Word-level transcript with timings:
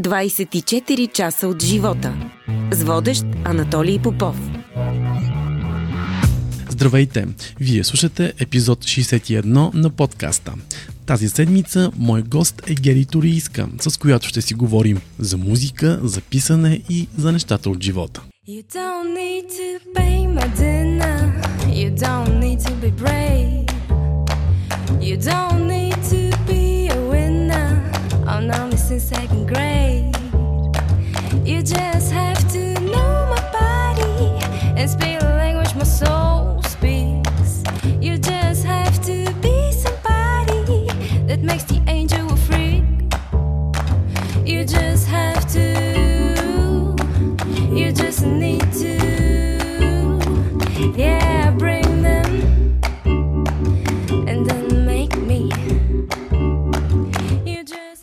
24 0.00 1.12
часа 1.12 1.48
от 1.48 1.62
живота. 1.62 2.14
С 2.70 2.82
водещ 2.82 3.24
Анатолий 3.44 3.98
Попов. 3.98 4.36
Здравейте! 6.68 7.28
Вие 7.60 7.84
слушате 7.84 8.32
епизод 8.40 8.84
61 8.84 9.74
на 9.74 9.90
подкаста. 9.90 10.52
Тази 11.06 11.28
седмица 11.28 11.90
мой 11.96 12.22
гост 12.22 12.62
е 12.66 12.74
Гери 12.74 13.06
Турийска, 13.06 13.68
с 13.80 13.96
която 13.96 14.28
ще 14.28 14.42
си 14.42 14.54
говорим 14.54 15.00
за 15.18 15.36
музика, 15.36 16.00
за 16.02 16.20
писане 16.20 16.82
и 16.88 17.08
за 17.18 17.32
нещата 17.32 17.70
от 17.70 17.82
живота. 17.82 18.22
You 18.48 18.64
don't 18.74 19.08
need 19.20 19.44
to 19.58 19.68
pay 19.96 20.18
my 20.38 20.48
dinner. 20.56 21.16
You 21.80 21.88
don't 22.04 22.32
need 22.44 22.58
to 22.68 22.72
be 22.84 22.90
brave. 23.02 23.66
You 25.08 25.16
don't 25.30 25.60
need 25.74 25.98
to 26.10 26.21
missing 28.92 29.16
second 29.16 29.46
grade. 29.48 30.14
You 31.46 31.62
just 31.62 32.12
have 32.12 32.52
to 32.52 32.74
know 32.80 33.26
my 33.30 33.40
body 33.52 34.44
and 34.76 34.90
speak 34.90 35.31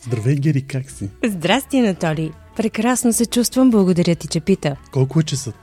Здравей, 0.09 0.35
Гери, 0.35 0.61
как 0.61 0.91
си? 0.91 1.09
Здрасти, 1.25 1.77
Анатолий. 1.77 2.31
Прекрасно 2.55 3.13
се 3.13 3.25
чувствам, 3.25 3.69
благодаря 3.71 4.15
ти, 4.15 4.27
че 4.27 4.39
пита. 4.39 4.75
Колко 4.91 5.19
е 5.19 5.23
часът? 5.23 5.55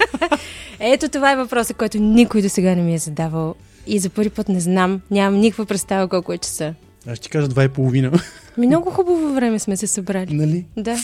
Ето 0.80 1.08
това 1.08 1.32
е 1.32 1.36
въпросът, 1.36 1.76
който 1.76 1.98
никой 1.98 2.42
до 2.42 2.48
сега 2.48 2.74
не 2.74 2.82
ми 2.82 2.94
е 2.94 2.98
задавал. 2.98 3.54
И 3.86 3.98
за 3.98 4.10
първи 4.10 4.30
път 4.30 4.48
не 4.48 4.60
знам, 4.60 5.00
нямам 5.10 5.40
никаква 5.40 5.66
представа 5.66 6.08
колко 6.08 6.32
е 6.32 6.38
часа. 6.38 6.74
Аз 7.08 7.18
ще 7.18 7.28
кажа 7.28 7.48
два 7.48 7.64
и 7.64 7.68
половина. 7.68 8.12
Ми 8.58 8.66
много 8.66 8.90
хубаво 8.90 9.34
време 9.34 9.58
сме 9.58 9.76
се 9.76 9.86
събрали. 9.86 10.34
нали? 10.34 10.66
Да. 10.76 10.96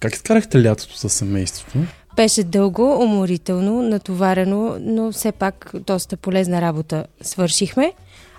Как 0.00 0.14
изкарахте 0.14 0.62
лятото 0.62 0.98
със 0.98 1.12
семейството? 1.12 1.78
Беше 2.16 2.44
дълго, 2.44 3.02
уморително, 3.02 3.82
натоварено, 3.82 4.76
но 4.80 5.12
все 5.12 5.32
пак 5.32 5.72
доста 5.86 6.16
полезна 6.16 6.60
работа 6.60 7.04
свършихме. 7.22 7.92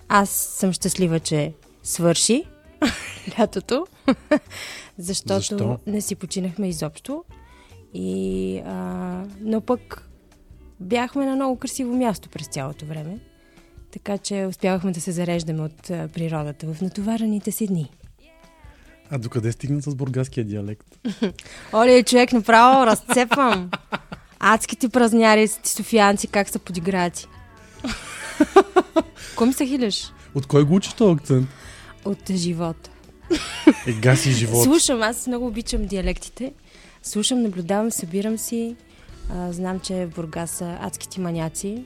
Аз 0.09 0.30
съм 0.30 0.73
щастлива, 0.73 1.20
че 1.20 1.52
свърши 1.83 2.44
лятото, 3.40 3.88
защото 4.98 5.40
Защо? 5.40 5.80
не 5.88 6.02
си 6.02 6.16
починахме 6.16 6.70
изобщо. 6.70 7.23
И, 7.94 8.58
а, 8.66 9.23
но 9.42 9.62
пък 9.62 10.09
бяхме 10.80 11.26
на 11.26 11.36
много 11.36 11.59
красиво 11.59 11.95
място 11.95 12.30
през 12.30 12.48
цялото 12.48 12.86
време. 12.86 13.20
Така 13.92 14.17
че 14.17 14.45
успявахме 14.50 14.92
да 14.92 15.02
се 15.02 15.12
зареждаме 15.12 15.62
от 15.62 15.90
а, 15.90 16.08
природата 16.14 16.73
в 16.73 16.82
натоварените 16.82 17.52
си 17.52 17.67
дни. 17.67 17.92
А 19.10 19.17
докъде 19.17 19.52
стигна 19.52 19.82
с 19.82 19.95
бургаския 19.95 20.44
диалект? 20.45 21.00
Оле, 21.73 22.04
човек, 22.04 22.34
направо 22.34 22.86
разцепвам. 22.86 23.72
Адските 24.39 24.89
празняри, 24.89 25.48
ти 25.64 25.70
софиянци, 25.70 26.28
как 26.28 26.50
са 26.50 26.60
подиграти. 26.60 27.28
Кой 29.36 29.48
ми 29.48 29.54
се 29.54 29.66
хиляш? 29.66 30.12
От 30.36 30.45
кой 30.45 30.64
го 30.64 30.76
учиш 30.76 30.94
този 30.94 31.14
акцент? 31.14 31.48
От 32.06 32.31
живота. 32.31 32.89
Е, 33.88 33.94
гаси 33.94 34.31
живот. 34.31 34.64
Слушам, 34.64 35.02
аз 35.02 35.28
много 35.28 35.48
обичам 35.48 35.86
диалектите. 35.86 36.53
Слушам, 37.03 37.42
наблюдавам, 37.42 37.92
събирам 37.92 38.38
си. 38.38 38.75
А, 39.30 39.52
знам, 39.52 39.80
че 39.80 40.06
в 40.06 40.16
Бургас 40.16 40.52
са 40.52 40.78
адските 40.81 41.22
маняци. 41.22 41.86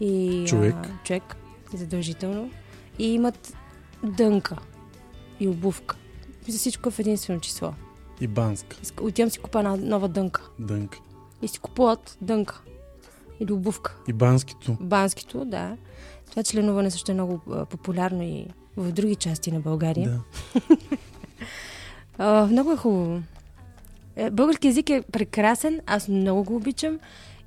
И, 0.00 0.44
Човек. 0.48 0.74
А, 0.74 1.04
човек, 1.04 1.36
задължително. 1.74 2.50
И 2.98 3.06
имат 3.14 3.54
дънка 4.02 4.56
и 5.40 5.48
обувка. 5.48 5.96
За 6.48 6.58
всичко 6.58 6.88
е 6.88 6.92
в 6.92 6.98
единствено 6.98 7.40
число. 7.40 7.72
И 8.20 8.26
Банск. 8.26 8.76
Отивам 9.00 9.30
си 9.30 9.38
купа 9.38 9.58
една 9.58 9.76
нова 9.76 10.08
дънка. 10.08 10.42
Дънк. 10.58 10.98
И 11.42 11.48
си 11.48 11.58
купуват 11.58 12.18
дънка. 12.20 12.60
Или 13.40 13.52
обувка. 13.52 13.96
И 14.08 14.12
Банскито. 14.12 14.76
Банскито, 14.80 15.44
да. 15.44 15.76
Това 16.30 16.42
членуване 16.42 16.90
също 16.90 17.10
е 17.10 17.14
много 17.14 17.40
а, 17.52 17.64
популярно 17.64 18.22
и 18.22 18.46
в 18.76 18.92
други 18.92 19.16
части 19.16 19.52
на 19.52 19.60
България. 19.60 20.20
Да. 22.18 22.46
Много 22.46 22.72
е 22.72 22.76
хубаво. 22.76 23.22
Е, 24.16 24.30
Български 24.30 24.66
язик 24.66 24.90
е 24.90 25.02
прекрасен, 25.12 25.80
аз 25.86 26.08
много 26.08 26.44
го 26.44 26.56
обичам. 26.56 26.98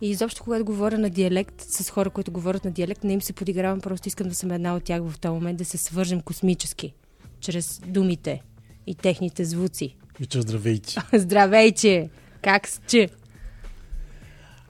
И 0.02 0.10
изобщо, 0.10 0.44
когато 0.44 0.66
говоря 0.66 0.98
на 0.98 1.10
диалект 1.10 1.62
с 1.62 1.90
хора, 1.90 2.10
които 2.10 2.32
говорят 2.32 2.66
на 2.66 2.72
диалект, 2.72 3.04
не 3.04 3.14
им 3.14 3.22
се 3.22 3.34
подигравам, 3.34 3.82
просто 3.82 4.08
искам 4.08 4.30
да 4.30 4.36
съм 4.36 4.52
една 4.52 4.76
от 4.76 4.84
тях 4.84 5.02
в 5.04 5.20
този 5.20 5.32
момент, 5.32 5.58
да 5.58 5.66
се 5.66 5.78
свържем 5.78 6.22
космически, 6.22 6.94
чрез 7.40 7.82
думите 7.88 8.42
и 8.88 8.96
техните 8.96 9.46
звуци. 9.46 9.96
Вича, 10.20 10.42
здравейте. 10.42 10.96
Здравейче! 11.14 12.10
Как 12.42 12.68
сте? 12.68 13.10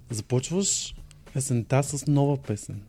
Започваш 0.10 0.96
есента 1.36 1.84
с 1.84 2.08
нова 2.08 2.38
песен. 2.38 2.82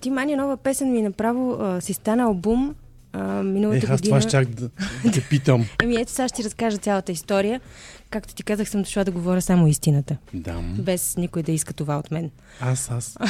Ти 0.00 0.10
мани 0.10 0.36
нова 0.36 0.56
песен 0.56 0.92
ми 0.92 1.02
направо 1.02 1.56
а, 1.60 1.80
си 1.80 1.92
стана 1.92 2.22
албум 2.22 2.74
а, 3.12 3.42
миналата 3.42 3.78
Ех, 3.78 3.90
аз 3.90 4.00
година. 4.00 4.18
това 4.18 4.28
щях 4.28 4.46
да, 4.46 4.70
да 5.04 5.12
те 5.12 5.20
питам. 5.30 5.66
Еми 5.82 5.96
ето 6.00 6.12
сега 6.12 6.28
ще 6.28 6.36
ти 6.36 6.44
разкажа 6.44 6.78
цялата 6.78 7.12
история. 7.12 7.60
Както 8.10 8.34
ти 8.34 8.42
казах, 8.42 8.68
съм 8.68 8.82
дошла 8.82 9.04
да 9.04 9.10
говоря 9.10 9.42
само 9.42 9.66
истината. 9.66 10.16
Да. 10.34 10.60
Без 10.78 11.16
никой 11.16 11.42
да 11.42 11.52
иска 11.52 11.72
това 11.74 11.98
от 11.98 12.10
мен. 12.10 12.30
Аз, 12.60 12.90
аз. 12.90 13.16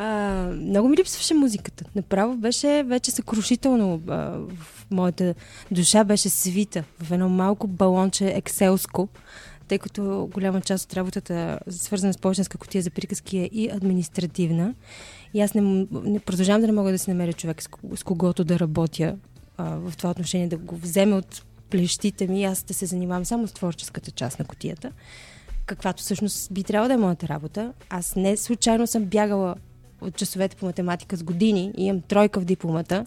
А, 0.00 0.32
много 0.52 0.88
ми 0.88 0.96
липсваше 0.96 1.34
музиката. 1.34 1.84
Направо 1.94 2.36
беше 2.36 2.84
вече 2.86 3.10
съкрушително. 3.10 4.00
А, 4.08 4.14
в 4.58 4.86
моята 4.90 5.34
душа 5.70 6.04
беше 6.04 6.28
свита 6.28 6.84
в 7.02 7.12
едно 7.12 7.28
малко 7.28 7.66
балонче 7.66 8.26
екселско, 8.28 9.08
тъй 9.68 9.78
като 9.78 10.28
голяма 10.32 10.60
част 10.60 10.84
от 10.84 10.96
работата, 10.96 11.58
свързана 11.68 12.12
с 12.12 12.18
почтенска 12.18 12.58
котия 12.58 12.82
за 12.82 12.90
приказки, 12.90 13.38
е 13.38 13.48
и 13.52 13.70
административна. 13.70 14.74
И 15.34 15.40
аз 15.40 15.54
не, 15.54 15.86
не 16.04 16.20
продължавам 16.20 16.60
да 16.60 16.66
не 16.66 16.72
мога 16.72 16.92
да 16.92 16.98
си 16.98 17.10
намеря 17.10 17.32
човек, 17.32 17.62
с, 17.62 17.68
ко- 17.68 17.96
с 17.96 18.02
когото 18.02 18.44
да 18.44 18.58
работя 18.58 19.16
а, 19.56 19.64
в 19.64 19.96
това 19.96 20.10
отношение, 20.10 20.48
да 20.48 20.56
го 20.56 20.76
вземе 20.76 21.14
от 21.14 21.42
плещите 21.70 22.26
ми 22.26 22.44
аз 22.44 22.62
да 22.62 22.74
се 22.74 22.86
занимавам 22.86 23.24
само 23.24 23.48
с 23.48 23.52
творческата 23.52 24.10
част 24.10 24.38
на 24.38 24.44
котията 24.44 24.92
каквато 25.68 26.02
всъщност 26.02 26.52
би 26.52 26.62
трябвало 26.62 26.88
да 26.88 26.94
е 26.94 26.96
моята 26.96 27.28
работа. 27.28 27.72
Аз 27.90 28.16
не 28.16 28.36
случайно 28.36 28.86
съм 28.86 29.04
бягала 29.04 29.54
от 30.00 30.16
часовете 30.16 30.56
по 30.56 30.66
математика 30.66 31.16
с 31.16 31.22
години 31.22 31.72
и 31.76 31.84
имам 31.84 32.00
тройка 32.00 32.40
в 32.40 32.44
дипломата, 32.44 33.06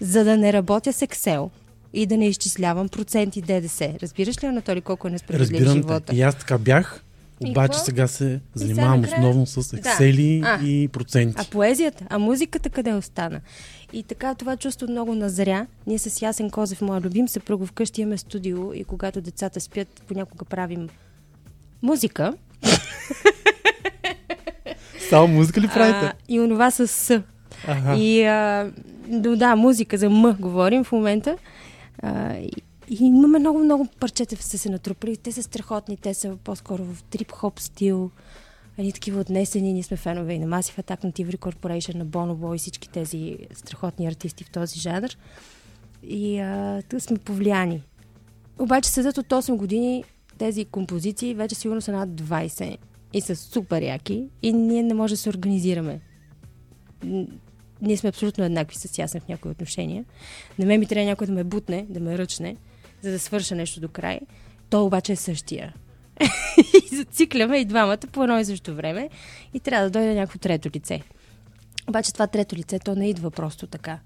за 0.00 0.24
да 0.24 0.36
не 0.36 0.52
работя 0.52 0.92
с 0.92 1.00
Excel 1.00 1.50
и 1.92 2.06
да 2.06 2.16
не 2.16 2.28
изчислявам 2.28 2.88
проценти 2.88 3.42
ДДС. 3.42 3.94
Разбираш 4.02 4.42
ли, 4.42 4.46
Анатолий, 4.46 4.80
колко 4.80 5.08
е 5.08 5.10
несправедлив 5.10 5.50
Разбирам 5.50 5.74
живота? 5.74 6.00
те. 6.00 6.16
И 6.16 6.22
аз 6.22 6.34
така 6.34 6.58
бях, 6.58 7.04
обаче 7.40 7.78
сега 7.78 8.06
се 8.06 8.40
занимавам 8.54 9.00
накрая? 9.00 9.20
основно 9.20 9.46
с 9.46 9.70
Да. 9.70 9.78
ексели 9.78 10.42
А. 10.44 10.64
и 10.64 10.88
проценти. 10.88 11.34
А 11.38 11.44
поезията, 11.44 12.04
а 12.10 12.18
музиката 12.18 12.70
къде 12.70 12.92
остана? 12.92 13.40
И 13.92 14.02
така 14.02 14.34
това 14.34 14.56
чувство 14.56 14.86
много 14.90 15.14
назря. 15.14 15.66
Ние 15.86 15.98
с 15.98 16.22
Ясен 16.22 16.50
Козев, 16.50 16.80
моя 16.80 17.00
любим 17.00 17.28
съпруг, 17.28 17.66
вкъщи 17.66 18.00
имаме 18.00 18.18
студио 18.18 18.72
и 18.74 18.84
когато 18.84 19.20
децата 19.20 19.60
спят, 19.60 20.02
понякога 20.08 20.44
правим 20.44 20.88
музика. 21.82 22.34
Само 25.10 25.28
музика 25.28 25.60
ли 25.60 25.68
правите? 25.68 25.98
А, 25.98 26.12
и 26.28 26.40
онова 26.40 26.70
с 26.70 26.86
С. 26.86 27.22
Аха. 27.66 27.94
И 27.96 28.24
а, 28.24 28.70
да, 29.08 29.36
да, 29.36 29.56
музика 29.56 29.98
за 29.98 30.10
М 30.10 30.36
говорим 30.40 30.84
в 30.84 30.92
момента. 30.92 31.36
И, 32.00 32.52
имаме 32.90 33.38
много, 33.38 33.58
много 33.58 33.86
парчета 34.00 34.36
са 34.36 34.58
се 34.58 34.70
натрупали. 34.70 35.16
Те 35.16 35.32
са 35.32 35.42
страхотни, 35.42 35.96
те 35.96 36.14
са 36.14 36.36
по-скоро 36.44 36.84
в 36.84 37.02
трип-хоп 37.02 37.60
стил. 37.60 38.10
Едни 38.78 38.92
такива 38.92 39.20
отнесени, 39.20 39.72
ние 39.72 39.82
сме 39.82 39.96
фенове 39.96 40.32
и 40.34 40.38
на 40.38 40.46
Massive 40.46 40.82
Attack, 40.82 41.04
на 41.04 41.12
TV 41.12 41.36
Corporation, 41.36 41.94
на 41.94 42.06
Bonobo 42.06 42.54
и 42.54 42.58
всички 42.58 42.88
тези 42.88 43.38
страхотни 43.54 44.06
артисти 44.06 44.44
в 44.44 44.50
този 44.50 44.80
жанр. 44.80 45.08
И 46.02 46.38
а, 46.38 46.82
тук 46.88 47.00
сме 47.00 47.18
повлияни. 47.18 47.82
Обаче 48.58 48.90
седат 48.90 49.18
от 49.18 49.26
8 49.26 49.56
години 49.56 50.04
тези 50.38 50.64
композиции, 50.64 51.34
вече 51.34 51.54
сигурно 51.54 51.80
са 51.80 51.92
над 51.92 52.08
20 52.08 52.76
и 53.12 53.20
са 53.20 53.36
супер 53.36 53.82
яки 53.82 54.28
и 54.42 54.52
ние 54.52 54.82
не 54.82 54.94
можем 54.94 55.12
да 55.12 55.18
се 55.18 55.28
организираме. 55.28 56.00
Ние 57.82 57.96
сме 57.96 58.08
абсолютно 58.08 58.44
еднакви 58.44 58.76
с 58.76 58.98
ясен 58.98 59.20
в 59.20 59.28
някои 59.28 59.50
отношения. 59.50 60.04
На 60.58 60.66
мен 60.66 60.80
ми 60.80 60.86
трябва 60.86 61.06
някой 61.06 61.26
да 61.26 61.32
ме 61.32 61.44
бутне, 61.44 61.86
да 61.88 62.00
ме 62.00 62.18
ръчне, 62.18 62.56
за 63.02 63.10
да 63.10 63.18
свърша 63.18 63.54
нещо 63.54 63.80
до 63.80 63.88
край. 63.88 64.20
То 64.70 64.84
обаче 64.84 65.12
е 65.12 65.16
същия. 65.16 65.74
и 66.92 66.96
зацикляме 66.96 67.58
и 67.58 67.64
двамата 67.64 67.98
по 68.12 68.22
едно 68.22 68.38
и 68.38 68.44
също 68.44 68.74
време 68.74 69.08
и 69.54 69.60
трябва 69.60 69.84
да 69.84 69.90
дойде 69.90 70.14
някакво 70.14 70.38
трето 70.38 70.70
лице. 70.74 71.02
Обаче 71.88 72.12
това 72.12 72.26
трето 72.26 72.56
лице, 72.56 72.78
то 72.78 72.94
не 72.94 73.08
идва 73.08 73.30
просто 73.30 73.66
така. 73.66 73.98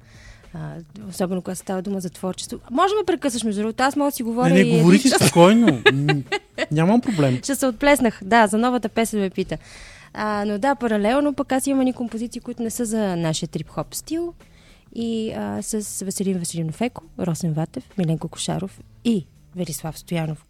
А, 0.54 0.74
особено 1.08 1.42
когато 1.42 1.60
става 1.60 1.82
дума 1.82 2.00
за 2.00 2.10
творчество. 2.10 2.58
Може 2.70 2.94
ме 2.94 3.04
прекъсваш, 3.06 3.44
между 3.44 3.60
другото. 3.60 3.82
Аз 3.82 3.96
мога 3.96 4.10
да 4.10 4.16
си 4.16 4.22
говоря 4.22 4.54
Не, 4.54 4.54
не, 4.54 4.60
и 4.60 4.78
говори 4.78 4.98
си 4.98 5.08
спокойно. 5.08 5.82
Нямам 6.70 7.00
проблем. 7.00 7.38
Ще 7.42 7.54
се 7.54 7.66
отплеснах. 7.66 8.20
Да, 8.24 8.46
за 8.46 8.58
новата 8.58 8.88
песен 8.88 9.20
ме 9.20 9.30
пита. 9.30 9.58
А, 10.14 10.44
но 10.44 10.58
да, 10.58 10.74
паралелно 10.74 11.34
пък 11.34 11.52
аз 11.52 11.66
имам 11.66 11.80
едни 11.80 11.92
композиции, 11.92 12.40
които 12.40 12.62
не 12.62 12.70
са 12.70 12.84
за 12.84 13.16
нашия 13.16 13.48
трип-хоп 13.48 13.94
стил. 13.94 14.34
И 14.94 15.32
а, 15.32 15.62
с 15.62 16.04
Веселин 16.04 16.38
Веселинов 16.38 16.80
Еко, 16.80 17.02
Росен 17.18 17.52
Ватев, 17.52 17.98
Миленко 17.98 18.28
Кошаров 18.28 18.80
и 19.04 19.26
Велислав 19.56 19.98
Стоянов, 19.98 20.46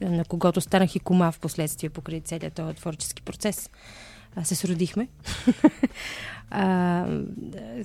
на 0.00 0.24
когото 0.24 0.60
станах 0.60 0.96
и 0.96 1.00
кома 1.00 1.32
в 1.32 1.40
последствие 1.40 1.90
покрай 1.90 2.20
целият 2.20 2.54
този 2.54 2.74
творчески 2.74 3.22
процес. 3.22 3.70
А, 4.36 4.44
се 4.44 4.54
сродихме. 4.54 5.08
а, 6.50 7.06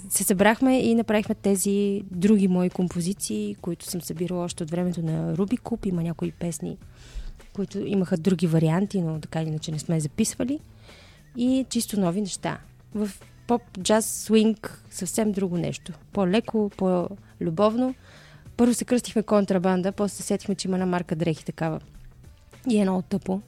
се 0.10 0.24
събрахме 0.24 0.80
и 0.80 0.96
направихме 0.96 1.36
тези 1.36 2.04
други 2.12 2.48
мои 2.48 2.70
композиции, 2.70 3.56
които 3.62 3.86
съм 3.86 4.02
събирала 4.02 4.44
още 4.44 4.64
от 4.64 4.72
времето 4.72 5.02
на 5.02 5.38
Руби 5.38 5.58
Куп. 5.58 5.86
Има 5.86 6.04
някои 6.04 6.32
песни, 6.32 6.78
които 7.54 7.80
имаха 7.80 8.18
други 8.18 8.48
варианти, 8.48 9.02
но 9.02 9.20
така 9.20 9.42
иначе 9.42 9.72
не 9.72 9.80
сме 9.80 10.00
записвали. 10.00 10.60
И 11.38 11.66
чисто 11.70 12.00
нови 12.00 12.22
неща. 12.22 12.58
В 12.96 13.10
поп, 13.48 13.62
джаз, 13.82 14.06
свинг, 14.06 14.82
съвсем 14.92 15.32
друго 15.32 15.58
нещо. 15.58 15.92
По-леко, 16.14 16.72
по-любовно. 16.78 17.96
Първо 18.58 18.74
се 18.74 18.86
кръстихме 18.86 19.24
контрабанда, 19.24 19.92
после 19.92 20.16
се 20.16 20.24
сетихме, 20.24 20.56
че 20.56 20.68
има 20.68 20.78
една 20.78 20.86
марка 20.86 21.16
дрехи 21.16 21.46
такава. 21.46 21.80
И 22.70 22.78
е 22.78 22.82
много 22.82 23.02
тъпо. 23.02 23.42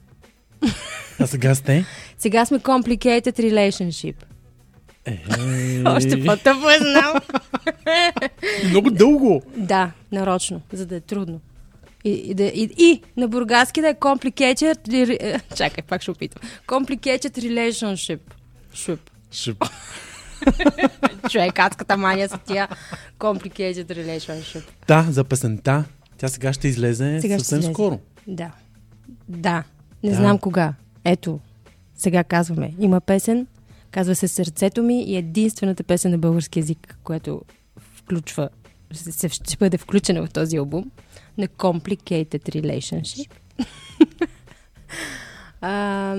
А 1.20 1.26
сега 1.26 1.54
сте? 1.54 1.84
Сега 2.18 2.46
сме 2.46 2.58
Complicated 2.58 3.40
Relationship. 3.40 4.14
Е, 5.04 5.18
Още 5.86 6.24
по-тъпо 6.24 6.70
е, 6.70 6.78
знам. 6.78 7.14
Много 8.70 8.90
дълго. 8.90 9.42
да, 9.56 9.90
нарочно, 10.12 10.60
за 10.72 10.86
да 10.86 10.96
е 10.96 11.00
трудно. 11.00 11.40
И, 12.08 12.30
и, 12.30 12.34
да, 12.34 12.44
и, 12.44 12.70
и 12.78 13.02
на 13.16 13.28
бургаски 13.28 13.80
да 13.80 13.88
е 13.88 13.94
Complicated... 13.94 15.40
Чакай, 15.56 15.84
пак 15.84 16.02
ще 16.02 16.10
опитам. 16.10 16.42
Complicated 16.66 17.38
Relationship. 17.38 18.20
Шуп. 18.74 19.00
Шип. 19.32 19.64
Човек, 21.30 21.58
адската 21.58 21.96
мания 21.96 22.28
са 22.28 22.38
тия 22.38 22.68
Complicated 23.18 23.84
Relationship. 23.84 24.62
Да, 24.88 25.06
за 25.10 25.24
песента. 25.24 25.84
Тя 26.18 26.28
сега 26.28 26.52
ще 26.52 26.68
излезе 26.68 27.18
Сега 27.20 27.34
ще 27.34 27.38
съвсем 27.38 27.58
излезе. 27.58 27.72
скоро. 27.72 28.00
Да. 28.26 28.50
Да. 29.28 29.64
Не 30.02 30.10
Да. 30.10 30.16
знам 30.16 30.38
кога. 30.38 30.74
Ето, 31.04 31.40
сега 31.96 32.24
казваме. 32.24 32.74
Има 32.78 33.00
песен, 33.00 33.46
казва 33.90 34.14
се 34.14 34.28
Сърцето 34.28 34.82
ми 34.82 35.02
и 35.02 35.16
единствената 35.16 35.82
песен 35.84 36.10
на 36.10 36.18
български 36.18 36.58
язик, 36.58 36.98
която 37.04 37.42
включва, 37.96 38.48
се, 38.92 39.12
се- 39.12 39.28
ще 39.28 39.56
бъде 39.56 39.78
включена 39.78 40.26
в 40.26 40.30
този 40.30 40.56
албум 40.56 40.90
на 41.38 41.48
Complicated 41.48 42.26
Relationship. 42.28 43.30
а, 45.60 46.14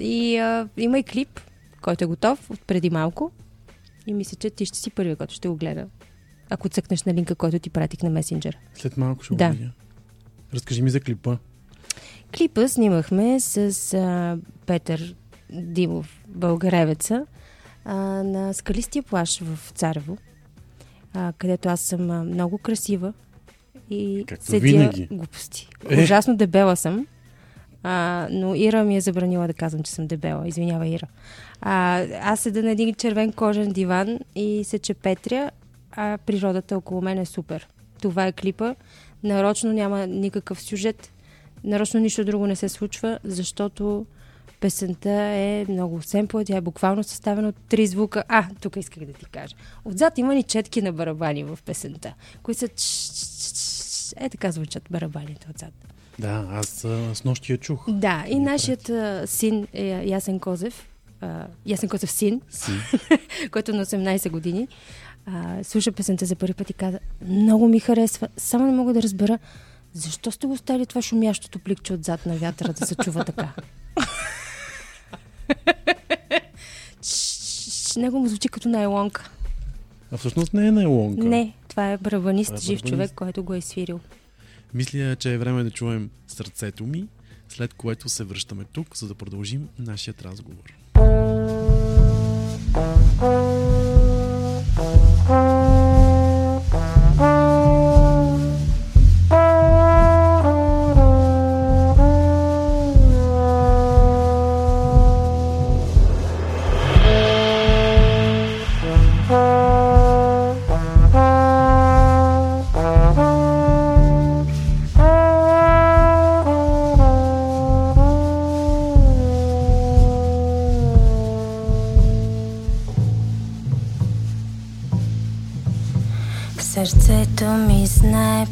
и 0.00 0.36
а, 0.36 0.68
има 0.76 0.98
и 0.98 1.02
клип, 1.02 1.40
който 1.82 2.04
е 2.04 2.08
готов 2.08 2.50
от 2.50 2.60
преди 2.60 2.90
малко. 2.90 3.30
И 4.06 4.14
мисля, 4.14 4.36
че 4.36 4.50
ти 4.50 4.66
ще 4.66 4.78
си 4.78 4.90
първият, 4.90 5.18
който 5.18 5.34
ще 5.34 5.48
го 5.48 5.56
гледа. 5.56 5.86
Ако 6.50 6.68
цъкнеш 6.68 7.02
на 7.02 7.14
линка, 7.14 7.34
който 7.34 7.58
ти 7.58 7.70
пратих 7.70 8.02
на 8.02 8.10
месенджера. 8.10 8.56
След 8.74 8.96
малко 8.96 9.24
ще 9.24 9.34
Да. 9.34 9.48
го 9.48 9.52
видя. 9.52 9.70
Разкажи 10.54 10.82
ми 10.82 10.90
за 10.90 11.00
клипа. 11.00 11.36
Клипа 12.38 12.68
снимахме 12.68 13.40
с 13.40 13.58
а, 13.94 14.38
Петър 14.66 15.14
Димов, 15.52 16.24
българевеца, 16.28 17.26
а, 17.84 17.94
на 18.22 18.54
скалистия 18.54 19.02
плаш 19.02 19.40
в 19.40 19.70
Царево, 19.70 20.18
а, 21.14 21.32
където 21.38 21.68
аз 21.68 21.80
съм 21.80 22.10
а, 22.10 22.24
много 22.24 22.58
красива 22.58 23.12
и 23.90 24.24
Както 24.28 24.44
седя 24.44 24.60
винаги. 24.60 25.08
глупости. 25.10 25.68
Е. 25.90 26.02
Ужасно 26.02 26.36
дебела 26.36 26.76
съм, 26.76 27.06
а, 27.82 28.28
но 28.30 28.54
Ира 28.54 28.84
ми 28.84 28.96
е 28.96 29.00
забранила 29.00 29.46
да 29.46 29.54
казвам, 29.54 29.82
че 29.82 29.92
съм 29.92 30.06
дебела. 30.06 30.48
Извинява, 30.48 30.86
Ира. 30.88 31.06
А, 31.60 32.02
аз 32.22 32.40
седа 32.40 32.62
на 32.62 32.70
един 32.70 32.94
червен 32.94 33.32
кожен 33.32 33.72
диван 33.72 34.18
и 34.36 34.64
се 34.64 34.78
чепетря, 34.78 35.50
а 35.92 36.18
природата 36.26 36.76
около 36.76 37.00
мен 37.02 37.18
е 37.18 37.26
супер. 37.26 37.68
Това 38.02 38.26
е 38.26 38.32
клипа. 38.32 38.74
Нарочно 39.24 39.72
няма 39.72 40.06
никакъв 40.06 40.62
сюжет. 40.62 41.12
Нарочно 41.64 42.00
нищо 42.00 42.24
друго 42.24 42.46
не 42.46 42.56
се 42.56 42.68
случва, 42.68 43.18
защото 43.24 44.06
песента 44.64 45.10
е 45.10 45.66
много 45.68 46.02
семпла. 46.02 46.44
Тя 46.44 46.56
е 46.56 46.60
буквално 46.60 47.04
съставена 47.04 47.48
от 47.48 47.56
три 47.68 47.86
звука. 47.86 48.24
А, 48.28 48.46
тук 48.60 48.76
исках 48.76 49.04
да 49.04 49.12
ти 49.12 49.24
кажа. 49.24 49.54
Отзад 49.84 50.18
има 50.18 50.34
ни 50.34 50.42
четки 50.42 50.82
на 50.82 50.92
барабани 50.92 51.44
в 51.44 51.58
песента, 51.64 52.14
които 52.42 52.58
са... 52.58 54.14
Е, 54.16 54.28
така 54.28 54.52
звучат 54.52 54.82
барабаните 54.90 55.46
отзад. 55.54 55.72
Да, 56.18 56.46
аз 56.50 56.66
с 57.14 57.24
нощи 57.24 57.52
я 57.52 57.58
чух. 57.58 57.90
Да, 57.90 58.24
и 58.28 58.38
нашият 58.38 58.90
син 59.30 59.66
е 59.72 60.02
Ясен 60.06 60.40
Козев. 60.40 60.88
Ясен 61.66 61.88
Козев 61.88 62.10
син, 62.10 62.40
Си. 62.50 62.72
който 63.50 63.70
е 63.70 63.74
на 63.74 63.86
18 63.86 64.30
години, 64.30 64.68
а, 65.26 65.64
слуша 65.64 65.92
песента 65.92 66.26
за 66.26 66.36
първи 66.36 66.54
път 66.54 66.70
и 66.70 66.72
каза, 66.72 66.98
много 67.28 67.68
ми 67.68 67.80
харесва, 67.80 68.28
само 68.36 68.66
не 68.66 68.72
мога 68.72 68.92
да 68.92 69.02
разбера, 69.02 69.38
защо 69.92 70.30
сте 70.30 70.46
го 70.46 70.56
стали 70.56 70.86
това 70.86 71.02
шумящото 71.02 71.58
пликче 71.58 71.92
отзад 71.92 72.26
на 72.26 72.36
вятъра 72.36 72.72
да 72.72 72.86
се 72.86 72.94
чува 72.94 73.24
така? 73.24 73.52
Него 77.96 78.18
му 78.18 78.28
звучи 78.28 78.48
като 78.48 78.68
найлонка. 78.68 79.30
А 80.12 80.16
всъщност 80.16 80.54
не 80.54 80.66
е 80.66 80.70
найлонка. 80.70 81.24
Не, 81.24 81.52
това 81.68 81.92
е 81.92 81.98
барабанист, 81.98 82.48
Това 82.48 82.58
е 82.58 82.60
жив 82.60 82.82
човек, 82.82 83.12
който 83.16 83.42
го 83.42 83.54
е 83.54 83.60
свирил. 83.60 84.00
Мисля, 84.74 85.16
че 85.16 85.34
е 85.34 85.38
време 85.38 85.64
да 85.64 85.70
чуем 85.70 86.10
сърцето 86.26 86.86
ми, 86.86 87.06
след 87.48 87.74
което 87.74 88.08
се 88.08 88.24
връщаме 88.24 88.64
тук, 88.72 88.96
за 88.96 89.08
да 89.08 89.14
продължим 89.14 89.68
нашият 89.78 90.22
разговор. 90.22 90.74
Сърцето 94.74 95.13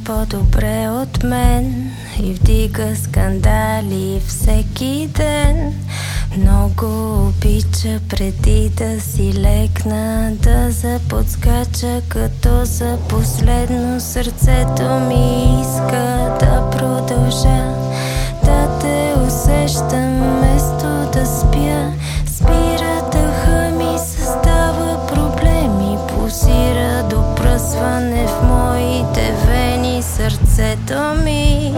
по-добре 0.05 0.89
от 0.91 1.23
мен 1.23 1.91
И 2.23 2.33
вдига 2.35 2.97
скандали 2.97 4.21
всеки 4.27 5.09
ден. 5.17 5.75
Много 6.39 6.87
обича 7.29 8.01
преди 8.09 8.69
да 8.69 9.01
си 9.01 9.33
легна 9.35 10.31
Да 10.43 10.71
заподскача 10.71 12.03
като 12.09 12.65
за 12.65 12.99
последно 13.09 14.01
Сърцето 14.01 14.83
ми 14.83 15.61
иска 15.61 16.37
да 16.41 16.71
продължа. 16.71 17.93
Да 18.45 18.79
те 18.81 19.15
усещам 19.27 20.39
вместо 20.39 20.87
да 21.13 21.27
спя 21.27 21.93
Спира 22.27 23.11
дъха 23.13 23.71
ми, 23.71 23.99
създава 23.99 25.07
проблеми 25.07 25.97
Пулсира 26.09 27.09
до 27.11 27.35
пръсване 27.35 28.27
в 28.27 28.43
моите 28.43 29.35
вени 29.47 29.62
Сърцето 30.62 31.14
ми 31.25 31.75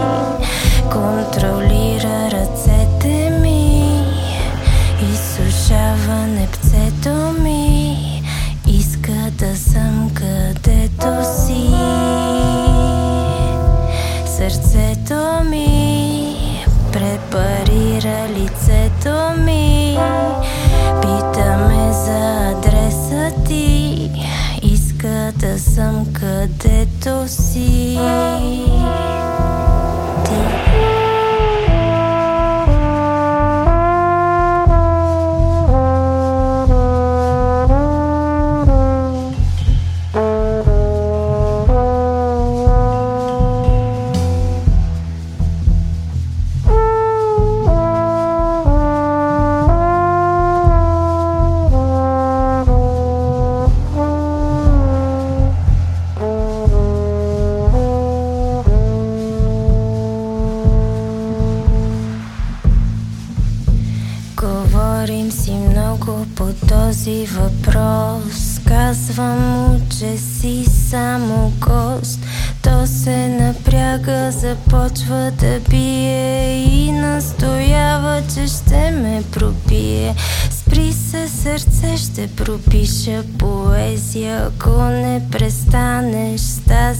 контролира 0.91 1.25
ръцете 1.63 1.84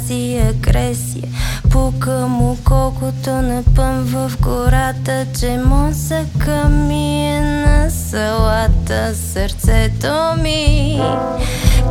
тази 0.06 0.38
агресия. 0.50 1.30
Пука 1.72 2.28
му 2.28 2.58
колкото 2.64 3.30
напъм 3.30 4.04
в 4.04 4.32
гората 4.42 5.26
Че 5.40 5.58
мозъка 5.58 6.70
ми 6.70 7.28
е 7.28 7.42
на 7.42 7.90
салата. 7.90 9.16
Сърцето 9.16 10.42
ми 10.42 11.02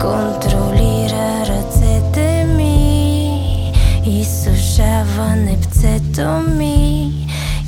контролира 0.01 1.47
ръцете 1.47 2.45
ми 2.45 3.73
Изсушава 4.07 5.37
непцето 5.37 6.29
ми. 6.51 7.11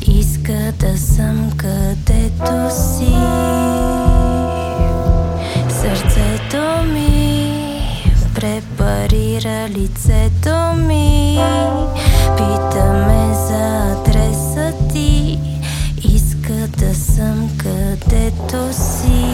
Иска 0.08 0.72
да 0.78 0.98
съм 0.98 1.50
където 1.56 2.70
си. 2.70 3.14
Сърцето 5.68 6.92
ми 6.92 7.05
препарира 9.06 9.68
лицето 9.68 10.72
ми. 10.76 11.38
Пита 12.36 12.92
ме 12.92 13.34
за 13.34 13.92
адреса 13.92 14.72
ти. 14.92 15.38
Иска 16.14 16.52
да 16.52 16.94
съм 16.94 17.50
където 17.58 18.72
си 18.72 19.26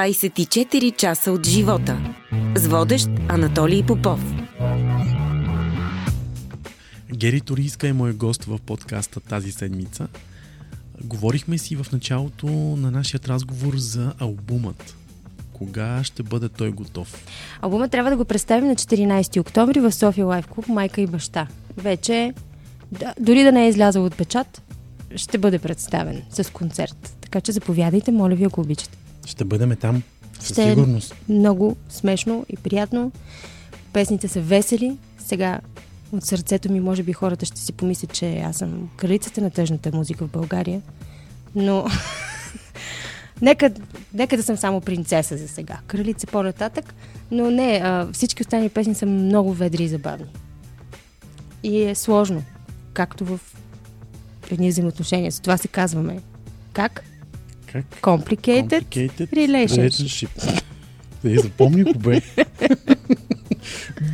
24 0.00 0.96
часа 0.96 1.32
от 1.32 1.46
живота. 1.46 2.14
С 2.56 2.66
водещ 2.66 3.08
Анатолий 3.28 3.82
Попов. 3.82 4.20
Гери 7.12 7.40
Торийска 7.40 7.88
е 7.88 7.92
мой 7.92 8.12
гост 8.12 8.44
в 8.44 8.58
подкаста 8.66 9.20
тази 9.20 9.52
седмица. 9.52 10.08
Говорихме 11.04 11.58
си 11.58 11.76
в 11.76 11.86
началото 11.92 12.46
на 12.46 12.90
нашия 12.90 13.20
разговор 13.28 13.76
за 13.76 14.12
албумът. 14.18 14.96
Кога 15.52 16.04
ще 16.04 16.22
бъде 16.22 16.48
той 16.48 16.70
готов? 16.70 17.24
Албума 17.62 17.88
трябва 17.88 18.10
да 18.10 18.16
го 18.16 18.24
представим 18.24 18.68
на 18.68 18.76
14 18.76 19.40
октомври 19.40 19.80
в 19.80 19.92
София 19.92 20.26
Лайф 20.26 20.46
Клуб 20.46 20.68
Майка 20.68 21.00
и 21.00 21.06
баща. 21.06 21.46
Вече, 21.76 22.34
да, 22.92 23.14
дори 23.20 23.42
да 23.42 23.52
не 23.52 23.64
е 23.64 23.68
излязъл 23.68 24.04
от 24.04 24.16
печат, 24.16 24.62
ще 25.16 25.38
бъде 25.38 25.58
представен 25.58 26.22
с 26.30 26.52
концерт. 26.52 27.16
Така 27.20 27.40
че 27.40 27.52
заповядайте, 27.52 28.12
моля 28.12 28.34
ви, 28.34 28.44
ако 28.44 28.60
обичате. 28.60 28.99
Ще 29.26 29.44
бъдем 29.44 29.76
там 29.76 30.02
със 30.40 30.48
Ще 30.48 30.62
е 30.62 30.68
сигурност. 30.70 31.14
много 31.28 31.76
смешно 31.88 32.46
и 32.48 32.56
приятно. 32.56 33.12
Песните 33.92 34.28
са 34.28 34.40
весели. 34.40 34.96
Сега 35.18 35.60
от 36.12 36.24
сърцето 36.24 36.72
ми, 36.72 36.80
може 36.80 37.02
би 37.02 37.12
хората 37.12 37.46
ще 37.46 37.60
си 37.60 37.72
помислят, 37.72 38.12
че 38.12 38.38
аз 38.38 38.56
съм 38.56 38.90
кралицата 38.96 39.40
на 39.40 39.50
тъжната 39.50 39.90
музика 39.94 40.26
в 40.26 40.30
България. 40.30 40.82
Но 41.54 41.86
нека, 43.42 43.70
нека 44.14 44.36
да 44.36 44.42
съм 44.42 44.56
само 44.56 44.80
принцеса 44.80 45.36
за 45.36 45.48
сега. 45.48 45.78
Кралица 45.86 46.26
по-нататък. 46.26 46.94
Но 47.30 47.50
не, 47.50 47.80
а, 47.84 48.08
всички 48.12 48.42
останали 48.42 48.68
песни 48.68 48.94
са 48.94 49.06
много 49.06 49.52
ведри 49.52 49.82
и 49.84 49.88
забавни. 49.88 50.26
И 51.62 51.82
е 51.82 51.94
сложно. 51.94 52.42
Както 52.92 53.24
в 53.24 53.40
едни 54.50 54.68
взаимоотношения. 54.68 55.30
За 55.30 55.40
това 55.40 55.56
се 55.56 55.68
казваме. 55.68 56.20
Как? 56.72 57.04
Как? 57.72 57.84
Complicated, 58.02 58.84
Complicated 58.84 59.30
relationship. 59.32 60.62
Да 61.24 61.30
я 61.30 61.40
запомни 61.40 61.84
го, 61.84 61.98
бе. 61.98 62.20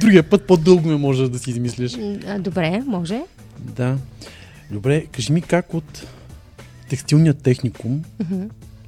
Другия 0.00 0.30
път 0.30 0.46
по-дълго 0.46 0.88
ме 0.88 0.96
може 0.96 1.28
да 1.28 1.38
си 1.38 1.50
измислиш. 1.50 1.96
А, 2.26 2.38
Добре, 2.38 2.82
може. 2.86 3.22
Да. 3.60 3.98
Добре, 4.70 5.06
кажи 5.06 5.32
ми 5.32 5.42
как 5.42 5.74
от 5.74 6.06
текстилния 6.88 7.34
техникум 7.34 8.02
Мгм. 8.20 8.42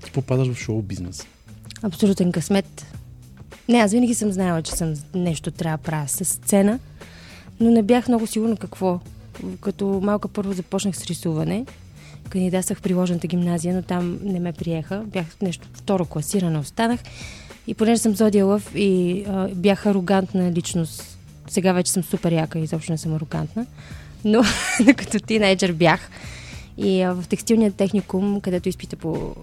ти 0.05 0.11
попадаш 0.11 0.49
в 0.49 0.59
шоу 0.59 0.83
бизнес. 0.83 1.27
Абсолютен 1.83 2.33
късмет. 2.33 2.87
Не, 3.69 3.79
аз 3.79 3.93
винаги 3.93 4.15
съм 4.15 4.33
знаела, 4.33 4.63
че 4.63 4.73
съм 4.73 4.95
нещо 5.15 5.51
трябва 5.51 5.77
да 5.79 5.83
правя 5.83 6.09
с 6.09 6.25
сцена, 6.25 6.79
но 7.61 7.71
не 7.71 7.83
бях 7.83 8.09
много 8.09 8.27
сигурна 8.27 8.57
какво. 8.57 9.01
Като 9.61 10.01
малка 10.03 10.29
първо 10.29 10.53
започнах 10.53 10.97
с 10.97 11.05
рисуване. 11.07 11.67
Кандидатствах 12.29 12.79
в 12.79 12.83
приложената 12.83 13.27
гимназия, 13.27 13.75
но 13.75 13.83
там 13.83 14.19
не 14.23 14.41
ме 14.41 14.53
приеха. 14.53 15.05
Бях 15.07 15.27
нещо 15.43 15.69
второ 15.75 16.05
класирана, 16.05 16.61
останах. 16.61 17.01
И 17.67 17.75
понеже 17.75 18.01
съм 18.01 18.15
Зодия 18.15 18.47
Лъв 18.47 18.75
и 18.75 19.25
а, 19.29 19.49
бях 19.49 19.87
арогантна 19.87 20.53
личност, 20.53 21.19
сега 21.49 21.73
вече 21.73 21.93
съм 21.93 22.03
супер 22.03 22.33
яка 22.33 22.59
изобщо 22.59 22.93
не 22.93 22.99
съм 22.99 23.15
арогантна, 23.15 23.67
но 24.25 24.43
като 24.97 25.21
тинейджър 25.21 25.73
бях. 25.73 26.11
И 26.79 27.03
а, 27.03 27.15
в 27.15 27.29
текстилния 27.29 27.73
техникум, 27.73 28.41
където 28.41 28.69
изпита 28.69 28.97
по... 28.97 29.35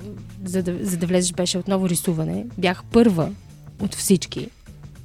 За 0.46 0.64
да, 0.64 0.78
за 0.82 0.98
да 0.98 1.08
влезеш 1.08 1.34
беше 1.34 1.58
отново 1.58 1.90
рисуване, 1.90 2.46
бях 2.58 2.84
първа 2.84 3.32
от 3.82 3.96
всички. 3.96 4.50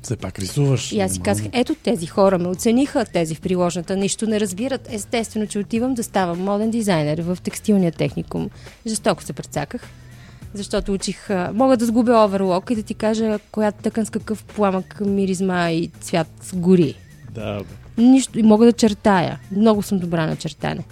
Все 0.03 0.17
пак 0.17 0.39
рисуваш. 0.39 0.93
И 0.93 1.01
аз 1.01 1.13
си 1.13 1.21
казах, 1.21 1.47
ето 1.53 1.75
тези 1.75 2.07
хора 2.07 2.39
ме 2.39 2.49
оцениха, 2.49 3.05
тези 3.05 3.35
в 3.35 3.41
приложната, 3.41 3.97
нищо 3.97 4.27
не 4.27 4.41
разбират. 4.41 4.89
Естествено, 4.91 5.47
че 5.47 5.59
отивам 5.59 5.95
да 5.95 6.03
ставам 6.03 6.41
моден 6.41 6.71
дизайнер 6.71 7.23
в 7.23 7.39
текстилния 7.43 7.93
техникум. 7.93 8.51
Жестоко 8.87 9.23
се 9.23 9.33
прецаках, 9.33 9.83
защото 10.55 10.93
учих... 10.93 11.29
Мога 11.53 11.77
да 11.77 11.87
сгубя 11.87 12.25
оверлок 12.25 12.71
и 12.71 12.75
да 12.75 12.83
ти 12.83 12.95
кажа 12.95 13.39
коя 13.53 13.73
тъкан 13.73 14.07
с 14.07 14.11
какъв 14.11 14.45
пламък, 14.45 15.01
миризма 15.01 15.71
и 15.71 15.91
цвят 16.01 16.51
гори. 16.55 16.95
Да, 17.31 17.59
бе. 17.59 18.03
Нищо. 18.03 18.39
И 18.39 18.43
мога 18.43 18.67
да 18.67 18.73
чертая. 18.73 19.39
Много 19.57 19.83
съм 19.83 19.99
добра 19.99 20.27
на 20.27 20.37
чертане. 20.37 20.85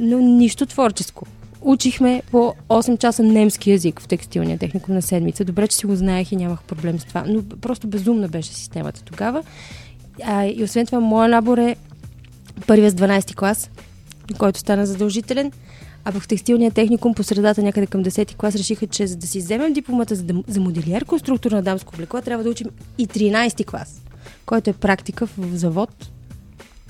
Но 0.00 0.18
нищо 0.18 0.66
творческо. 0.66 1.26
Учихме 1.64 2.22
по 2.30 2.54
8 2.68 2.98
часа 2.98 3.22
немски 3.22 3.70
язик 3.70 4.00
в 4.00 4.08
текстилния 4.08 4.58
техникум 4.58 4.94
на 4.94 5.02
седмица. 5.02 5.44
Добре, 5.44 5.68
че 5.68 5.76
си 5.76 5.86
го 5.86 5.96
знаех 5.96 6.32
и 6.32 6.36
нямах 6.36 6.62
проблем 6.62 6.98
с 7.00 7.04
това. 7.04 7.24
Но 7.28 7.42
просто 7.42 7.86
безумна 7.86 8.28
беше 8.28 8.54
системата 8.54 9.02
тогава. 9.02 9.42
А, 10.22 10.44
и 10.44 10.64
освен 10.64 10.86
това, 10.86 11.00
моя 11.00 11.28
набор 11.28 11.58
е 11.58 11.76
първия 12.66 12.90
с 12.90 12.94
12 12.94 13.34
клас, 13.34 13.70
който 14.38 14.58
стана 14.58 14.86
задължителен. 14.86 15.52
А 16.04 16.12
в 16.12 16.28
текстилния 16.28 16.70
техникум 16.70 17.14
по 17.14 17.22
средата, 17.22 17.62
някъде 17.62 17.86
към 17.86 18.04
10 18.04 18.34
клас, 18.34 18.54
решиха, 18.54 18.86
че 18.86 19.06
за 19.06 19.16
да 19.16 19.26
си 19.26 19.38
вземем 19.38 19.72
дипломата 19.72 20.14
за, 20.14 20.24
за 20.48 20.60
моделиер 20.60 21.04
конструктор 21.04 21.52
на 21.52 21.62
дамско 21.62 21.94
облекло, 21.94 22.20
трябва 22.20 22.44
да 22.44 22.50
учим 22.50 22.66
и 22.98 23.08
13 23.08 23.66
клас, 23.66 24.02
който 24.46 24.70
е 24.70 24.72
практика 24.72 25.26
в 25.26 25.56
завод 25.56 26.10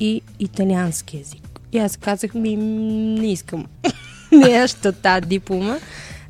и 0.00 0.22
италиански 0.38 1.16
язик. 1.16 1.60
И 1.72 1.78
аз 1.78 1.96
казах 1.96 2.34
ми, 2.34 2.56
не 2.56 3.32
искам. 3.32 3.66
не 4.32 4.48
я 4.48 4.68
що 4.68 4.92
тази 4.92 5.20
диплома. 5.20 5.76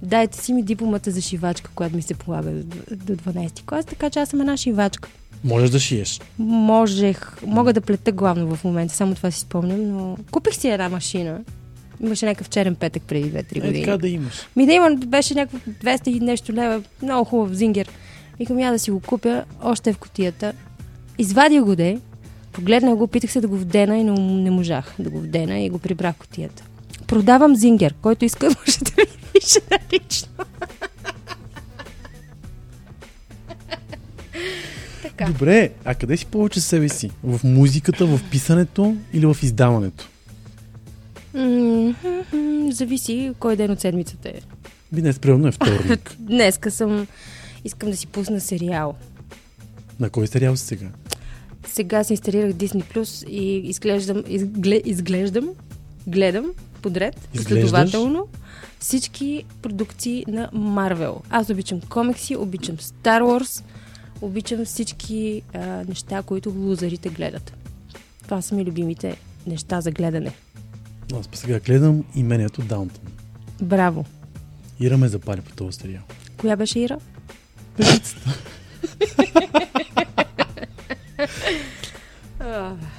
Дайте 0.02 0.38
си 0.38 0.52
ми 0.52 0.62
дипломата 0.62 1.11
за 1.11 1.21
шивачка, 1.21 1.71
която 1.75 1.97
ми 1.97 2.02
се 2.02 2.14
полага 2.14 2.50
до, 2.50 2.76
до 2.92 3.12
12 3.14 3.62
клас, 3.62 3.85
така 3.85 4.11
че 4.11 4.18
аз 4.18 4.28
съм 4.28 4.40
една 4.40 4.56
шивачка. 4.56 5.09
Можеш 5.44 5.71
да 5.71 5.78
шиеш. 5.80 6.21
Можех, 6.38 7.42
мога 7.42 7.73
да 7.73 7.80
плета 7.80 8.12
главно 8.12 8.56
в 8.56 8.64
момента, 8.64 8.94
само 8.94 9.14
това 9.14 9.30
си 9.30 9.40
спомням, 9.40 9.88
но 9.88 10.16
купих 10.30 10.54
си 10.54 10.68
една 10.68 10.88
машина. 10.88 11.40
Имаше 12.00 12.26
някакъв 12.26 12.49
черен 12.49 12.75
петък 12.75 13.02
преди 13.02 13.32
2-3 13.32 13.56
Е, 13.56 13.61
години. 13.61 13.85
така 13.85 13.99
да 13.99 14.09
имаш. 14.09 14.35
Ми 14.56 14.66
да 14.66 14.73
има, 14.73 14.97
беше 14.97 15.35
някакво 15.35 15.59
200 15.71 16.09
и 16.09 16.21
нещо 16.21 16.52
лева, 16.52 16.82
много 17.02 17.25
хубав 17.25 17.52
зингер. 17.52 17.88
Викам, 18.38 18.59
я 18.59 18.73
да 18.73 18.78
си 18.78 18.90
го 18.90 19.00
купя, 19.00 19.44
още 19.62 19.90
е 19.90 19.92
в 19.92 19.99
котията. 19.99 20.52
Извадих 21.18 21.61
го 21.62 21.76
де, 21.76 21.99
погледнах 22.52 22.94
го, 22.97 23.06
питах 23.06 23.32
се 23.32 23.40
да 23.40 23.49
го 23.49 23.56
вдена 23.56 23.99
и 23.99 24.04
не, 24.04 24.12
не 24.21 24.50
можах 24.50 24.94
да 24.99 25.11
го 25.11 25.18
вдена 25.21 25.61
и 25.61 25.71
го 25.71 25.78
прибрах 25.78 26.14
в 26.14 26.18
котията. 26.18 26.62
Продавам 27.06 27.56
зингер, 27.56 27.94
който 28.02 28.25
иска 28.25 28.47
може 28.66 28.78
да 28.78 29.02
ми 29.02 29.32
пише 29.32 29.61
лично. 29.92 30.28
Така. 35.02 35.25
Добре, 35.32 35.71
а 35.85 35.94
къде 35.94 36.16
си 36.16 36.26
повече 36.26 36.61
себе 36.61 36.88
си? 36.88 37.11
В 37.25 37.40
музиката, 37.44 38.06
в 38.06 38.21
писането 38.30 38.97
или 39.12 39.26
в 39.26 39.37
издаването? 39.42 40.09
М, 41.35 41.94
Зависи 42.71 43.32
кой 43.38 43.56
ден 43.56 43.71
от 43.71 43.80
седмицата 43.80 44.28
е. 44.28 44.40
Би 44.92 45.00
днес 45.00 45.18
примерно 45.18 45.49
е 45.49 45.52
вторник. 45.52 46.16
Днеска 46.18 46.71
съм... 46.71 47.06
Искам 47.64 47.90
да 47.90 47.97
си 47.97 48.06
пусна 48.06 48.40
сериал. 48.40 48.94
На 50.00 50.11
кой 50.11 50.26
сериал 50.26 50.56
си 50.56 50.66
сега? 50.66 50.87
Сега 51.66 52.04
си 52.04 52.12
инсталирах 52.12 52.52
Disney 52.52 52.94
Plus 52.94 53.28
и 53.28 53.56
изглеждам, 53.68 54.23
изгле, 54.28 54.80
изглеждам, 54.85 55.49
гледам 56.06 56.47
подред, 56.83 57.29
Изглеждаш? 57.35 57.62
последователно 57.71 58.27
всички 58.81 59.45
продукции 59.62 60.25
на 60.29 60.49
Марвел. 60.53 61.21
Аз 61.31 61.51
обичам 61.51 61.81
комикси, 61.81 62.37
обичам 62.37 62.77
Star 62.77 63.23
Wars, 63.23 63.65
обичам 64.21 64.65
всички 64.65 65.43
а, 65.55 65.59
неща, 65.89 66.23
които 66.23 66.51
лузарите 66.51 67.09
гледат. 67.09 67.53
Това 68.23 68.43
са 68.43 68.55
ми 68.55 68.65
любимите 68.65 69.17
неща 69.47 69.81
за 69.81 69.91
гледане. 69.91 70.33
Аз 71.21 71.29
па 71.29 71.37
сега 71.37 71.61
гледам 71.61 72.05
имението 72.15 72.62
Даунтон. 72.62 73.05
Браво! 73.62 74.05
Ира 74.81 74.97
ме 74.97 75.09
запали 75.09 75.41
по 75.41 75.57
този 75.57 75.79
сериал. 75.79 76.03
Коя 76.37 76.57
беше 76.57 76.81
Ира? 76.81 76.99
Певицата. 77.77 78.39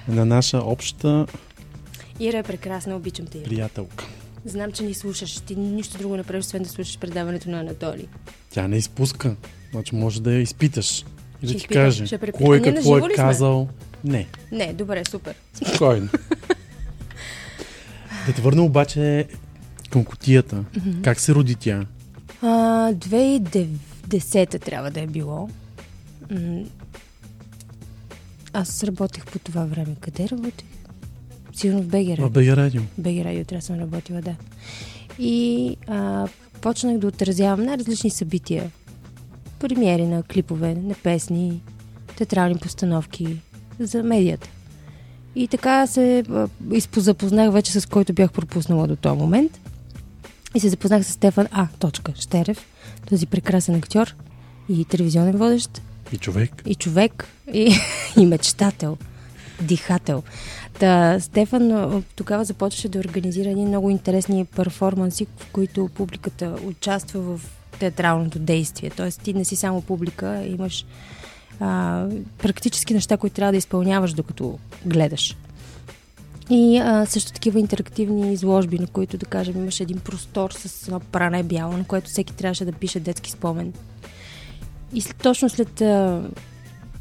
На 0.08 0.26
наша 0.26 0.58
обща 0.58 1.26
Ира 2.20 2.38
е 2.38 2.44
прекрасна, 2.44 2.96
обичам 2.96 3.26
те. 3.26 3.38
Ира. 3.38 3.44
приятелка. 3.46 4.06
Знам, 4.46 4.72
че 4.72 4.84
ни 4.84 4.94
слушаш. 4.94 5.34
Ти 5.34 5.56
нищо 5.56 5.98
друго 5.98 6.18
не 6.18 6.24
правиш, 6.24 6.40
освен 6.40 6.64
да 6.64 6.70
слушаш 6.70 7.00
предаването 7.00 7.50
на 7.50 7.60
Анатолий. 7.60 8.08
Тя 8.50 8.68
не 8.68 8.78
изпуска. 8.78 9.36
Значи 9.72 9.96
може 9.96 10.22
да 10.22 10.34
я 10.34 10.42
изпиташ. 10.42 11.00
И 11.00 11.04
да 11.42 11.48
ти 11.48 11.56
изпитам, 11.56 11.76
каже 11.76 12.06
ще 12.06 12.18
препитам. 12.18 12.46
кой 12.46 12.60
Ние 12.60 12.74
какво 12.74 12.98
е 12.98 13.00
ли 13.00 13.06
сме? 13.06 13.14
казал. 13.16 13.68
Не, 14.04 14.28
Не, 14.52 14.74
добре, 14.74 15.06
супер. 15.06 15.36
спокойно. 15.56 16.10
да 18.28 18.34
те 18.36 18.42
върна 18.42 18.64
обаче 18.64 19.28
към 19.90 20.06
котията. 20.06 20.64
Как 21.04 21.20
се 21.20 21.36
роди 21.36 21.56
тя? 21.56 21.86
А, 22.42 22.48
2010 22.94 23.70
трябва 24.62 24.92
да 24.92 25.02
е 25.02 25.08
било. 25.08 25.50
М, 26.32 26.64
Аз 28.54 28.84
работех 28.84 29.26
по 29.26 29.40
това 29.40 29.66
време. 29.66 29.96
Къде 30.00 30.30
работех? 30.30 30.68
Сигурно 31.54 31.82
в 31.82 31.88
БГ 31.88 31.92
В 31.92 32.10
Радио. 32.10 32.30
БГ 32.30 32.58
Радио. 32.58 32.82
БГ 32.98 33.26
Радио 33.26 33.44
трябва 33.46 33.60
да 33.60 33.66
съм 33.66 33.80
работила, 33.80 34.22
да. 34.22 34.36
И 35.20 35.78
а, 35.88 36.28
почнах 36.62 36.98
да 36.98 37.08
отразявам 37.08 37.66
най-различни 37.66 38.10
събития. 38.10 38.72
Премиери 39.60 40.06
на 40.06 40.24
клипове, 40.24 40.76
на 40.76 40.94
песни, 41.04 41.62
театрални 42.18 42.56
постановки 42.58 43.38
за 43.80 44.04
медията. 44.04 44.50
И 45.36 45.48
така 45.48 45.88
се 45.88 46.24
запознах 46.98 47.54
вече 47.54 47.72
с 47.82 47.86
който 47.86 48.14
бях 48.14 48.32
пропуснала 48.32 48.88
до 48.88 48.96
този 48.96 49.20
момент. 49.20 49.60
И 50.56 50.60
се 50.60 50.70
запознах 50.70 51.06
с 51.06 51.12
Стефан 51.12 51.48
А. 51.52 51.68
Точка, 51.80 52.14
Штерев, 52.20 52.66
този 53.10 53.26
прекрасен 53.28 53.76
актьор 53.76 54.16
и 54.70 54.86
телевизионен 54.86 55.38
водещ, 55.38 55.82
И 56.12 56.18
човек. 56.18 56.64
и 56.66 56.76
човек, 56.76 57.28
и, 57.54 57.76
и 58.18 58.26
мечтател, 58.26 58.98
дихател. 59.62 60.24
Та, 60.80 61.20
Стефан 61.20 62.04
тогава 62.16 62.44
започваше 62.44 62.90
да 62.90 63.00
организира 63.00 63.50
едни 63.50 63.66
много 63.66 63.90
интересни 63.90 64.46
перформанси, 64.46 65.28
в 65.38 65.52
които 65.52 65.90
публиката 65.96 66.56
участва 66.66 67.22
в 67.22 67.42
театралното 67.80 68.40
действие. 68.40 68.90
Тоест 68.90 69.22
ти 69.22 69.34
не 69.34 69.46
си 69.46 69.56
само 69.56 69.82
публика, 69.82 70.44
имаш 70.46 70.86
а, 71.60 72.06
практически 72.38 72.94
неща, 72.94 73.18
които 73.18 73.36
трябва 73.36 73.52
да 73.52 73.58
изпълняваш 73.58 74.14
докато 74.14 74.60
гледаш. 74.86 75.38
И 76.50 76.78
а, 76.78 77.06
също 77.06 77.32
такива 77.32 77.60
интерактивни 77.60 78.34
изложби, 78.34 78.80
на 78.80 78.88
които, 78.88 79.18
да 79.18 79.26
кажем, 79.26 79.58
имаше 79.58 79.84
един 79.84 80.00
простор 80.00 80.52
с 80.52 80.88
едно 80.88 81.00
пране 81.00 81.44
бяло, 81.44 81.78
на 81.78 81.84
което 81.84 82.10
всеки 82.10 82.34
трябваше 82.34 82.66
да 82.66 82.72
пише 82.72 83.00
детски 83.00 83.32
спомен. 83.32 83.74
И 84.94 85.04
точно 85.24 85.50
след 85.50 85.82
а, 85.82 86.22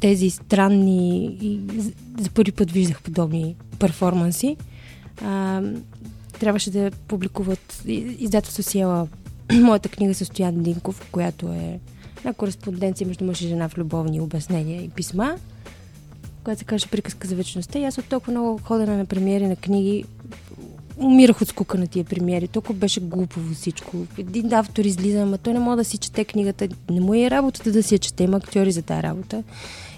тези 0.03 0.29
странни 0.29 1.25
и 1.41 1.59
за- 2.19 2.29
първи 2.29 2.51
път 2.51 2.71
виждах 2.71 3.01
подобни 3.01 3.55
перформанси, 3.79 4.57
а, 5.21 5.61
трябваше 6.39 6.71
да 6.71 6.91
публикуват 7.07 7.83
издателство 8.19 8.63
Сиела 8.63 9.07
моята 9.53 9.89
книга 9.89 10.13
със 10.13 10.27
Стоян 10.27 10.63
Динков, 10.63 11.07
която 11.11 11.47
е 11.47 11.79
една 12.17 12.33
кореспонденция 12.33 13.07
между 13.07 13.25
мъж 13.25 13.41
и 13.41 13.47
жена 13.47 13.69
в 13.69 13.77
любовни 13.77 14.21
обяснения 14.21 14.83
и 14.83 14.89
писма, 14.89 15.35
която 16.43 16.59
се 16.59 16.65
каже 16.65 16.87
приказка 16.87 17.27
за 17.27 17.35
вечността. 17.35 17.79
И 17.79 17.85
аз 17.85 17.97
от 17.97 18.05
толкова 18.05 18.31
много 18.31 18.59
ходена 18.63 18.97
на 18.97 19.05
премиери 19.05 19.47
на 19.47 19.55
книги 19.55 20.05
умирах 20.97 21.41
от 21.41 21.47
скука 21.47 21.77
на 21.77 21.87
тия 21.87 22.05
премиери. 22.05 22.47
Толкова 22.47 22.73
беше 22.73 22.99
глупово 22.99 23.53
всичко. 23.53 23.97
Един 24.17 24.53
автор 24.53 24.85
излиза, 24.85 25.21
ама 25.21 25.37
той 25.37 25.53
не 25.53 25.59
може 25.59 25.77
да 25.77 25.83
си 25.83 25.97
чете 25.97 26.25
книгата. 26.25 26.67
Не 26.89 26.99
му 26.99 27.13
е 27.13 27.29
работата 27.29 27.71
да 27.71 27.83
си 27.83 27.95
я 27.95 27.99
чете. 27.99 28.23
Има 28.23 28.37
актьори 28.37 28.71
за 28.71 28.81
тази 28.81 29.03
работа. 29.03 29.43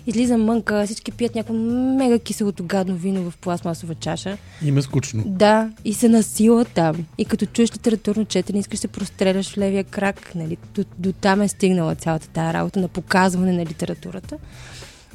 Излиза 0.08 0.38
мънка, 0.38 0.86
всички 0.86 1.12
пият 1.12 1.36
някакво 1.36 1.54
мега 1.54 2.20
киселото 2.20 2.64
гадно 2.66 2.96
вино 2.96 3.32
в 3.32 3.38
пластмасова 3.38 3.96
чаша. 3.96 4.38
Им 4.66 4.78
е 4.78 4.82
скучно. 4.82 5.24
Да, 5.26 5.72
и 5.86 5.94
се 5.94 6.10
насила 6.10 6.66
там. 6.66 7.06
И 7.18 7.26
като 7.26 7.46
чуеш 7.46 7.74
литературно 7.74 8.26
четене, 8.26 8.60
искаш 8.60 8.80
се 8.80 8.88
простреляш 8.88 9.54
в 9.54 9.58
левия 9.58 9.84
крак. 9.84 10.36
Нали? 10.36 10.58
До, 10.76 10.86
до 10.98 11.14
там 11.14 11.42
е 11.42 11.48
стигнала 11.48 11.96
цялата 11.96 12.28
тази 12.28 12.54
работа 12.54 12.80
на 12.80 12.88
показване 12.88 13.54
на 13.54 13.66
литературата. 13.66 14.38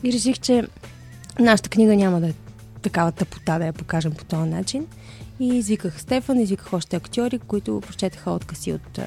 И 0.05 0.13
реших, 0.13 0.39
че 0.39 0.65
нашата 1.39 1.69
книга 1.69 1.97
няма 1.97 2.21
да 2.21 2.29
е 2.29 2.35
такава 2.83 3.13
тъпота 3.13 3.59
да 3.59 3.67
я 3.67 3.73
покажем 3.73 4.13
по 4.13 4.25
този 4.25 4.51
начин. 4.51 4.87
И 5.41 5.47
извиках 5.47 6.01
Стефан, 6.01 6.41
извиках 6.41 6.73
още 6.73 6.97
актьори, 6.97 7.39
които 7.39 7.81
прочетаха 7.87 8.31
откъси 8.31 8.73
от, 8.73 8.99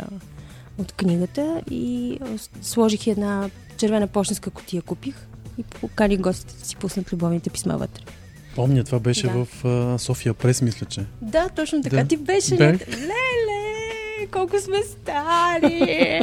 от 0.78 0.91
книгата 0.91 1.62
и 1.72 2.17
сложих 2.62 3.08
една 3.08 3.50
червена 3.78 4.08
почтенска 4.08 4.50
котия, 4.50 4.82
купих 4.82 5.15
и 5.58 5.63
поканих 5.63 6.20
гостите 6.20 6.54
да 6.60 6.66
си 6.66 6.76
пуснат 6.76 7.13
любовните 7.13 7.50
писма 7.50 7.78
вътре. 7.78 8.02
Помня, 8.56 8.84
това 8.84 9.00
беше 9.00 9.28
Да. 9.28 9.46
в 9.46 9.66
а, 9.66 10.00
София 10.00 10.34
Прес, 10.34 10.62
мисля, 10.62 10.86
че. 10.86 11.06
Да, 11.22 11.50
точно 11.50 11.82
така. 11.84 11.96
Да. 11.96 12.06
Ти 12.06 12.18
беше. 12.18 12.56
Бях. 12.56 12.88
Леле, 12.88 14.28
колко 14.32 14.60
сме 14.60 14.78
стари! 14.84 16.22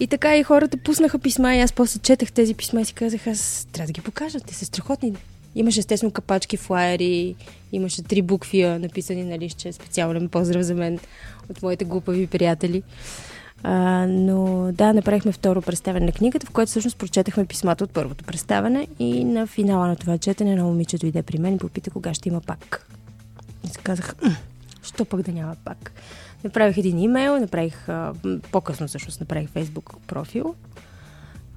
и, 0.00 0.06
така 0.06 0.36
и 0.36 0.42
хората 0.42 0.76
пуснаха 0.76 1.18
писма 1.18 1.54
и 1.54 1.60
аз 1.60 1.72
после 1.72 1.98
четах 2.00 2.32
тези 2.32 2.54
писма 2.54 2.80
и 2.80 2.84
си 2.84 2.92
казах, 2.92 3.26
аз 3.26 3.66
трябва 3.72 3.86
да 3.86 3.92
ги 3.92 4.00
покажа, 4.00 4.40
те 4.40 4.54
са 4.54 4.64
страхотни. 4.64 5.12
Имаше 5.54 5.80
естествено 5.80 6.12
капачки, 6.12 6.56
флаери, 6.56 7.34
имаше 7.72 8.02
три 8.02 8.22
букви 8.22 8.64
написани 8.64 9.24
на 9.24 9.38
лище, 9.38 9.72
специален 9.72 10.28
поздрав 10.28 10.62
за 10.62 10.74
мен 10.74 10.98
от 11.50 11.62
моите 11.62 11.84
глупави 11.84 12.26
приятели. 12.26 12.82
А, 13.62 14.06
но 14.08 14.68
да, 14.72 14.92
направихме 14.92 15.32
второ 15.32 15.62
представяне 15.62 16.06
на 16.06 16.12
книгата, 16.12 16.46
в 16.46 16.50
което 16.50 16.70
всъщност 16.70 16.98
прочетахме 16.98 17.44
писмата 17.44 17.84
от 17.84 17.90
първото 17.90 18.24
представяне 18.24 18.86
и 18.98 19.24
на 19.24 19.46
финала 19.46 19.86
на 19.86 19.96
това 19.96 20.18
четене 20.18 20.56
на 20.56 20.64
момиче 20.64 20.98
дойде 20.98 21.22
при 21.22 21.38
мен 21.38 21.54
и 21.54 21.58
попита 21.58 21.90
кога 21.90 22.14
ще 22.14 22.28
има 22.28 22.40
пак. 22.40 22.86
И 23.64 23.68
си 23.68 23.78
казах, 23.78 24.14
«М, 24.22 24.36
що 24.82 25.04
пък 25.04 25.22
да 25.22 25.32
няма 25.32 25.56
пак. 25.64 25.92
Направих 26.44 26.76
един 26.76 26.98
имейл, 26.98 27.40
направих 27.40 27.88
а, 27.88 28.12
по-късно 28.52 28.88
всъщност 28.88 29.20
направих 29.20 29.48
фейсбук 29.48 29.94
профил 30.06 30.54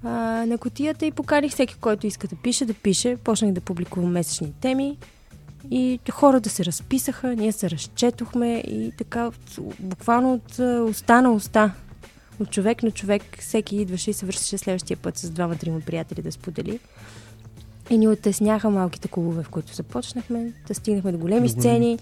а, 0.04 0.10
на 0.46 0.58
котията 0.58 1.06
и 1.06 1.12
поканих 1.12 1.52
всеки, 1.52 1.76
който 1.76 2.08
иска 2.08 2.28
да 2.28 2.36
пише, 2.36 2.66
да 2.66 2.74
пише. 2.74 3.18
Почнах 3.24 3.52
да 3.52 3.62
публикувам 3.62 4.12
месечни 4.12 4.54
теми 4.62 4.98
и 5.72 6.00
хората 6.12 6.50
се 6.50 6.66
разписаха, 6.66 7.36
ние 7.36 7.52
се 7.52 7.70
разчетохме 7.70 8.58
и 8.58 8.92
така 8.98 9.32
буквално 9.80 10.34
от 10.34 10.60
уста 10.90 11.22
на 11.22 11.32
уста, 11.32 11.72
от 12.40 12.52
човек 12.52 12.84
на 12.84 12.92
човек, 12.92 13.24
всеки 13.40 13.76
идваше 13.76 14.10
и 14.10 14.14
се 14.14 14.26
връщаше 14.26 14.58
следващия 14.58 14.98
път 14.98 15.18
с 15.18 15.30
двама-трима 15.30 15.82
приятели 15.82 16.22
да 16.22 16.32
сподели. 16.32 16.80
И 17.90 17.98
ни 17.98 18.08
оттесняха 18.08 18.70
малките 18.70 19.08
клубове, 19.08 19.44
в 19.44 19.50
които 19.50 19.76
започнахме, 19.76 20.54
да 20.68 20.76
стигнахме 20.76 21.12
до 21.12 21.18
големи 21.18 21.48
До 21.48 21.60
сцени, 21.60 22.00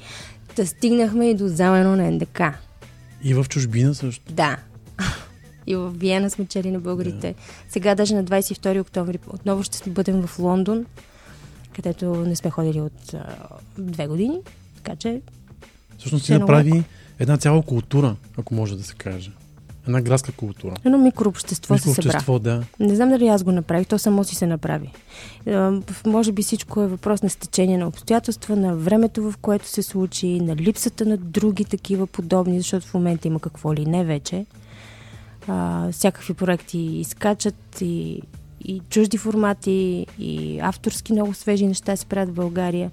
да 0.56 0.68
стигнахме 0.68 1.30
и 1.30 1.34
до 1.34 1.48
замено 1.48 1.96
на 1.96 2.12
НДК. 2.12 2.42
И 3.24 3.34
в 3.34 3.46
чужбина 3.50 3.96
също. 3.96 4.34
Да. 4.34 4.58
И 5.68 5.76
в 5.76 5.89
Виена 5.89 6.30
сме 6.30 6.46
чели 6.46 6.72
на 6.72 6.80
българите. 6.80 7.36
Сега 7.70 7.96
даже 7.96 8.15
на 8.15 8.26
22 8.26 8.82
октомври 8.82 9.20
отново 9.28 9.63
ще 9.63 9.89
бъдем 9.89 10.28
в 10.28 10.39
Лондон, 10.39 10.86
където 11.76 12.15
не 12.15 12.36
сме 12.36 12.50
ходили 12.50 12.82
от 12.82 13.13
а, 13.13 13.36
две 13.78 14.08
години. 14.08 14.39
Така 14.76 14.96
че 14.96 15.22
Всъщност 15.98 16.30
е 16.30 16.39
направи 16.39 16.84
една 17.20 17.38
цяла 17.38 17.62
култура, 17.62 18.15
ако 18.38 18.56
може 18.56 18.78
да 18.78 18.84
се 18.84 18.94
каже. 18.94 19.32
Една 19.89 20.02
градска 20.02 20.32
култура. 20.32 20.73
едно 20.86 20.97
микрообщество 20.97 21.78
се 21.78 21.93
събра. 21.93 22.39
да. 22.39 22.63
Не 22.80 22.95
знам 22.95 23.10
дали 23.10 23.28
аз 23.28 23.43
го 23.43 23.52
направих, 23.52 23.88
то 23.88 23.99
само 23.99 24.23
си 24.23 24.36
се 24.36 24.47
направи. 24.47 24.91
Може 26.06 26.32
би 26.32 26.41
всичко 26.41 26.82
е 26.82 26.88
въпрос 26.88 27.23
на 27.23 27.30
стечение 27.30 27.78
на 27.78 27.88
обстоятелства, 27.88 28.56
на 28.56 28.75
времето, 28.75 29.32
в 29.32 29.38
което 29.38 29.67
се 29.67 29.82
случи, 29.82 30.39
на 30.39 30.56
липсата 30.56 31.06
на 31.06 31.17
други 31.17 31.65
такива 31.65 32.08
подобни, 32.08 32.58
защото 32.58 32.88
в 32.88 32.93
момента 32.93 33.28
има 33.28 33.39
какво 33.39 33.73
ли 33.73 33.86
не 33.86 34.06
вече. 34.06 34.45
а, 35.47 35.91
всякакви 35.91 36.34
проекти 36.34 36.78
изкачат 36.78 37.82
и, 37.82 38.21
и 38.65 38.82
чужди 38.89 39.17
формати, 39.17 40.06
и 40.19 40.60
авторски 40.60 41.13
много 41.13 41.34
свежи 41.34 41.67
неща 41.67 41.95
се 41.95 42.06
правят 42.06 42.30
в 42.30 42.34
България. 42.34 42.91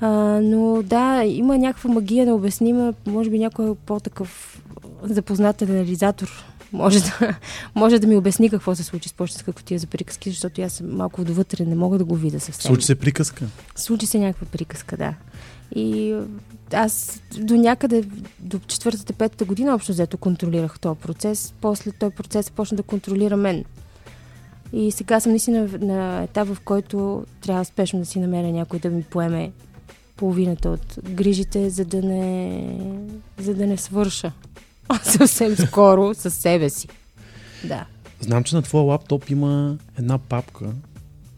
А, 0.00 0.08
но 0.42 0.82
да, 0.82 1.24
има 1.24 1.58
някаква 1.58 1.90
магия 1.90 2.26
необяснима, 2.26 2.92
може 3.06 3.30
би 3.30 3.38
някой 3.38 3.74
по-такъв 3.74 4.62
запознат 5.02 5.62
реализатор 5.62 6.44
може 6.72 7.00
да, 7.00 7.38
може 7.74 7.98
да 7.98 8.06
ми 8.06 8.16
обясни 8.16 8.50
какво 8.50 8.74
се 8.74 8.84
случи 8.84 9.08
с 9.08 9.12
почтенска 9.12 9.52
котия 9.52 9.78
за 9.78 9.86
приказки, 9.86 10.30
защото 10.30 10.62
аз 10.62 10.72
съм 10.72 10.96
малко 10.96 11.24
довътре, 11.24 11.64
не 11.64 11.74
мога 11.74 11.98
да 11.98 12.04
го 12.04 12.16
видя 12.16 12.40
съвсем. 12.40 12.68
Случи 12.68 12.86
се 12.86 12.94
приказка. 12.94 13.44
Случи 13.76 14.06
се 14.06 14.18
някаква 14.18 14.46
приказка, 14.46 14.96
да. 14.96 15.14
И 15.74 16.16
аз 16.72 17.22
до 17.38 17.56
някъде, 17.56 18.04
до 18.38 18.58
четвъртата, 18.58 19.12
петата 19.12 19.44
година 19.44 19.74
общо 19.74 19.92
взето 19.92 20.16
контролирах 20.16 20.80
този 20.80 21.00
процес. 21.00 21.54
После 21.60 21.92
този 21.92 22.14
процес 22.14 22.50
почна 22.50 22.76
да 22.76 22.82
контролира 22.82 23.36
мен. 23.36 23.64
И 24.72 24.90
сега 24.90 25.20
съм 25.20 25.32
наистина 25.32 25.68
на 25.80 26.22
етап, 26.22 26.48
в 26.48 26.60
който 26.64 27.24
трябва 27.40 27.64
спешно 27.64 27.98
да 27.98 28.06
си 28.06 28.18
намеря 28.18 28.52
някой 28.52 28.78
да 28.78 28.90
ми 28.90 29.02
поеме 29.02 29.52
половината 30.16 30.70
от 30.70 30.98
грижите, 31.10 31.70
за 31.70 31.84
да 31.84 32.02
не, 32.02 32.78
за 33.38 33.54
да 33.54 33.66
не 33.66 33.76
свърша 33.76 34.32
съвсем 35.02 35.56
скоро 35.56 36.14
със 36.14 36.34
себе 36.34 36.70
си. 36.70 36.88
Да. 37.64 37.86
Знам, 38.20 38.44
че 38.44 38.56
на 38.56 38.62
твоя 38.62 38.84
лаптоп 38.84 39.30
има 39.30 39.76
една 39.98 40.18
папка 40.18 40.66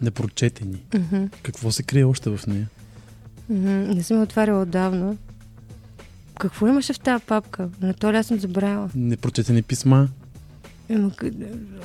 непрочетени. 0.02 0.82
Мгм. 0.94 1.24
Какво 1.42 1.72
се 1.72 1.82
крие 1.82 2.04
още 2.04 2.30
в 2.30 2.46
нея? 2.46 2.68
Мгм. 3.48 3.94
Не 3.94 4.02
съм 4.02 4.16
я 4.16 4.22
отваряла 4.22 4.62
отдавна. 4.62 5.16
Какво 6.38 6.68
имаше 6.68 6.92
в 6.92 7.00
тази 7.00 7.24
папка? 7.24 7.68
На 7.80 7.94
то 7.94 8.08
аз 8.08 8.26
съм 8.26 8.38
забравила? 8.38 8.90
Непрочетени 8.94 9.62
писма. 9.62 10.08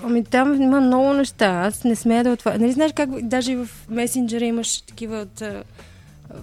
Ами 0.03 0.23
там 0.23 0.62
има 0.62 0.82
много 0.82 1.13
неща. 1.13 1.45
Аз 1.45 1.84
не 1.84 1.95
смея 1.95 2.23
да 2.23 2.32
отваря. 2.32 2.60
Нали 2.60 2.71
знаеш 2.71 2.91
как 2.95 3.21
даже 3.21 3.51
и 3.51 3.56
в 3.56 3.69
месенджера 3.89 4.45
имаш 4.45 4.82
такива 4.82 5.17
от, 5.17 5.43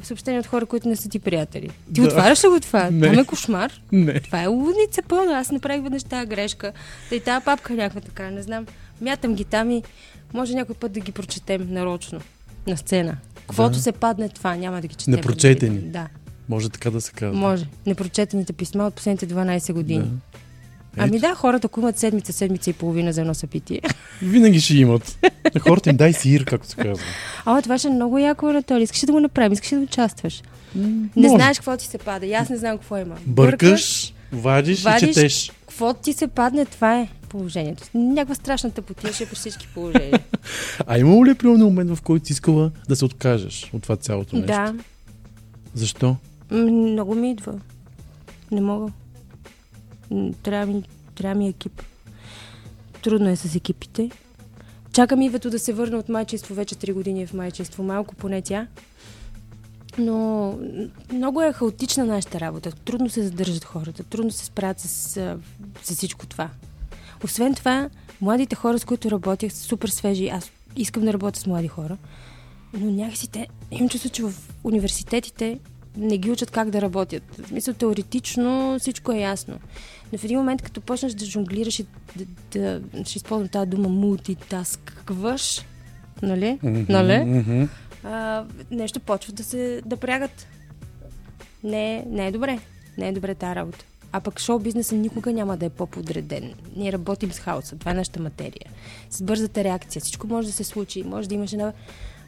съобщения 0.02 0.40
от 0.40 0.46
хора, 0.46 0.66
които 0.66 0.88
не 0.88 0.96
са 0.96 1.08
ти 1.08 1.18
приятели? 1.18 1.68
Ти 1.94 2.00
Да. 2.00 2.02
отваряш 2.02 2.44
ли 2.44 2.48
го 2.48 2.60
това? 2.60 2.84
Не. 2.92 3.06
Там 3.06 3.18
е 3.18 3.24
кошмар. 3.24 3.72
Не. 3.92 4.20
Това 4.20 4.42
е 4.42 4.46
лудница 4.46 5.02
пълна. 5.02 5.32
Аз 5.32 5.50
направих 5.50 5.82
веднъж 5.82 6.02
тази 6.04 6.26
грешка. 6.26 6.72
Да 7.10 7.16
и 7.16 7.20
тази 7.20 7.44
папка 7.44 7.72
е 7.72 7.76
някаква 7.76 8.00
така, 8.00 8.30
не 8.30 8.42
знам. 8.42 8.66
Мятам 9.00 9.34
ги 9.34 9.44
там 9.44 9.70
и 9.70 9.82
може 10.34 10.54
някой 10.54 10.74
път 10.74 10.92
да 10.92 11.00
ги 11.00 11.12
прочетем 11.12 11.66
нарочно 11.70 12.20
на 12.66 12.76
сцена. 12.76 13.16
Каквото 13.36 13.70
Да. 13.70 13.78
се 13.78 13.92
падне 13.92 14.28
това, 14.28 14.56
няма 14.56 14.80
да 14.80 14.86
ги 14.86 14.94
четем. 14.94 15.14
Непрочетени. 15.14 15.78
Да, 15.78 16.08
Може 16.48 16.68
така 16.68 16.90
да 16.90 17.00
се 17.00 17.12
казва. 17.12 17.36
може. 17.36 17.66
Непрочетените 17.86 18.52
писма 18.52 18.86
от 18.86 18.94
последните 18.94 19.26
12 19.26 19.72
години. 19.72 20.04
Да. 20.04 20.38
Ами 20.96 21.18
да, 21.18 21.34
хората, 21.34 21.66
ако 21.66 21.80
имат 21.80 21.98
седмица, 21.98 22.32
седмица 22.32 22.70
и 22.70 22.72
половина 22.72 23.12
за 23.12 23.20
едно 23.20 23.34
събитие. 23.34 23.80
Винаги 24.22 24.60
ще 24.60 24.74
имат. 24.76 25.18
На 25.54 25.60
хората 25.60 25.90
им 25.90 25.96
дай 25.96 26.12
сир, 26.12 26.44
както 26.44 26.68
се 26.68 26.76
казва. 26.76 27.04
А, 27.44 27.62
това 27.62 27.78
ще 27.78 27.88
е 27.88 27.90
много 27.90 28.18
яко, 28.18 28.46
Анатолий. 28.46 28.82
Искаш 28.82 29.00
да 29.00 29.12
го 29.12 29.20
направим, 29.20 29.52
искаш 29.52 29.70
да 29.70 29.76
участваш. 29.76 30.42
Не 30.76 31.08
Може. 31.16 31.28
знаеш 31.28 31.58
какво 31.58 31.76
ти 31.76 31.86
се 31.86 31.98
пада. 31.98 32.26
И 32.26 32.34
аз 32.34 32.48
не 32.48 32.56
знам 32.56 32.78
какво 32.78 32.96
има. 32.96 33.14
Бъркаш, 33.26 34.14
вадиш, 34.32 34.82
вадиш. 34.82 35.02
и 35.02 35.06
четеш. 35.14 35.52
Какво 35.60 35.94
ти 35.94 36.12
се 36.12 36.26
падне, 36.26 36.64
това 36.64 37.00
е 37.00 37.08
положението. 37.28 37.82
Някаква 37.94 38.34
страшна 38.34 38.70
тъпотия 38.70 39.12
ще 39.12 39.24
е 39.24 39.26
при 39.26 39.34
всички 39.36 39.68
положения. 39.74 40.20
А 40.86 40.98
имало 40.98 41.26
ли 41.26 41.30
е 41.30 41.34
примерно 41.34 41.64
момент, 41.64 41.90
в 41.96 42.02
който 42.02 42.32
искала 42.32 42.70
да 42.88 42.96
се 42.96 43.04
откажеш 43.04 43.70
от 43.72 43.82
това 43.82 43.96
цялото 43.96 44.36
нещо? 44.36 44.46
да, 44.52 44.74
Защо? 45.74 46.16
м, 46.50 46.58
много 46.70 47.14
ми 47.14 47.30
идва. 47.30 47.54
Не 48.50 48.60
мога. 48.60 48.92
Трябва 50.42 50.66
ми, 50.66 50.82
трябва 51.14 51.34
ми 51.34 51.48
екип. 51.48 51.82
Трудно 53.02 53.28
е 53.28 53.36
с 53.36 53.54
екипите. 53.54 54.10
Чакам 54.92 55.22
Ивето 55.22 55.50
да 55.50 55.58
се 55.58 55.72
върне 55.72 55.96
от 55.96 56.08
майчество. 56.08 56.54
Вече 56.54 56.74
3 56.74 56.92
години 56.92 57.22
е 57.22 57.26
в 57.26 57.34
майчество. 57.34 57.82
Малко 57.82 58.14
поне 58.14 58.42
тя. 58.42 58.66
Но 59.98 60.58
много 61.12 61.42
е 61.42 61.52
хаотична 61.52 62.04
нашата 62.04 62.40
работа. 62.40 62.72
Трудно 62.72 63.10
се 63.10 63.22
задържат 63.22 63.64
хората. 63.64 64.04
Трудно 64.04 64.30
се 64.30 64.44
справят 64.44 64.80
с, 64.80 64.88
с 65.82 65.94
всичко 65.94 66.26
това. 66.26 66.50
Освен 67.24 67.54
това, 67.54 67.90
младите 68.20 68.56
хора, 68.56 68.78
с 68.78 68.84
които 68.84 69.10
работях, 69.10 69.52
са 69.52 69.62
супер 69.62 69.88
свежи. 69.88 70.28
Аз 70.28 70.50
искам 70.76 71.04
да 71.04 71.12
работя 71.12 71.40
с 71.40 71.46
млади 71.46 71.68
хора. 71.68 71.96
Но 72.74 72.90
някакси 72.90 73.28
те, 73.28 73.46
имам 73.70 73.88
чувство, 73.88 74.10
че 74.10 74.22
в 74.22 74.34
университетите 74.64 75.58
не 75.96 76.18
ги 76.18 76.30
учат 76.30 76.50
как 76.50 76.70
да 76.70 76.82
работят. 76.82 77.22
В 77.38 77.48
смисъл, 77.48 77.74
теоретично 77.74 78.76
всичко 78.78 79.12
е 79.12 79.18
ясно. 79.18 79.58
Но 80.12 80.18
в 80.18 80.24
един 80.24 80.38
момент, 80.38 80.62
като 80.62 80.80
почнеш 80.80 81.12
да 81.12 81.24
жонглираш 81.24 81.78
и 81.78 81.86
да, 82.16 82.80
да 82.80 83.04
ще 83.04 83.18
използвам 83.18 83.48
тази 83.48 83.70
дума 83.70 83.88
мултитаскваш, 83.88 85.62
нали? 86.22 86.58
нали? 86.88 87.24
Мгм. 87.24 87.64
А, 88.04 88.44
нещо 88.70 89.00
почва 89.00 89.32
да 89.32 89.44
се 89.44 89.82
да 89.86 89.96
прягат. 89.96 90.46
Не, 91.64 92.04
не 92.08 92.26
е 92.26 92.32
добре. 92.32 92.58
Не 92.98 93.08
е 93.08 93.12
добре 93.12 93.34
тази 93.34 93.54
работа. 93.54 93.84
А 94.12 94.20
пък 94.20 94.40
шоу 94.40 94.58
бизнеса 94.58 94.94
никога 94.94 95.32
няма 95.32 95.56
да 95.56 95.66
е 95.66 95.70
по-подреден. 95.70 96.54
Ние 96.76 96.92
работим 96.92 97.32
с 97.32 97.38
хаоса. 97.38 97.76
Това 97.76 97.90
е 97.90 97.94
нашата 97.94 98.20
материя. 98.20 98.70
С 99.10 99.22
бързата 99.22 99.64
реакция. 99.64 100.02
Всичко 100.02 100.26
може 100.26 100.46
да 100.46 100.52
се 100.52 100.64
случи. 100.64 101.02
Може 101.02 101.28
да 101.28 101.34
имаш 101.34 101.52
една, 101.52 101.72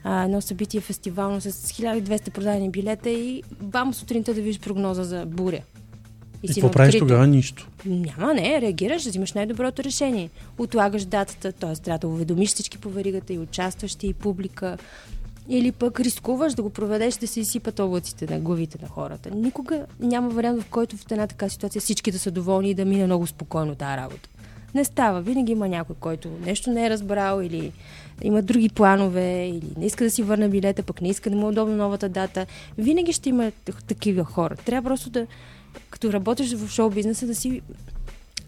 а, 0.09 0.25
едно 0.25 0.41
събитие 0.41 0.81
фестивално 0.81 1.41
с 1.41 1.53
1200 1.53 2.31
продадени 2.31 2.71
билета 2.71 3.11
и 3.11 3.43
бам 3.61 3.95
сутринта 3.95 4.35
да 4.35 4.41
видиш 4.41 4.61
прогноза 4.61 5.05
за 5.05 5.27
буря. 5.27 5.61
И 6.43 6.49
си 6.49 6.61
какво 6.61 6.71
правиш 6.71 6.89
открито. 6.89 7.07
тогава? 7.07 7.27
Нищо. 7.27 7.69
Няма, 7.87 8.35
не, 8.35 8.61
реагираш, 8.61 9.07
взимаш 9.07 9.33
най-доброто 9.33 9.85
решение. 9.85 10.31
Отлагаш 10.59 11.05
датата, 11.05 11.53
т.е. 11.53 11.75
трябва 11.75 11.99
да 11.99 12.09
уведомиш 12.09 12.49
всички 12.49 12.79
по 12.79 12.91
веригата 12.91 13.33
и 13.33 13.39
участващи 13.39 14.07
и 14.07 14.15
публика. 14.15 14.79
Или 15.49 15.73
пък 15.73 16.01
рискуваш 16.01 16.55
да 16.55 16.63
го 16.63 16.71
проведеш 16.71 17.15
да 17.15 17.27
се 17.27 17.41
изсипат 17.41 17.79
облаците 17.79 18.35
на 18.35 18.41
главите 18.41 18.79
на 18.83 18.89
хората. 18.89 19.31
Никога 19.31 19.87
няма 20.01 20.29
вариант, 20.29 20.63
в 20.63 20.71
който 20.71 20.97
в 20.97 21.05
една 21.11 21.27
така 21.27 21.49
ситуация 21.49 21.81
всички 21.81 22.13
да 22.13 22.19
са 22.19 22.31
доволни 22.31 22.71
и 22.71 22.75
да 22.75 22.85
мине 22.85 23.07
много 23.07 23.27
спокойно 23.27 23.75
тази 23.75 23.97
работа. 23.97 24.29
Не 24.75 24.85
става. 24.85 25.21
Винаги 25.21 25.53
има 25.53 25.69
някой, 25.69 25.97
който 26.01 26.31
нещо 26.47 26.71
не 26.71 26.87
е 26.87 26.91
разбрал 26.91 27.43
или 27.43 27.73
има 28.23 28.43
други 28.43 28.69
планове, 28.69 29.47
или 29.49 29.63
не 29.77 29.87
иска 29.87 30.05
да 30.05 30.11
си 30.11 30.23
върне 30.23 30.49
билета, 30.49 30.83
пък 30.83 31.01
не 31.01 31.09
иска 31.09 31.31
да 31.31 31.37
му 31.37 31.47
е 31.47 31.51
удобно 31.51 31.77
новата 31.77 32.09
дата. 32.09 32.47
Винаги 32.79 33.13
ще 33.13 33.29
има 33.29 33.53
так- 33.65 33.85
такива 33.85 34.25
хора. 34.25 34.57
Трябва 34.57 34.89
просто 34.91 35.11
да, 35.11 35.27
като 35.91 36.13
работиш 36.13 36.55
в 36.55 36.69
шоу 36.69 36.91
бизнеса, 36.91 37.27
да 37.27 37.35
си 37.35 37.61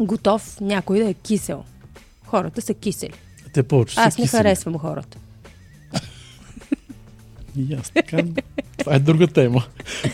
готов 0.00 0.61
някой 0.61 0.98
да 0.98 1.11
е 1.11 1.14
кисел. 1.14 1.64
Хората 2.24 2.62
са 2.62 2.74
кисели. 2.74 3.12
Те 3.52 3.62
повече 3.62 3.94
Аз 4.00 4.18
не 4.18 4.24
кисели. 4.24 4.38
харесвам 4.38 4.78
хората. 4.78 5.18
И 7.59 7.74
аз 7.74 7.90
така. 7.90 8.18
Това 8.78 8.94
е 8.94 8.98
друга 8.98 9.26
тема. 9.26 9.64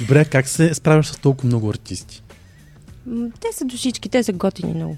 Добре, 0.01 0.25
как 0.25 0.49
се 0.49 0.75
справяш 0.75 1.07
с 1.07 1.17
толкова 1.17 1.47
много 1.47 1.71
артисти? 1.71 2.23
Те 3.41 3.49
са 3.53 3.65
душички, 3.65 4.09
те 4.09 4.23
са 4.23 4.33
готини 4.33 4.75
много. 4.75 4.97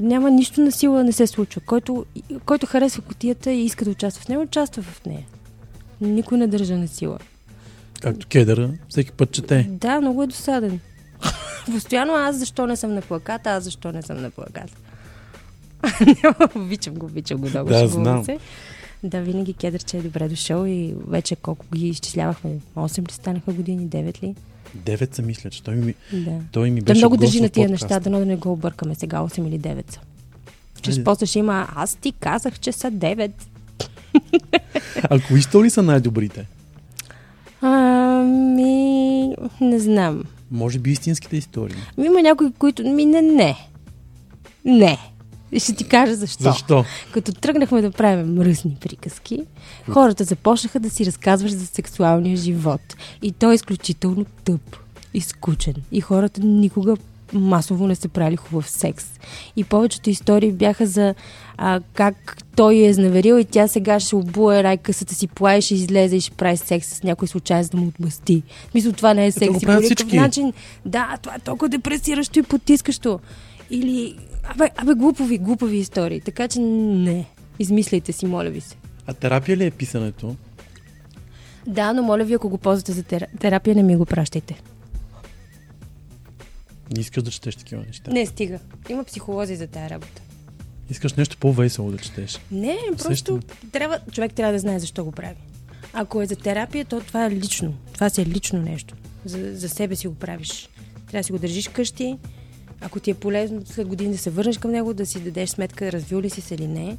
Няма 0.00 0.30
нищо 0.30 0.60
на 0.60 0.72
сила 0.72 1.04
не 1.04 1.12
се 1.12 1.26
случва. 1.26 1.60
Който, 1.60 2.06
който 2.46 2.66
харесва 2.66 3.02
котията 3.02 3.52
и 3.52 3.64
иска 3.64 3.84
да 3.84 3.90
участва 3.90 4.22
в 4.22 4.28
нея, 4.28 4.40
участва 4.40 4.82
в 4.82 5.04
нея. 5.06 5.26
Никой 6.00 6.38
не 6.38 6.46
държа 6.46 6.76
на 6.76 6.88
сила. 6.88 7.18
Както 8.00 8.26
кедъра, 8.26 8.70
всеки 8.88 9.12
път 9.12 9.32
чете. 9.32 9.68
Да, 9.70 10.00
много 10.00 10.22
е 10.22 10.26
досаден. 10.26 10.80
Постоянно 11.66 12.12
аз 12.12 12.36
защо 12.36 12.66
не 12.66 12.76
съм 12.76 12.94
на 12.94 13.00
плаката, 13.00 13.50
аз 13.50 13.64
защо 13.64 13.92
не 13.92 14.02
съм 14.02 14.22
на 14.22 14.30
плаката. 14.30 14.72
обичам 16.56 16.94
го, 16.94 17.06
обичам 17.06 17.40
го 17.40 17.48
много. 17.48 17.68
Да, 17.68 17.88
знам. 17.88 18.24
Се. 18.24 18.38
Да, 19.02 19.20
винаги 19.20 19.54
кедърче 19.54 19.96
е 19.98 20.02
добре 20.02 20.28
дошъл 20.28 20.64
и 20.66 20.94
вече 21.08 21.36
колко 21.36 21.66
ги 21.74 21.88
изчислявахме. 21.88 22.50
8 22.76 23.08
ли 23.08 23.12
станаха 23.12 23.52
години, 23.52 23.88
9 23.88 24.22
ли? 24.22 24.34
Девет 24.74 25.14
са 25.14 25.22
мисля, 25.22 25.50
че 25.50 25.62
той 25.62 25.74
ми, 25.74 25.94
Да. 26.12 26.30
той 26.52 26.70
ми 26.70 26.80
Да 26.80 26.84
беше 26.84 26.98
много 26.98 27.12
гост 27.12 27.20
държи 27.20 27.40
на 27.40 27.48
тия 27.48 27.66
подкаста. 27.66 27.84
неща, 27.86 28.00
дано 28.00 28.18
да 28.18 28.26
не 28.26 28.36
го 28.36 28.52
объркаме 28.52 28.94
сега 28.94 29.18
8 29.18 29.48
или 29.48 29.58
9 29.58 29.92
са. 29.92 30.00
Че 30.82 30.90
Хайде. 30.90 31.04
после 31.04 31.26
ще 31.26 31.38
има, 31.38 31.68
аз 31.74 31.94
ти 31.94 32.12
казах, 32.12 32.58
че 32.58 32.72
са 32.72 32.90
9. 32.90 33.30
А 35.02 35.20
кои 35.20 35.38
истории 35.38 35.70
са 35.70 35.82
най-добрите? 35.82 36.46
Ами, 37.62 39.28
не 39.60 39.78
знам. 39.78 40.24
Може 40.50 40.78
би 40.78 40.90
истинските 40.90 41.36
истории. 41.36 41.76
Ами, 41.98 42.06
Има 42.06 42.22
някои, 42.22 42.52
които... 42.52 42.84
Ми, 42.84 43.06
не, 43.06 43.22
не. 43.22 43.56
Не. 44.64 44.98
И 45.52 45.60
ще 45.60 45.74
ти 45.74 45.88
кажа 45.88 46.14
защо. 46.14 46.42
Защо? 46.42 46.84
Като 47.12 47.32
тръгнахме 47.32 47.82
да 47.82 47.90
правим 47.90 48.34
мръсни 48.34 48.76
приказки, 48.80 49.42
хората 49.90 50.24
започнаха 50.24 50.80
да 50.80 50.90
си 50.90 51.06
разказваш 51.06 51.52
за 51.52 51.66
сексуалния 51.66 52.36
живот. 52.36 52.80
И 53.22 53.32
той 53.32 53.52
е 53.52 53.54
изключително 53.54 54.24
тъп 54.44 54.76
и 55.14 55.20
скучен. 55.20 55.74
И 55.92 56.00
хората 56.00 56.40
никога 56.40 56.96
масово 57.32 57.86
не 57.86 57.94
са 57.94 58.08
правили 58.08 58.36
хубав 58.36 58.70
секс. 58.70 59.06
И 59.56 59.64
повечето 59.64 60.10
истории 60.10 60.52
бяха 60.52 60.86
за 60.86 61.14
а, 61.56 61.80
как 61.94 62.42
той 62.56 62.74
е 62.74 62.88
изневерил 62.88 63.34
и 63.34 63.44
тя 63.44 63.68
сега 63.68 64.00
ще 64.00 64.16
обуе 64.16 64.62
райкъсата 64.62 65.14
си 65.14 65.26
плае, 65.26 65.60
ще 65.60 65.74
излезе 65.74 66.16
и 66.16 66.20
ще 66.20 66.30
прави 66.30 66.56
секс 66.56 66.88
с 66.88 67.02
някой 67.02 67.28
случай, 67.28 67.62
за 67.62 67.70
да 67.70 67.76
му 67.76 67.86
отмъсти. 67.86 68.42
Мисля, 68.74 68.92
това 68.92 69.14
не 69.14 69.26
е 69.26 69.32
секс. 69.32 69.62
и 69.62 69.66
по 69.66 69.72
никакъв 69.72 70.12
начин. 70.12 70.52
Да, 70.84 71.18
това 71.22 71.34
е 71.34 71.38
толкова 71.38 71.68
депресиращо 71.68 72.38
и 72.38 72.42
потискащо. 72.42 73.20
Или 73.70 74.16
Абе, 74.46 74.70
абе, 74.76 74.94
глупови, 74.94 75.38
глупови 75.38 75.76
истории. 75.76 76.20
Така 76.20 76.48
че 76.48 76.60
не. 76.60 77.26
Измисляйте 77.58 78.12
си, 78.12 78.26
моля 78.26 78.50
ви 78.50 78.60
се. 78.60 78.76
А 79.06 79.14
терапия 79.14 79.56
ли 79.56 79.64
е 79.64 79.70
писането? 79.70 80.36
Да, 81.66 81.92
но 81.92 82.02
моля 82.02 82.24
ви, 82.24 82.34
ако 82.34 82.48
го 82.48 82.58
ползвате 82.58 82.92
за 82.92 83.02
тера- 83.02 83.38
терапия, 83.40 83.76
не 83.76 83.82
ми 83.82 83.96
го 83.96 84.06
пращайте. 84.06 84.60
Не 86.90 87.00
искаш 87.00 87.22
да 87.22 87.30
четеш 87.30 87.56
такива 87.56 87.82
неща. 87.82 88.10
Не, 88.10 88.26
стига. 88.26 88.58
Има 88.88 89.04
психолози 89.04 89.56
за 89.56 89.66
тая 89.66 89.90
работа. 89.90 90.22
Искаш 90.90 91.14
нещо 91.14 91.36
по-весело 91.36 91.90
да 91.90 91.98
четеш. 91.98 92.40
Не, 92.50 92.76
просто 92.88 93.06
Усещам. 93.06 93.40
трябва, 93.72 93.98
човек 94.12 94.32
трябва 94.32 94.52
да 94.52 94.58
знае 94.58 94.78
защо 94.78 95.04
го 95.04 95.12
прави. 95.12 95.36
Ако 95.92 96.22
е 96.22 96.26
за 96.26 96.36
терапия, 96.36 96.84
то 96.84 97.00
това 97.00 97.26
е 97.26 97.30
лично. 97.30 97.74
Това 97.92 98.10
си 98.10 98.22
е 98.22 98.26
лично 98.26 98.62
нещо. 98.62 98.94
За, 99.24 99.54
за 99.54 99.68
себе 99.68 99.96
си 99.96 100.08
го 100.08 100.14
правиш. 100.14 100.68
Трябва 101.06 101.20
да 101.20 101.24
си 101.24 101.32
го 101.32 101.38
държиш 101.38 101.68
къщи. 101.68 102.18
Ако 102.80 103.00
ти 103.00 103.10
е 103.10 103.14
полезно 103.14 103.62
след 103.64 103.88
години 103.88 104.12
да 104.12 104.18
се 104.18 104.30
върнеш 104.30 104.58
към 104.58 104.70
него, 104.70 104.94
да 104.94 105.06
си 105.06 105.20
дадеш 105.20 105.50
сметка 105.50 105.92
развил 105.92 106.20
ли 106.20 106.30
си 106.30 106.40
се 106.40 106.54
или 106.54 106.66
не. 106.66 106.96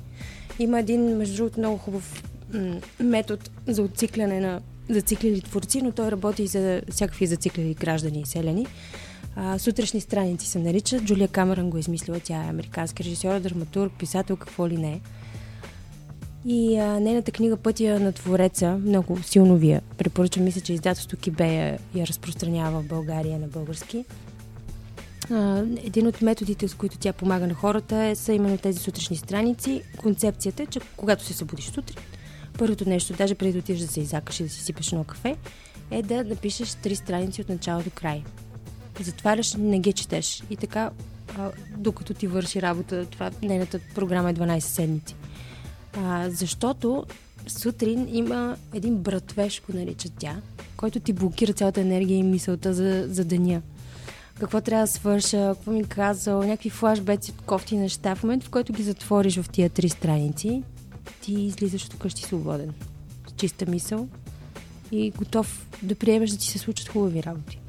Има 0.59 0.79
един, 0.79 1.17
между 1.17 1.35
другото, 1.35 1.59
много 1.59 1.77
хубав 1.77 2.23
метод 2.99 3.43
за 3.67 3.81
отцикляне 3.81 4.39
на 4.39 4.61
зациклили 4.89 5.41
творци, 5.41 5.81
но 5.81 5.91
той 5.91 6.11
работи 6.11 6.43
и 6.43 6.47
за 6.47 6.81
всякакви 6.91 7.27
зациклили 7.27 7.73
граждани 7.73 8.21
и 8.21 8.25
селени. 8.25 8.67
А, 9.35 9.59
сутрешни 9.59 10.01
страници 10.01 10.47
се 10.47 10.59
наричат. 10.59 11.03
Джулия 11.03 11.27
Камерън 11.27 11.69
го 11.69 11.77
е 11.77 11.79
измислила. 11.79 12.19
Тя 12.23 12.43
е 12.43 12.49
американски 12.49 13.03
режисьор, 13.03 13.39
драматург, 13.39 13.91
писател, 13.99 14.35
какво 14.35 14.67
ли 14.67 14.77
не. 14.77 15.01
И 16.45 16.77
а, 16.77 16.99
нейната 16.99 17.31
книга 17.31 17.57
Пътя 17.57 17.99
на 17.99 18.11
Твореца, 18.11 18.77
много 18.77 19.23
силно 19.23 19.57
ви 19.57 19.69
я 19.69 19.81
препоръчвам. 19.97 20.45
Мисля, 20.45 20.61
че 20.61 20.73
издателство 20.73 21.17
Кибея 21.17 21.79
я 21.95 22.07
разпространява 22.07 22.81
в 22.81 22.87
България 22.87 23.39
на 23.39 23.47
български. 23.47 24.05
Един 25.83 26.07
от 26.07 26.21
методите, 26.21 26.67
с 26.67 26.73
които 26.73 26.97
тя 26.97 27.13
помага 27.13 27.47
на 27.47 27.53
хората, 27.53 28.03
е, 28.03 28.15
са 28.15 28.33
именно 28.33 28.57
тези 28.57 28.79
сутрешни 28.79 29.17
страници. 29.17 29.81
Концепцията 29.97 30.63
е, 30.63 30.65
че 30.65 30.79
когато 30.97 31.23
се 31.23 31.33
събудиш 31.33 31.65
сутрин, 31.65 31.97
първото 32.57 32.89
нещо, 32.89 33.13
даже 33.13 33.35
преди 33.35 33.53
да 33.53 33.59
отидеш 33.59 33.81
да 33.81 33.87
се 33.87 33.99
изякаш 33.99 34.39
и 34.39 34.43
да 34.43 34.49
си 34.49 34.63
сипеш 34.63 34.91
едно 34.91 35.03
кафе, 35.03 35.35
е 35.91 36.01
да 36.01 36.23
напишеш 36.23 36.73
три 36.73 36.95
страници 36.95 37.41
от 37.41 37.49
начало 37.49 37.83
до 37.83 37.89
край. 37.89 38.23
Затваряш, 39.01 39.53
не 39.53 39.79
ги 39.79 39.93
четеш. 39.93 40.43
И 40.49 40.55
така, 40.55 40.91
а, 41.37 41.51
докато 41.77 42.13
ти 42.13 42.27
върши 42.27 42.61
работа, 42.61 43.05
това 43.05 43.31
нейната 43.41 43.79
програма 43.95 44.29
е 44.29 44.33
12 44.33 44.59
седмици. 44.59 45.15
А, 45.97 46.29
защото 46.29 47.05
сутрин 47.47 48.07
има 48.11 48.57
един 48.73 48.95
братвеж, 48.95 49.61
го 49.69 49.77
нарича 49.77 50.09
тя, 50.19 50.35
който 50.77 50.99
ти 50.99 51.13
блокира 51.13 51.53
цялата 51.53 51.81
енергия 51.81 52.17
и 52.17 52.23
мисълта 52.23 52.73
за, 52.73 53.05
за 53.09 53.25
деня. 53.25 53.61
Какво 54.39 54.61
трябва 54.61 54.83
да 54.83 54.91
свърша, 54.91 55.53
какво 55.55 55.71
ми 55.71 55.83
казал, 55.83 56.43
някакви 56.43 56.69
флашбеци, 56.69 57.33
кофти 57.45 57.77
неща. 57.77 58.15
В 58.15 58.23
момента, 58.23 58.45
в 58.45 58.49
който 58.49 58.73
ги 58.73 58.83
затвориш 58.83 59.39
в 59.39 59.49
тия 59.49 59.69
три 59.69 59.89
страници, 59.89 60.63
ти 61.21 61.33
излизаш 61.33 61.85
от 61.85 61.99
къщи 61.99 62.23
свободен. 62.23 62.73
С 63.27 63.31
чиста 63.37 63.65
мисъл 63.65 64.07
и 64.91 65.11
готов 65.11 65.67
да 65.83 65.95
приемеш 65.95 66.29
да 66.29 66.37
ти 66.37 66.47
се 66.47 66.57
случат 66.57 66.89
хубави 66.89 67.23
работи. 67.23 67.59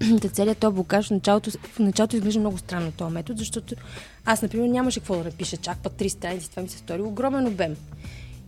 Та 0.22 0.28
целият 0.28 0.58
този 0.58 0.74
блокаж 0.74 1.06
в 1.06 1.10
началото, 1.10 1.50
в 1.50 1.78
началото 1.78 2.16
изглежда 2.16 2.40
много 2.40 2.58
странно 2.58 2.92
този 2.92 3.14
метод, 3.14 3.38
защото 3.38 3.74
аз, 4.24 4.42
например, 4.42 4.68
нямаше 4.68 5.00
какво 5.00 5.16
да 5.16 5.24
напиша 5.24 5.56
чак 5.56 5.78
път 5.78 5.92
три 5.92 6.10
страници, 6.10 6.50
това 6.50 6.62
ми 6.62 6.68
се 6.68 6.78
стори 6.78 7.02
огромен 7.02 7.46
обем. 7.46 7.76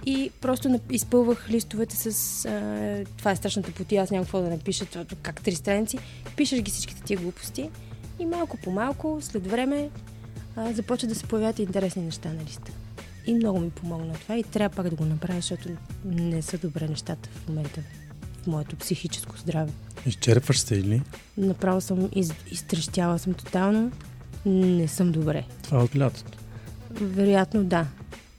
И 0.06 0.30
просто 0.40 0.80
изпълвах 0.90 1.50
листовете 1.50 1.96
с... 1.96 2.06
А, 2.44 3.04
това 3.18 3.30
е 3.30 3.36
страшната 3.36 3.72
потия, 3.72 4.02
аз 4.02 4.10
нямам 4.10 4.24
какво 4.24 4.40
да 4.40 4.50
напиша, 4.50 4.84
това, 4.84 5.04
как 5.22 5.42
три 5.42 5.54
страници. 5.54 5.98
Пишеш 6.36 6.60
ги 6.60 6.70
всичките 6.70 7.02
тия 7.02 7.20
глупости 7.20 7.70
и 8.18 8.26
малко 8.26 8.56
по 8.56 8.70
малко, 8.70 9.18
след 9.20 9.46
време, 9.46 9.90
а, 10.56 10.72
започват 10.72 11.08
да 11.08 11.14
се 11.14 11.26
появяват 11.26 11.58
интересни 11.58 12.02
неща 12.02 12.32
на 12.32 12.44
листа. 12.44 12.72
И 13.26 13.34
много 13.34 13.60
ми 13.60 13.70
помогна 13.70 14.12
това 14.14 14.36
и 14.36 14.42
трябва 14.42 14.76
пак 14.76 14.88
да 14.88 14.96
го 14.96 15.04
направя, 15.04 15.38
защото 15.38 15.68
не 16.04 16.42
са 16.42 16.58
добре 16.58 16.88
нещата 16.88 17.28
в 17.28 17.48
момента 17.48 17.80
в 18.42 18.46
моето 18.46 18.76
психическо 18.76 19.38
здраве. 19.38 19.72
Изчерпваш 20.06 20.58
се 20.58 20.74
или? 20.74 21.02
Направо 21.36 21.80
съм 21.80 22.08
из, 22.14 22.32
изтрещяла 22.50 23.18
съм 23.18 23.34
тотално. 23.34 23.92
Не 24.46 24.88
съм 24.88 25.12
добре. 25.12 25.44
Това 25.62 25.80
е 25.80 25.82
от 25.82 25.96
лятото. 25.96 26.38
Вероятно 26.90 27.64
да. 27.64 27.86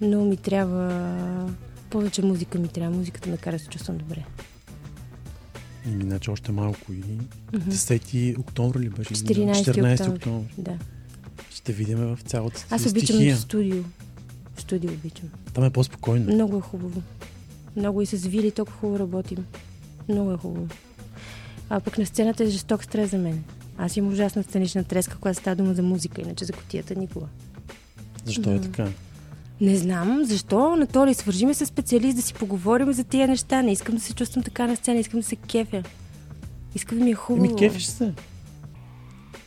Но 0.06 0.26
ми 0.26 0.38
трябва 0.38 1.54
повече 1.90 2.22
музика 2.22 2.60
ми 2.60 2.68
трябва. 2.68 2.98
Музиката 2.98 3.30
ме 3.30 3.38
кара 3.38 3.56
да 3.56 3.60
се 3.64 3.68
чувствам 3.68 3.98
добре. 3.98 4.26
И 5.86 5.90
миначе 5.90 6.32
още 6.32 6.52
малко 6.52 6.94
и 6.94 7.04
10 7.54 8.40
октомври 8.40 8.80
ли 8.80 8.90
беше? 8.90 9.14
14 9.14 9.54
14 9.54 9.94
октомври. 9.94 10.16
октомври. 10.16 10.54
Да. 10.58 10.78
Ще 11.50 11.74
видим 11.74 11.98
в 11.98 12.20
цялата 12.26 12.66
Аз 12.70 12.86
обичам 12.86 13.16
стихия. 13.16 13.38
студио. 13.38 13.84
Студио 14.58 14.92
обичам. 14.92 15.30
Там 15.54 15.64
е 15.64 15.70
по-спокойно. 15.70 16.34
Много 16.34 16.58
е 16.58 16.62
хубаво. 16.62 17.02
Много 17.76 18.02
и 18.02 18.06
с 18.06 18.28
Вили 18.28 18.52
толкова 18.52 18.78
хубаво 18.78 19.00
работим. 19.00 19.46
Много 20.10 20.32
е 20.32 20.38
хубаво. 20.38 20.68
А 21.70 21.80
пък 21.80 21.98
на 21.98 22.06
сцената 22.06 22.44
е 22.44 22.48
жесток 22.48 22.84
стрес 22.84 23.12
за 23.12 23.18
мен. 23.18 23.44
Аз 23.78 23.98
имам 23.98 24.14
ужасна 24.14 24.44
сценична 24.44 24.84
треска, 24.84 25.18
когато 25.18 25.40
става 25.40 25.56
дума 25.56 25.74
за 25.74 25.84
музика, 25.84 26.22
иначе 26.22 26.46
за 26.46 26.54
котията 26.54 26.96
никога. 26.96 27.26
Защо 28.26 28.52
е 28.52 28.62
така? 28.62 28.88
Не 29.62 29.76
знам 29.78 30.26
защо. 30.26 30.74
Анатолий, 30.74 31.14
свържиме 31.14 31.54
се 31.54 31.66
специалист 31.66 32.16
да 32.16 32.22
си 32.22 32.34
поговорим 32.34 32.94
за 32.94 33.04
тия 33.04 33.28
неща. 33.28 33.62
Не 33.62 33.72
искам 33.72 33.96
да 33.96 34.02
се 34.02 34.14
чувствам 34.14 34.44
така 34.44 34.68
на 34.68 34.76
сцена, 34.76 35.00
искам 35.00 35.20
да 35.20 35.26
се 35.26 35.36
кефя. 35.36 35.84
Искам 36.76 36.98
да 36.98 37.04
ми 37.04 37.12
е 37.12 37.16
хубаво. 37.16 37.46
Еми, 37.46 37.56
кефиш 37.56 37.86
се. 37.86 38.14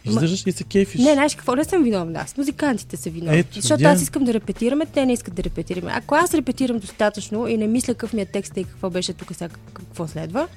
Издържаш 0.05 0.47
и 0.47 0.53
се 0.53 0.65
кефиш. 0.65 1.01
Не, 1.01 1.13
знаеш 1.13 1.35
какво? 1.35 1.55
Не 1.55 1.65
съм 1.65 1.83
виновна 1.83 2.21
аз. 2.21 2.37
Музикантите 2.37 2.97
са 2.97 3.11
виновни. 3.11 3.39
Ето, 3.39 3.55
Защото 3.55 3.79
видя. 3.79 3.91
аз 3.91 4.03
искам 4.03 4.25
да 4.25 4.35
репетираме, 4.35 4.87
те 4.87 5.07
не 5.07 5.13
искат 5.13 5.35
да 5.35 5.45
репетираме. 5.45 5.93
Ако 5.95 6.15
аз 6.15 6.35
репетирам 6.35 6.79
достатъчно 6.79 7.49
и 7.49 7.57
не 7.57 7.67
мисля 7.67 7.95
какъв 7.95 8.13
ми 8.13 8.21
е 8.21 8.27
текст 8.27 8.57
и 8.57 8.65
какво 8.65 8.91
беше 8.91 9.13
тук 9.13 9.35
сега, 9.35 9.55
какво 9.75 10.09
следва, 10.09 10.49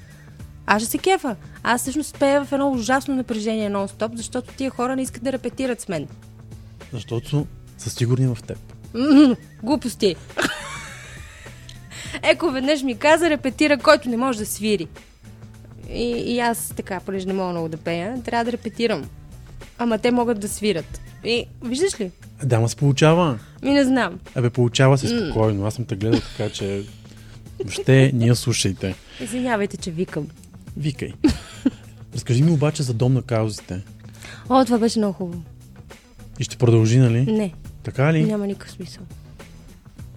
аз 0.66 0.82
ще 0.82 0.90
се 0.90 0.98
кефа. 0.98 1.36
Аз 1.62 1.80
всъщност 1.80 2.18
пея 2.18 2.44
в 2.44 2.52
едно 2.52 2.70
ужасно 2.72 3.16
напрежение 3.16 3.70
нон-стоп, 3.70 4.16
защото 4.16 4.54
тия 4.54 4.70
хора 4.70 4.96
не 4.96 5.02
искат 5.02 5.24
да 5.24 5.32
репетират 5.32 5.80
с 5.80 5.88
мен. 5.88 6.08
Защото 6.92 7.46
са 7.78 7.90
сигурни 7.90 8.26
в 8.26 8.38
теб. 8.46 8.71
Глупости. 9.62 10.16
Еко 12.22 12.50
веднъж 12.50 12.82
ми 12.82 12.98
каза, 12.98 13.30
репетира, 13.30 13.78
който 13.78 14.08
не 14.08 14.16
може 14.16 14.38
да 14.38 14.46
свири. 14.46 14.88
И, 15.90 16.04
и 16.04 16.40
аз 16.40 16.72
така, 16.76 17.00
понеже 17.00 17.26
не 17.26 17.32
мога 17.32 17.50
много 17.50 17.68
да 17.68 17.76
пея, 17.76 18.22
трябва 18.24 18.44
да 18.44 18.52
репетирам. 18.52 19.04
Ама 19.78 19.98
те 19.98 20.10
могат 20.10 20.40
да 20.40 20.48
свират. 20.48 21.00
И 21.24 21.46
виждаш 21.64 22.00
ли? 22.00 22.10
Да, 22.44 22.60
ма 22.60 22.68
се 22.68 22.76
получава. 22.76 23.38
Ми 23.62 23.70
не 23.70 23.84
знам. 23.84 24.20
Абе, 24.34 24.50
получава 24.50 24.98
се 24.98 25.08
спокойно. 25.08 25.66
Аз 25.66 25.74
съм 25.74 25.84
те 25.84 25.96
гледал 25.96 26.20
така, 26.20 26.50
че 26.50 26.84
въобще 27.58 28.10
ние 28.14 28.34
слушайте. 28.34 28.94
Извинявайте, 29.20 29.76
че 29.76 29.90
викам. 29.90 30.28
Викай. 30.76 31.12
Разкажи 32.14 32.42
ми 32.42 32.50
обаче 32.50 32.82
за 32.82 32.94
дом 32.94 33.14
на 33.14 33.22
каузите. 33.22 33.80
О, 34.48 34.64
това 34.64 34.78
беше 34.78 34.98
много 34.98 35.12
хубаво. 35.12 35.42
И 36.38 36.44
ще 36.44 36.56
продължи, 36.56 36.98
нали? 36.98 37.32
Не, 37.32 37.54
Така 37.82 38.12
ли? 38.12 38.24
няма 38.24 38.46
никакъв 38.46 38.70
смисъл. 38.70 39.04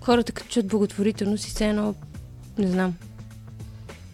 Хората 0.01 0.31
като 0.31 0.49
чуят 0.49 0.67
благотворителност 0.67 1.47
и 1.47 1.49
все 1.49 1.69
едно, 1.69 1.95
не 2.57 2.67
знам. 2.67 2.93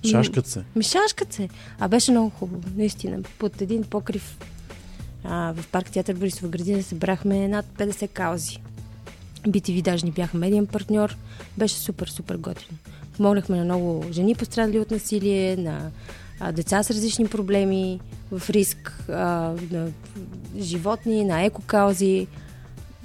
Шашкат 0.09 0.47
се. 0.47 0.63
Ми 0.75 0.83
шашкат 0.83 1.33
се. 1.33 1.49
А 1.79 1.87
беше 1.87 2.11
много 2.11 2.29
хубаво, 2.29 2.63
наистина. 2.75 3.23
Под 3.39 3.61
един 3.61 3.83
покрив 3.83 4.37
а, 5.23 5.53
в 5.53 5.67
парк 5.67 5.89
театър 5.89 6.15
Борисова 6.15 6.49
градина 6.49 6.83
събрахме 6.83 7.47
над 7.47 7.65
50 7.77 8.07
каузи. 8.07 8.61
BTV 9.47 9.81
даже 9.81 10.05
ни 10.05 10.11
бяха 10.11 10.37
медиен 10.37 10.67
партньор. 10.67 11.15
Беше 11.57 11.75
супер, 11.75 12.07
супер 12.07 12.35
готино. 12.35 12.77
Помогнахме 13.17 13.57
на 13.57 13.63
много 13.63 14.05
жени 14.11 14.35
пострадали 14.35 14.79
от 14.79 14.91
насилие, 14.91 15.57
на 15.57 15.91
а, 16.39 16.51
деца 16.51 16.83
с 16.83 16.91
различни 16.91 17.27
проблеми, 17.27 17.99
в 18.31 18.49
риск, 18.49 19.05
а, 19.09 19.53
на 19.71 19.87
животни, 20.59 21.25
на 21.25 21.43
екокаузи. 21.43 22.27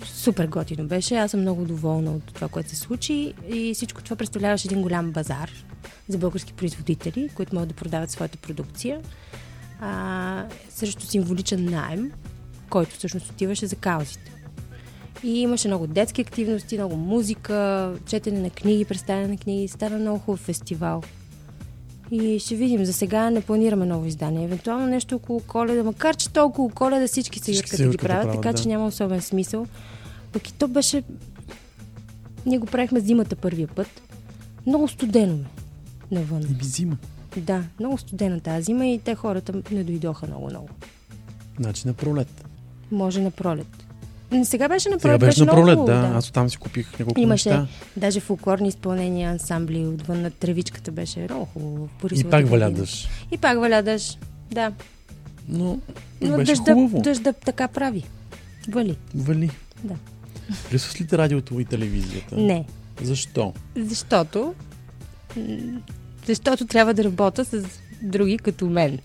Супер 0.05 0.47
готино 0.47 0.87
беше. 0.87 1.17
Аз 1.17 1.31
съм 1.31 1.41
много 1.41 1.65
доволна 1.65 2.11
от 2.11 2.25
това, 2.35 2.49
което 2.49 2.71
се 2.71 2.77
случи 2.77 3.35
и 3.49 3.75
всичко 3.75 4.03
това 4.03 4.17
представляваше 4.17 4.69
един 4.69 4.83
голям 4.83 5.11
базар 5.11 5.51
за 6.09 6.19
български 6.19 6.53
производители, 6.53 7.31
които 7.35 7.55
могат 7.55 7.69
да 7.69 7.75
продават 7.75 8.11
своята 8.11 8.39
продукция 8.39 9.01
а, 9.81 10.45
срещу 10.69 11.07
символичен 11.07 11.65
найем, 11.65 12.13
който 12.71 12.97
всъщност 12.97 13.31
отиваше 13.31 13.67
за 13.67 13.77
каузите. 13.77 14.33
И 15.23 15.41
имаше 15.41 15.69
много 15.69 15.87
детски 15.87 16.21
активности, 16.21 16.79
много 16.79 16.97
музика, 16.97 17.93
четене 18.07 18.41
на 18.41 18.51
книги, 18.51 18.85
представяне 18.85 19.29
на 19.29 19.37
книги. 19.37 19.69
Стана 19.69 19.99
много 19.99 20.19
хубав 20.19 20.41
фестивал. 20.41 21.03
И 22.11 22.39
ще 22.39 22.55
видим. 22.55 22.85
За 22.85 22.93
сега 22.93 23.31
не 23.31 23.41
планираме 23.41 23.87
ново 23.87 24.07
издание. 24.07 24.45
Евентуално 24.45 24.87
нещо 24.87 25.17
около 25.17 25.41
коледа, 25.41 25.85
макар 25.85 26.17
че 26.17 26.33
то 26.33 26.45
около 26.45 26.69
коледа 26.69 27.07
всички 27.07 27.39
се 27.39 27.55
се 27.55 27.77
да 27.77 27.89
ги 27.91 27.97
да 27.97 28.03
правят, 28.03 28.23
правят, 28.23 28.43
така 28.43 28.53
да. 28.53 28.63
че 28.63 28.69
няма 28.69 28.87
особен 28.87 29.23
смисъл. 29.23 29.67
Пък 30.33 30.49
и 30.49 30.53
то 30.53 30.69
беше... 30.69 31.03
Ние 32.47 32.59
го 32.59 32.67
правихме 32.67 33.01
зимата 33.01 33.37
първия 33.37 33.69
път. 33.69 33.89
Много 34.67 34.89
студено 34.89 35.37
ме 35.37 35.45
навън. 36.11 36.43
И 36.43 36.55
би 36.55 36.65
зима. 36.65 36.97
Да, 37.37 37.65
много 37.81 37.99
студена 37.99 38.41
тази 38.41 38.65
зима 38.65 38.87
и 38.87 38.99
те 38.99 39.15
хората 39.15 39.63
не 39.71 39.85
дойдоха 39.85 40.27
много-много. 40.27 40.69
Значи 41.61 41.87
на 41.87 41.95
пролет. 41.95 42.45
Може 42.93 43.21
на 43.21 43.31
пролет. 43.31 43.86
Сега 44.45 44.69
беше 44.69 44.89
на 44.89 44.93
Сега 44.93 45.03
пролет. 45.03 45.21
беше 45.21 45.45
на 45.45 45.53
пролет, 45.53 45.73
много, 45.73 45.87
да. 45.87 46.13
Аз 46.15 46.29
оттам 46.29 46.51
си 46.51 46.57
купих 46.57 46.99
няколко 46.99 47.21
Имаше 47.21 47.49
неща. 47.49 47.67
даже 47.97 48.21
фолклорни 48.21 48.69
изпълнения, 48.69 49.31
ансамбли 49.31 49.87
отвън 49.87 50.23
на 50.23 50.31
тревичката 50.31 50.93
беше 50.93 51.21
много 51.21 51.45
хубаво. 51.45 51.89
И 52.13 52.25
пак 52.25 52.49
валядаш. 52.49 53.09
И 53.33 53.39
пак 53.39 53.59
валядаш, 53.59 54.19
да. 54.51 54.73
Но, 55.49 55.79
Но 56.21 56.37
беше 56.37 56.53
дъжда, 56.53 56.75
хубаво. 56.75 57.03
дъжда 57.03 57.33
така 57.33 57.69
прави. 57.69 58.05
Вали. 58.69 58.97
Вали. 59.15 59.51
Да. 59.85 59.95
Присъства 60.71 61.05
ли 61.07 61.19
радиото 61.19 61.61
и 61.61 61.65
телевизията? 61.65 62.37
Не. 62.37 62.65
Защо? 63.03 63.53
Защото 63.77 64.55
защото 66.27 66.67
трябва 66.67 66.95
да 66.95 67.05
работя 67.05 67.45
с 67.45 67.63
други 68.03 68.39
като 68.39 68.67
мен. 68.67 68.99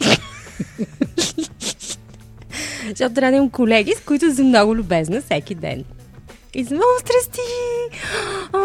защото 2.88 3.14
трябва 3.14 3.30
да 3.30 3.36
имам 3.36 3.50
колеги, 3.50 3.94
с 3.96 4.00
които 4.00 4.34
съм 4.34 4.46
много 4.46 4.76
любезна 4.76 5.22
всеки 5.22 5.54
ден. 5.54 5.84
И 6.54 6.64
съм, 6.64 6.76
о, 6.76 7.00
здрасти! 7.00 7.40
О, 8.52 8.58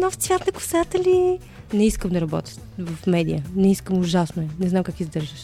нов 0.00 0.14
цвят 0.14 0.46
на 0.46 0.52
косата 0.52 0.98
ли? 0.98 1.38
Не 1.72 1.86
искам 1.86 2.10
да 2.10 2.20
работя 2.20 2.52
в 2.78 3.06
медия. 3.06 3.42
Не 3.54 3.70
искам, 3.70 3.98
ужасно 3.98 4.42
е. 4.42 4.48
Не 4.60 4.68
знам 4.68 4.84
как 4.84 5.00
издържаш. 5.00 5.40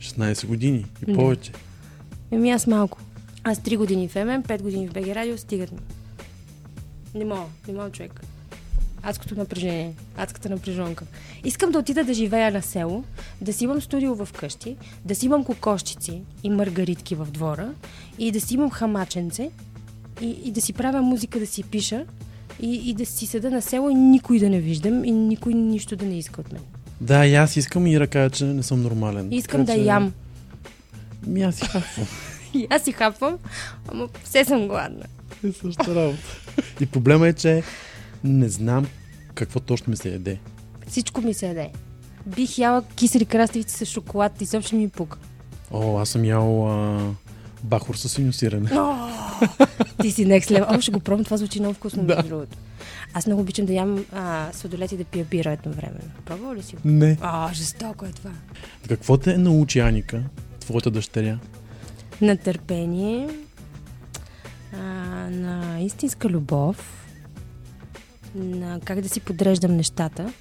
16 0.00 0.46
години 0.46 0.86
и 1.02 1.12
Да. 1.12 1.18
повече. 1.18 1.52
Еми 2.30 2.50
аз 2.50 2.66
малко. 2.66 2.98
Аз 3.44 3.58
3 3.58 3.76
години 3.76 4.08
в 4.08 4.14
ММ, 4.14 4.42
5 4.42 4.62
години 4.62 4.88
в 4.88 4.92
БГ 4.92 5.06
Радио, 5.06 5.38
стигат 5.38 5.72
ми. 5.72 5.78
Не 7.14 7.24
мога, 7.24 7.44
не 7.68 7.74
мога 7.74 7.90
човек. 7.90 8.20
Адското 9.04 9.34
напрежение, 9.34 9.92
адската 10.16 10.48
напрежонка. 10.50 11.04
Искам 11.44 11.70
да 11.70 11.78
отида 11.78 12.04
да 12.04 12.14
живея 12.14 12.52
на 12.52 12.62
село, 12.62 13.04
да 13.40 13.52
си 13.52 13.64
имам 13.64 13.80
студио 13.80 14.14
в 14.14 14.28
къщи, 14.38 14.76
да 15.04 15.14
си 15.14 15.26
имам 15.26 15.44
кокошчици 15.44 16.22
и 16.42 16.50
маргаритки 16.50 17.14
в 17.14 17.26
двора 17.30 17.70
и 18.18 18.32
да 18.32 18.40
си 18.40 18.54
имам 18.54 18.70
хамаченце 18.70 19.50
и, 20.20 20.30
и 20.44 20.50
да 20.50 20.60
си 20.60 20.72
правя 20.72 21.02
музика, 21.02 21.38
да 21.38 21.46
си 21.46 21.62
пиша 21.62 22.04
и, 22.60 22.90
и 22.90 22.94
да 22.94 23.06
си 23.06 23.26
седа 23.26 23.50
на 23.50 23.62
село 23.62 23.90
и 23.90 23.94
никой 23.94 24.38
да 24.38 24.50
не 24.50 24.60
виждам 24.60 25.04
и 25.04 25.10
никой 25.10 25.54
нищо 25.54 25.96
да 25.96 26.04
не 26.04 26.18
иска 26.18 26.40
от 26.40 26.52
мен. 26.52 26.62
Да, 27.00 27.26
и 27.26 27.34
аз 27.34 27.56
искам 27.56 27.86
и 27.86 28.06
кажа, 28.06 28.30
че 28.30 28.44
не 28.44 28.62
съм 28.62 28.82
нормален. 28.82 29.32
И 29.32 29.36
искам 29.36 29.60
Така 29.60 29.72
да 29.72 29.78
че- 29.78 29.88
ям. 29.88 30.12
Ми 31.26 31.42
аз 31.42 31.54
си 31.54 31.64
хапвам. 31.64 32.06
И 32.54 32.66
аз 32.70 32.82
си 32.82 32.92
хапвам, 32.92 33.38
ама 33.88 34.08
все 34.24 34.44
съм 34.44 34.68
гладна. 34.68 35.04
е 35.48 35.52
същата 35.52 35.94
работа. 35.94 36.18
И 36.80 36.86
проблема 36.86 37.28
е, 37.28 37.32
че 37.32 37.62
не 38.24 38.48
знам 38.48 38.86
какво 39.34 39.60
точно 39.60 39.90
ми 39.90 39.96
се 39.96 40.08
яде. 40.10 40.38
Всичко 40.88 41.20
ми 41.20 41.34
се 41.34 41.46
яде. 41.48 41.70
Бих 42.26 42.58
яла 42.58 42.82
кисели 42.96 43.24
краставици 43.24 43.76
с 43.76 43.84
шоколад 43.86 44.40
и 44.40 44.44
изобщо 44.44 44.76
не 44.76 44.82
ми 44.82 44.88
пука. 44.88 45.18
О, 45.70 45.98
аз 45.98 46.08
съм 46.08 46.24
ял 46.24 46.68
а, 46.72 47.00
бахор 47.62 47.94
с 47.94 48.08
синусиране. 48.08 48.68
Ти 50.02 50.10
си 50.10 50.26
next 50.26 50.50
level. 50.50 50.78
О, 50.78 50.80
ще 50.80 50.90
го 50.90 51.00
пробвам, 51.00 51.24
това 51.24 51.36
звучи 51.36 51.60
много 51.60 51.74
вкусно, 51.74 52.04
Да. 52.04 52.14
между 52.16 52.28
другото. 52.28 52.56
Аз 53.14 53.26
много 53.26 53.42
обичам 53.42 53.66
да 53.66 53.72
ям 53.72 54.04
а, 54.12 54.48
сладолет 54.52 54.92
и 54.92 54.96
да 54.96 55.04
пия 55.04 55.24
бира 55.24 55.52
едновременно. 55.52 56.10
Пробвала 56.24 56.54
ли 56.56 56.62
си? 56.62 56.76
Не. 56.84 57.18
А, 57.20 57.52
жестоко 57.52 58.04
е 58.04 58.12
това. 58.12 58.30
Какво 58.88 59.16
те 59.16 59.38
научи 59.38 59.80
Аника, 59.80 60.22
твоята 60.60 60.90
дъщеря? 60.90 61.38
На 62.20 62.36
търпение, 62.36 63.28
а, 64.72 64.76
на 65.30 65.80
истинска 65.80 66.28
любов, 66.28 67.06
на 68.34 68.80
как 68.84 69.00
да 69.00 69.08
си 69.08 69.20
подреждам 69.20 69.76
нещата. 69.76 70.32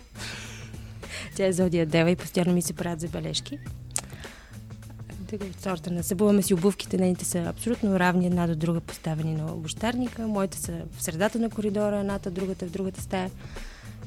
Тя 1.36 1.46
е 1.46 1.54
зодия 1.54 1.86
дева 1.86 2.12
и 2.12 2.16
постоянно 2.16 2.54
ми 2.54 2.62
се 2.62 2.74
правят 2.74 3.00
забележки. 3.00 3.60
Сорта 5.64 5.92
на 5.92 6.04
събуваме 6.04 6.42
си 6.42 6.54
обувките, 6.54 6.98
нейните 6.98 7.26
са 7.26 7.40
абсолютно 7.40 8.00
равни 8.00 8.26
една 8.26 8.48
до 8.48 8.56
друга, 8.56 8.80
поставени 8.80 9.36
на 9.36 9.54
обощарника. 9.54 10.28
Моите 10.28 10.58
са 10.58 10.72
в 10.98 11.04
средата 11.04 11.40
на 11.40 11.50
коридора, 11.50 12.00
едната, 12.00 12.32
другата 12.32 12.66
в 12.66 12.70
другата 12.70 13.02
стая. 13.02 13.32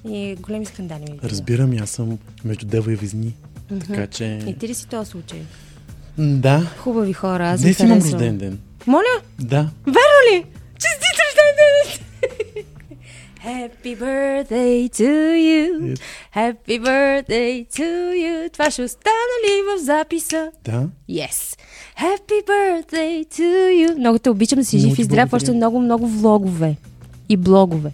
И 0.08 0.36
големи 0.40 0.66
скандали 0.66 1.12
ми. 1.12 1.18
Разбирам, 1.24 1.72
аз 1.82 1.90
съм 1.90 2.18
между 2.44 2.66
дева 2.66 2.92
и 2.92 2.96
везни. 2.96 3.34
Така 3.88 4.06
че... 4.06 4.24
И 4.46 4.58
ти 4.58 4.68
ли 4.68 4.74
си 4.74 4.86
този 4.88 5.10
случай? 5.10 5.42
Да. 6.18 6.72
Хубави 6.78 7.12
хора, 7.12 7.50
аз 7.50 7.60
Днес 7.60 7.80
имам 7.80 7.98
рожден 7.98 8.38
ден. 8.38 8.58
Моля? 8.86 9.22
Да. 9.38 9.70
Верно 9.86 10.18
ли? 10.32 10.44
Честит! 10.78 11.05
Happy 13.46 13.94
birthday 13.94 14.88
to 14.88 15.10
you. 15.48 15.96
Happy 16.34 16.78
birthday 16.80 17.66
to 17.68 18.12
you. 18.12 18.52
Това 18.52 18.70
ще 18.70 18.82
остане 18.82 19.36
ли 19.44 19.62
в 19.62 19.84
записа? 19.84 20.50
Да. 20.64 20.88
Yes. 21.10 21.58
Happy 22.00 22.46
birthday 22.48 23.26
to 23.28 23.70
you. 23.70 23.98
Много 23.98 24.18
те 24.18 24.30
обичам 24.30 24.58
да 24.58 24.64
си 24.64 24.78
жив 24.78 24.98
и 24.98 25.04
здрав. 25.04 25.32
Още 25.32 25.52
много, 25.52 25.80
много 25.80 26.06
влогове. 26.06 26.76
И 27.28 27.36
блогове. 27.36 27.92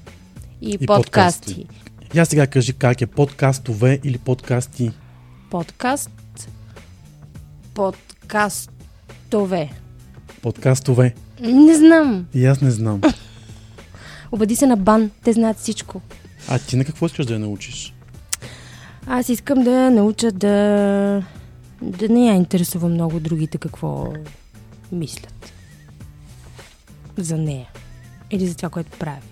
И, 0.61 0.71
И 0.71 0.87
подкасти. 0.87 1.55
подкасти. 1.55 1.67
Я 2.15 2.25
сега 2.25 2.47
кажи 2.47 2.73
как 2.73 3.01
е 3.01 3.07
подкастове 3.07 4.01
или 4.05 4.19
подкасти. 4.19 4.91
Подкаст. 5.51 6.11
Подкастове. 7.75 9.71
Подкастове. 10.43 11.15
Не 11.41 11.75
знам. 11.75 12.27
И 12.35 12.47
аз 12.47 12.61
не 12.61 12.71
знам. 12.71 13.01
Обади 14.33 14.57
се 14.57 14.66
на 14.66 14.77
бан. 14.77 15.11
Те 15.25 15.33
знаят 15.33 15.59
всичко. 15.59 16.01
А 16.49 16.59
ти 16.59 16.77
на 16.77 16.85
какво 16.85 17.07
искаш 17.07 17.27
да 17.27 17.33
я 17.33 17.38
научиш? 17.38 17.95
Аз 19.07 19.29
искам 19.29 19.62
да 19.62 19.90
науча 19.90 20.33
да... 20.33 20.49
да 21.83 22.09
не 22.09 22.27
я 22.27 22.35
интересува 22.35 22.88
много 22.88 23.21
другите 23.21 23.59
какво 23.59 24.12
мислят 24.92 25.53
за 27.16 27.38
нея 27.38 27.68
или 28.31 28.47
за 28.47 28.57
това, 28.57 28.68
което 28.68 28.99
прави. 28.99 29.29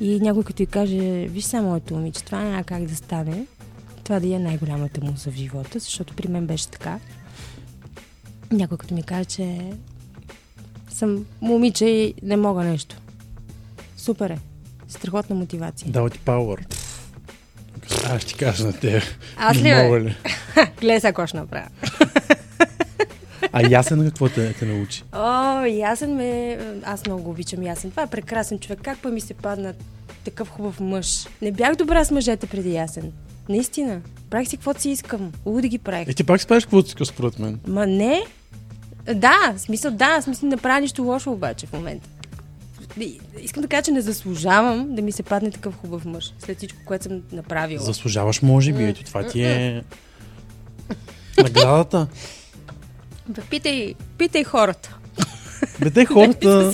И 0.00 0.20
някой 0.20 0.44
като 0.44 0.62
й 0.62 0.66
каже, 0.66 1.26
виж 1.28 1.44
само 1.44 1.68
моето 1.68 1.94
момиче, 1.94 2.24
това 2.24 2.44
няма 2.44 2.64
как 2.64 2.84
да 2.84 2.96
стане, 2.96 3.46
това 4.04 4.20
да 4.20 4.34
е 4.34 4.38
най-голямата 4.38 5.04
му 5.04 5.16
за 5.16 5.30
в 5.30 5.34
живота, 5.34 5.78
защото 5.78 6.14
при 6.14 6.28
мен 6.28 6.46
беше 6.46 6.68
така. 6.68 7.00
Някой 8.52 8.78
като 8.78 8.94
ми 8.94 9.02
каже, 9.02 9.24
че 9.24 9.72
съм 10.90 11.26
момиче 11.40 11.86
и 11.86 12.14
не 12.22 12.36
мога 12.36 12.64
нещо. 12.64 12.96
Супер 14.06 14.30
е. 14.30 14.38
Страхотна 14.88 15.36
мотивация. 15.36 15.90
Дава 15.90 16.10
ти 16.10 16.18
пауър. 16.18 16.66
Аз 18.04 18.24
ти 18.24 18.34
кажа 18.34 18.66
на 18.66 18.72
те. 18.72 19.02
Аз 19.36 19.56
ли, 19.56 19.74
мога 19.74 20.00
ли? 20.00 20.16
Гледай 20.80 21.00
сега 21.00 21.08
какво 21.08 21.26
ще 21.26 21.36
направя. 21.36 21.68
А 23.52 23.70
ясен 23.70 24.04
какво 24.04 24.28
те, 24.28 24.52
те 24.52 24.64
научи? 24.64 25.02
О, 25.12 25.64
Ясен 25.64 26.14
ме... 26.14 26.58
Аз 26.84 27.06
много 27.06 27.30
обичам 27.30 27.62
Ясен. 27.62 27.90
Това 27.90 28.02
е 28.02 28.06
прекрасен 28.06 28.58
човек. 28.58 28.78
Как 28.82 28.98
па 29.02 29.10
ми 29.10 29.20
се 29.20 29.34
падна 29.34 29.74
такъв 30.24 30.48
хубав 30.48 30.80
мъж? 30.80 31.26
Не 31.42 31.52
бях 31.52 31.76
добра 31.76 32.04
с 32.04 32.10
мъжете 32.10 32.46
преди 32.46 32.74
Ясен. 32.74 33.12
Наистина. 33.48 34.00
Правих 34.30 34.48
си 34.48 34.56
каквото 34.56 34.80
си 34.80 34.90
искам. 34.90 35.32
Луди 35.46 35.68
ги 35.68 35.78
правих. 35.78 36.08
Е, 36.08 36.14
ти 36.14 36.24
пак 36.24 36.40
си 36.40 36.46
правиш 36.46 36.64
каквото 36.64 36.88
си 36.88 36.90
искаш 36.90 37.08
според 37.08 37.38
мен. 37.38 37.60
Ма 37.66 37.86
не. 37.86 38.22
Да, 39.14 39.54
смисъл 39.56 39.90
да, 39.90 40.22
смисъл 40.22 40.48
не 40.48 40.56
правя 40.56 40.80
нищо 40.80 41.02
лошо 41.02 41.32
обаче 41.32 41.66
в 41.66 41.72
момента. 41.72 42.08
Искам 43.40 43.62
да 43.62 43.68
кажа, 43.68 43.82
че 43.82 43.90
не 43.90 44.00
заслужавам 44.00 44.94
да 44.94 45.02
ми 45.02 45.12
се 45.12 45.22
падне 45.22 45.50
такъв 45.50 45.76
хубав 45.76 46.04
мъж. 46.04 46.32
След 46.38 46.56
всичко, 46.56 46.78
което 46.84 47.04
съм 47.04 47.22
направила. 47.32 47.84
Заслужаваш, 47.84 48.42
може 48.42 48.72
би. 48.72 48.84
Ето 48.84 49.04
това 49.04 49.26
ти 49.26 49.42
е 49.42 49.82
наградата. 51.42 52.06
Бе, 53.28 53.40
Питай, 53.50 53.94
питай 54.18 54.44
хората. 54.44 54.96
Бе, 55.80 55.90
те 55.90 56.04
хората 56.06 56.72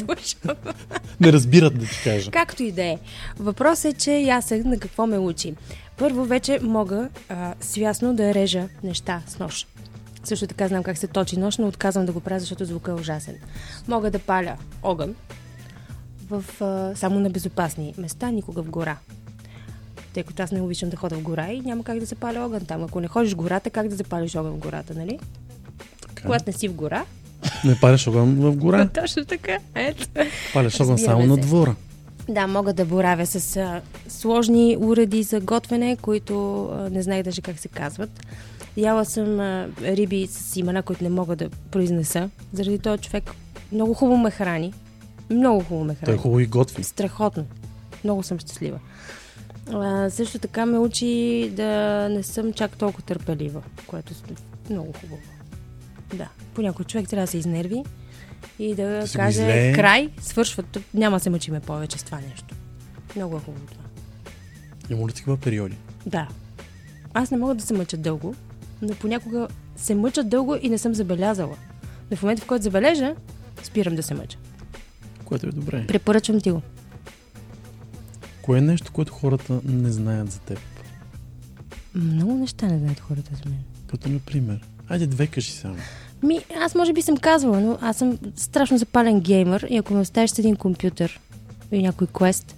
не 1.20 1.32
разбират 1.32 1.78
да 1.78 1.86
ти 1.86 2.00
кажа. 2.04 2.30
Както 2.30 2.62
и 2.62 2.72
да 2.72 2.84
е. 2.84 2.98
Въпросът 3.38 3.94
е, 3.94 3.98
че 3.98 4.12
ясен 4.12 4.62
на 4.66 4.78
какво 4.78 5.06
ме 5.06 5.18
учи. 5.18 5.54
Първо 5.96 6.24
вече 6.24 6.58
мога 6.62 7.08
а, 7.28 7.54
свясно 7.60 8.14
да 8.14 8.34
режа 8.34 8.68
неща 8.84 9.22
с 9.26 9.38
нож. 9.38 9.66
Също 10.24 10.46
така 10.46 10.68
знам 10.68 10.82
как 10.82 10.98
се 10.98 11.06
точи 11.06 11.38
нож, 11.38 11.58
но 11.58 11.66
отказвам 11.66 12.06
да 12.06 12.12
го 12.12 12.20
правя, 12.20 12.40
защото 12.40 12.64
звукът 12.64 12.98
е 12.98 13.00
ужасен. 13.00 13.34
Мога 13.88 14.10
да 14.10 14.18
паля 14.18 14.56
огън 14.82 15.14
в, 16.41 16.62
а, 16.62 16.97
само 16.97 17.20
на 17.20 17.30
безопасни 17.30 17.95
места, 17.99 18.30
никога 18.30 18.62
в 18.62 18.70
гора. 18.70 18.97
Тъй 20.14 20.22
като 20.22 20.43
аз 20.43 20.53
не 20.53 20.61
обичам 20.61 20.91
да 20.91 20.97
ходя 20.97 21.16
в 21.16 21.22
гора 21.22 21.53
и 21.53 21.61
няма 21.61 21.85
как 21.85 21.99
да 21.99 22.07
се 22.07 22.14
паля 22.14 22.41
огън 22.47 22.64
там. 22.64 22.85
Ако 22.85 23.01
не 23.01 23.09
ходиш 23.09 23.33
в 23.33 23.37
гората, 23.37 23.70
как 23.70 23.89
да 23.89 23.97
запалиш 23.97 24.37
огън 24.37 24.53
в 24.53 24.59
гората, 24.59 24.95
нали? 24.95 25.18
Така. 26.09 26.22
Когато 26.22 26.45
не 26.47 26.53
си 26.53 26.68
в 26.68 26.74
гора. 26.74 27.05
Не 27.64 27.80
палиш 27.80 28.07
огън 28.07 28.35
в 28.35 28.57
гора. 28.57 28.89
Точно 28.95 29.24
така. 29.24 29.59
Ето. 29.74 30.07
Палиш 30.53 30.80
огън 30.80 30.99
само 30.99 31.26
на 31.26 31.35
се. 31.35 31.41
двора. 31.41 31.74
Да, 32.28 32.47
мога 32.47 32.72
да 32.72 32.85
боравя 32.85 33.26
с 33.26 33.57
а, 33.57 33.80
сложни 34.09 34.76
уреди 34.80 35.22
за 35.22 35.41
готвене, 35.41 35.97
които 35.97 36.64
а, 36.64 36.91
не 36.91 37.03
знаех 37.03 37.22
даже 37.22 37.41
как 37.43 37.59
се 37.59 37.68
казват. 37.68 38.26
Яла 38.76 39.05
съм 39.05 39.41
а, 39.41 39.68
риби 39.83 40.26
с 40.26 40.57
имена, 40.57 40.83
които 40.83 41.05
не 41.05 41.11
мога 41.11 41.37
да 41.37 41.49
произнеса. 41.70 42.30
Заради 42.53 42.78
този 42.78 43.03
човек 43.03 43.30
много 43.72 43.95
хубаво 43.95 44.18
ме 44.18 44.30
храни. 44.30 44.72
Много 45.33 45.61
хубаво 45.61 45.85
ме 45.85 45.95
Той 45.95 46.01
храни. 46.01 46.14
е 46.14 46.18
хубаво 46.18 46.41
и 46.41 46.47
готви. 46.47 46.85
Страхотно. 46.85 47.47
Много 48.05 48.22
съм 48.22 48.39
щастлива. 48.39 48.78
А, 49.72 50.11
също 50.11 50.39
така 50.39 50.66
ме 50.66 50.78
учи 50.78 51.05
да 51.57 51.68
не 52.09 52.22
съм 52.22 52.53
чак 52.53 52.76
толкова 52.76 53.03
търпелива, 53.03 53.62
което 53.87 54.12
е 54.12 54.33
много 54.72 54.93
хубаво. 54.93 55.20
Да. 56.14 56.28
Понякога 56.55 56.85
човек 56.85 57.09
трябва 57.09 57.24
да 57.24 57.30
се 57.30 57.39
изнерви 57.39 57.83
и 58.59 58.74
да, 58.74 58.83
Да 58.89 59.07
каже 59.12 59.41
излее. 59.43 59.72
край, 59.72 60.09
свършва, 60.20 60.64
няма 60.95 61.16
да 61.16 61.22
се 61.22 61.30
мъчиме 61.30 61.61
повече 61.61 61.99
с 61.99 62.03
това 62.03 62.18
нещо. 62.30 62.55
Много 63.16 63.37
е 63.37 63.41
хубаво 63.41 63.66
това. 63.66 63.83
Има 64.91 65.09
ли 65.09 65.12
такива 65.12 65.37
периоди? 65.37 65.76
Да. 66.07 66.28
Аз 67.14 67.30
не 67.30 67.37
мога 67.37 67.55
да 67.55 67.62
се 67.62 67.74
мъча 67.74 67.97
дълго, 67.97 68.35
но 68.83 68.95
понякога 68.95 69.49
се 69.76 69.95
мъча 69.95 70.24
дълго 70.24 70.57
и 70.62 70.68
не 70.68 70.78
съм 70.78 70.95
забелязала. 70.95 71.57
Но 72.11 72.16
в 72.16 72.22
момента, 72.22 72.43
в 72.43 72.47
който 72.47 72.62
забележа, 72.62 73.14
спирам 73.62 73.95
да 73.97 74.03
се 74.03 74.14
мъча. 74.14 74.39
Което 75.24 75.48
е 75.48 75.52
добре. 75.52 75.86
Препоръчвам 75.86 76.40
ти 76.40 76.50
го. 76.50 76.62
Кое 78.42 78.58
е 78.58 78.62
нещо, 78.62 78.92
което 78.92 79.12
хората 79.12 79.60
не 79.64 79.92
знаят 79.92 80.30
за 80.32 80.38
теб? 80.38 80.58
Много 81.94 82.34
неща 82.34 82.66
не 82.66 82.78
знаят 82.78 83.00
хората 83.00 83.30
за 83.44 83.50
мен. 83.50 83.58
Като 83.86 84.08
например. 84.08 84.60
Айде 84.88 85.06
две 85.06 85.26
кажи 85.26 85.52
само. 85.52 85.76
Ми, 86.22 86.40
аз 86.60 86.74
може 86.74 86.92
би 86.92 87.02
съм 87.02 87.16
казвала, 87.16 87.60
но 87.60 87.78
аз 87.80 87.96
съм 87.96 88.18
страшно 88.36 88.78
запален 88.78 89.20
геймър 89.20 89.66
и 89.70 89.76
ако 89.76 89.94
ме 89.94 90.00
оставиш 90.00 90.30
с 90.30 90.38
един 90.38 90.56
компютър 90.56 91.20
или 91.72 91.82
някой 91.82 92.06
квест 92.06 92.56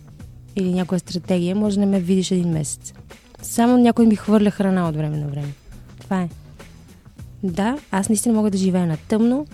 или 0.57 0.73
някоя 0.73 0.99
стратегия, 0.99 1.57
може 1.57 1.75
да 1.75 1.81
не 1.81 1.87
ме 1.87 2.01
видиш 2.01 2.31
един 2.31 2.49
месец. 2.49 2.93
Само 3.43 3.79
някой 3.79 4.07
ми 4.07 4.17
хвърля 4.17 4.51
храна 4.51 4.89
от 4.89 4.97
време 4.97 5.17
на 5.17 5.29
време. 5.29 5.53
Това 6.01 6.23
е. 6.23 6.29
Да, 7.43 7.79
аз 7.91 8.09
наистина 8.09 8.35
мога 8.35 8.51
да 8.51 8.59
живея 8.59 8.87
на 8.87 8.97
тъмно, 8.97 9.47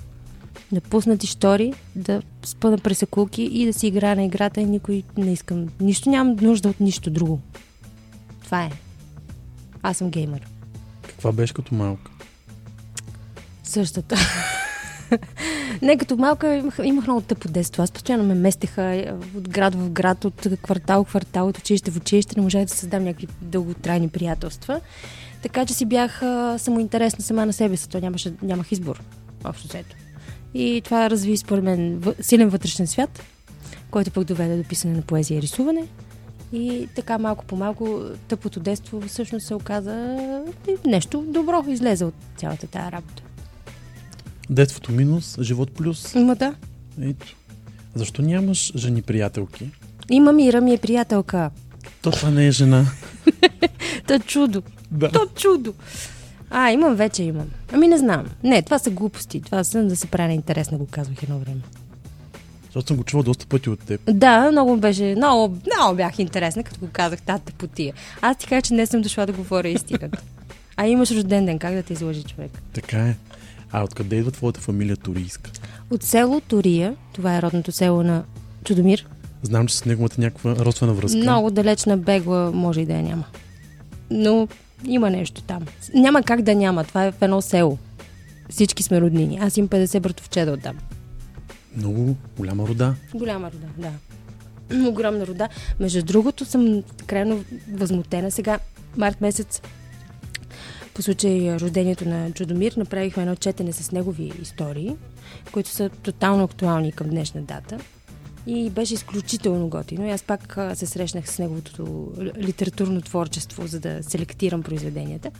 да 0.72 0.80
пусна 0.80 1.18
ти 1.18 1.26
штори, 1.26 1.74
да 1.96 2.22
спъна 2.42 2.78
пресекулки 2.78 3.42
и 3.42 3.66
да 3.66 3.72
си 3.72 3.86
играя 3.86 4.16
на 4.16 4.24
играта 4.24 4.60
и 4.60 4.64
никой 4.64 5.02
не 5.16 5.32
искам. 5.32 5.68
Нищо 5.80 6.10
нямам 6.10 6.36
нужда 6.40 6.68
от 6.68 6.80
нищо 6.80 7.10
друго. 7.10 7.40
Това 8.44 8.64
е. 8.64 8.70
Аз 9.82 9.96
съм 9.96 10.10
геймър. 10.10 10.46
Каква 11.02 11.32
беше 11.32 11.54
като 11.54 11.74
малка? 11.74 12.10
Същата. 13.64 14.16
Не, 15.82 15.96
като 15.96 16.16
малка 16.16 16.54
имах, 16.54 16.78
имах 16.84 17.06
много 17.06 17.20
тъпо 17.20 17.48
детство. 17.48 17.82
Аз 17.82 17.90
постоянно 17.90 18.24
ме 18.24 18.34
местеха 18.34 18.82
е, 18.82 19.12
от 19.36 19.48
град 19.48 19.74
в 19.74 19.90
град, 19.90 20.24
от 20.24 20.46
квартал 20.62 21.04
в 21.04 21.08
квартал, 21.08 21.48
от 21.48 21.58
училище 21.58 21.90
в 21.90 21.96
училище. 21.96 22.34
Не 22.36 22.42
можах 22.42 22.64
да 22.64 22.74
създам 22.74 23.04
някакви 23.04 23.28
дълготрайни 23.42 24.08
приятелства. 24.08 24.80
Така 25.42 25.66
че 25.66 25.74
си 25.74 25.84
бях 25.84 26.22
самоинтересна 26.58 27.24
сама 27.24 27.46
на 27.46 27.52
себе 27.52 27.76
си. 27.76 27.88
То 27.88 28.00
нямаше, 28.00 28.32
нямах 28.42 28.72
избор, 28.72 29.02
общо 29.44 29.68
взето. 29.68 29.96
И 30.54 30.82
това 30.84 31.10
разви, 31.10 31.36
според 31.36 31.64
мен, 31.64 32.02
силен 32.20 32.48
вътрешен 32.48 32.86
свят, 32.86 33.22
който 33.90 34.10
пък 34.10 34.24
доведе 34.24 34.56
до 34.56 34.68
писане 34.68 34.94
на 34.94 35.02
поезия 35.02 35.38
и 35.38 35.42
рисуване. 35.42 35.86
И 36.52 36.88
така 36.96 37.18
малко 37.18 37.44
по 37.44 37.56
малко 37.56 38.02
тъпото 38.28 38.60
детство 38.60 39.00
всъщност 39.00 39.46
се 39.46 39.54
оказа 39.54 39.94
е, 40.68 40.88
нещо 40.88 41.24
добро 41.28 41.64
излезе 41.68 42.04
от 42.04 42.14
цялата 42.36 42.66
тази 42.66 42.92
работа. 42.92 43.22
Детството 44.50 44.92
минус, 44.92 45.38
живот 45.40 45.72
плюс. 45.72 46.14
Ма 46.14 46.34
да. 46.34 46.54
Ето. 47.02 47.36
Защо 47.94 48.22
нямаш 48.22 48.72
жени 48.76 49.02
приятелки? 49.02 49.70
Има 50.10 50.32
Мира 50.32 50.60
ми 50.60 50.74
е 50.74 50.78
приятелка. 50.78 51.50
То 52.02 52.10
това 52.10 52.30
не 52.30 52.46
е 52.46 52.50
жена. 52.50 52.86
То 54.06 54.18
чудо. 54.18 54.62
Да. 54.90 55.10
То 55.10 55.26
чудо. 55.34 55.74
А, 56.50 56.70
имам 56.70 56.94
вече, 56.94 57.22
имам. 57.22 57.46
Ами 57.72 57.88
не 57.88 57.98
знам. 57.98 58.26
Не, 58.42 58.62
това 58.62 58.78
са 58.78 58.90
глупости. 58.90 59.40
Това 59.40 59.64
са 59.64 59.82
да 59.82 59.96
се 59.96 60.06
прави 60.06 60.32
интересно, 60.34 60.78
го 60.78 60.86
казвах 60.90 61.22
едно 61.22 61.38
време. 61.38 61.60
Защото 62.64 62.86
съм 62.86 62.96
го 62.96 63.04
чувал 63.04 63.22
доста 63.22 63.46
пъти 63.46 63.70
от 63.70 63.80
теб. 63.80 64.00
Да, 64.10 64.50
много 64.52 64.76
беше, 64.76 65.14
много, 65.16 65.56
много 65.76 65.96
бях 65.96 66.18
интересна, 66.18 66.62
като 66.62 66.80
го 66.80 66.88
казах 66.92 67.22
тата 67.22 67.52
по 67.52 67.66
тия. 67.66 67.94
Аз 68.22 68.36
ти 68.36 68.46
казах, 68.46 68.62
че 68.62 68.74
не 68.74 68.86
съм 68.86 69.00
дошла 69.00 69.26
да 69.26 69.32
говоря 69.32 69.68
истината. 69.68 70.18
А 70.76 70.86
имаш 70.86 71.10
рожден 71.10 71.46
ден, 71.46 71.58
как 71.58 71.74
да 71.74 71.82
те 71.82 71.92
излъжи 71.92 72.22
човек? 72.22 72.50
Така 72.72 72.98
е. 72.98 73.16
А 73.72 73.84
откъде 73.84 74.16
идва 74.16 74.30
твоята 74.30 74.60
фамилия 74.60 74.96
Турийска? 74.96 75.50
От 75.90 76.02
село 76.02 76.40
Тория, 76.40 76.94
това 77.12 77.36
е 77.36 77.42
родното 77.42 77.72
село 77.72 78.02
на 78.02 78.24
Чудомир, 78.64 79.06
Знам, 79.42 79.66
че 79.66 79.76
с 79.76 79.84
него 79.84 80.00
имате 80.00 80.20
някаква 80.20 80.56
родствена 80.56 80.92
връзка. 80.92 81.18
много 81.18 81.50
далечна 81.50 81.96
бегла 81.96 82.50
може 82.54 82.80
и 82.80 82.86
да 82.86 82.92
я 82.92 83.02
няма. 83.02 83.24
Но 84.10 84.48
има 84.84 85.10
нещо 85.10 85.42
там. 85.42 85.66
Няма 85.94 86.22
как 86.22 86.42
да 86.42 86.54
няма, 86.54 86.84
това 86.84 87.04
е 87.04 87.12
в 87.12 87.22
едно 87.22 87.42
село. 87.42 87.78
Всички 88.50 88.82
сме 88.82 89.00
роднини. 89.00 89.38
Аз 89.42 89.56
имам 89.56 89.68
50 89.68 90.00
братовчеда 90.00 90.52
оттам. 90.52 90.76
Много 91.76 92.16
голяма 92.36 92.68
рода. 92.68 92.94
Голяма 93.14 93.50
рода, 93.52 93.66
да. 93.78 93.92
Огромна 94.88 95.26
рода. 95.26 95.48
Между 95.80 96.02
другото 96.02 96.44
съм 96.44 96.82
крайно 97.06 97.44
възмутена. 97.72 98.30
Сега, 98.30 98.58
март 98.96 99.20
месец, 99.20 99.62
по 100.94 101.02
случай 101.02 101.56
рождението 101.56 102.08
на 102.08 102.32
Чудомир, 102.32 102.72
направихме 102.76 103.22
едно 103.22 103.36
четене 103.36 103.72
с 103.72 103.92
негови 103.92 104.32
истории, 104.42 104.96
които 105.52 105.70
са 105.70 105.88
тотално 105.88 106.44
актуални 106.44 106.92
към 106.92 107.08
днешна 107.08 107.42
дата. 107.42 107.78
И 108.46 108.70
беше 108.70 108.94
изключително 108.94 109.68
готино. 109.68 110.06
И 110.06 110.10
аз 110.10 110.22
пак 110.22 110.58
се 110.74 110.86
срещнах 110.86 111.30
с 111.30 111.38
неговото 111.38 112.12
литературно 112.36 113.00
творчество, 113.00 113.66
за 113.66 113.80
да 113.80 114.02
селектирам 114.02 114.62
произведенията. 114.62 115.30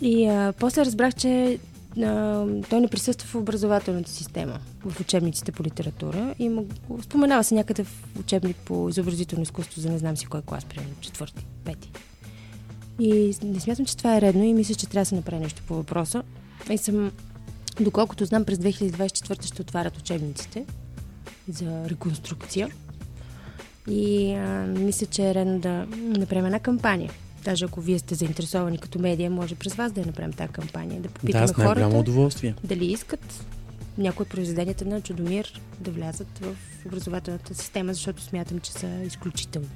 И 0.00 0.26
а, 0.26 0.52
после 0.58 0.84
разбрах, 0.84 1.14
че 1.14 1.58
а, 1.98 2.46
той 2.70 2.80
не 2.80 2.88
присъства 2.88 3.28
в 3.28 3.34
образователната 3.34 4.10
система, 4.10 4.58
в 4.84 5.00
учебниците 5.00 5.52
по 5.52 5.62
литература. 5.64 6.34
И 6.38 6.48
му, 6.48 6.66
споменава 7.02 7.44
се 7.44 7.54
някъде 7.54 7.84
в 7.84 8.04
учебник 8.20 8.56
по 8.56 8.88
изобразително 8.88 9.42
изкуство 9.42 9.80
за 9.80 9.90
не 9.90 9.98
знам 9.98 10.16
си 10.16 10.26
кой 10.26 10.42
клас, 10.42 10.64
примерно 10.64 10.94
четвърти, 11.00 11.46
пети. 11.64 11.90
И 12.98 13.34
не 13.42 13.60
смятам, 13.60 13.86
че 13.86 13.96
това 13.96 14.16
е 14.16 14.20
редно 14.20 14.44
и 14.44 14.54
мисля, 14.54 14.74
че 14.74 14.86
трябва 14.86 15.02
да 15.02 15.08
се 15.08 15.14
направи 15.14 15.42
нещо 15.42 15.62
по 15.66 15.74
въпроса. 15.74 16.22
И 16.70 16.78
съм, 16.78 17.12
доколкото 17.80 18.24
знам, 18.24 18.44
през 18.44 18.58
2024 18.58 19.46
ще 19.46 19.62
отварят 19.62 19.98
учебниците 19.98 20.64
за 21.48 21.88
реконструкция. 21.88 22.68
И 23.88 24.32
а, 24.34 24.66
мисля, 24.66 25.06
че 25.06 25.30
е 25.30 25.34
редно 25.34 25.58
да 25.58 25.86
направим 26.18 26.46
една 26.46 26.60
кампания. 26.60 27.10
Даже 27.44 27.64
ако 27.64 27.80
вие 27.80 27.98
сте 27.98 28.14
заинтересовани 28.14 28.78
като 28.78 28.98
медия, 28.98 29.30
може 29.30 29.54
през 29.54 29.74
вас 29.74 29.92
да 29.92 30.00
я 30.00 30.06
направим 30.06 30.32
тази 30.32 30.52
кампания. 30.52 31.00
Да 31.00 31.08
попитаме 31.08 31.46
да, 31.46 31.54
хората 31.54 31.98
удоволствие. 31.98 32.54
дали 32.64 32.92
искат 32.92 33.46
някои 33.98 34.22
от 34.22 34.30
произведенията 34.30 34.84
на 34.84 35.00
Чудомир 35.00 35.60
да 35.80 35.90
влязат 35.90 36.38
в 36.38 36.56
образователната 36.86 37.54
система, 37.54 37.94
защото 37.94 38.22
смятам, 38.22 38.60
че 38.60 38.72
са 38.72 39.02
изключителни. 39.06 39.68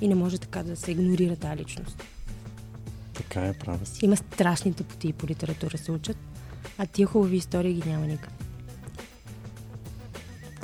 И 0.00 0.08
не 0.08 0.14
може 0.14 0.38
така 0.38 0.62
да 0.62 0.76
се 0.76 0.90
игнорира 0.90 1.36
тази 1.36 1.56
личност. 1.56 2.04
Така 3.14 3.46
е, 3.46 3.52
права 3.52 3.86
си. 3.86 4.04
Има 4.04 4.16
страшни 4.16 4.74
тъпоти 4.74 5.12
по 5.12 5.26
литература 5.26 5.78
се 5.78 5.92
учат, 5.92 6.16
а 6.78 6.86
тия 6.86 7.06
хубави 7.06 7.36
истории 7.36 7.74
ги 7.74 7.88
няма 7.88 8.06
никъде. 8.06 8.43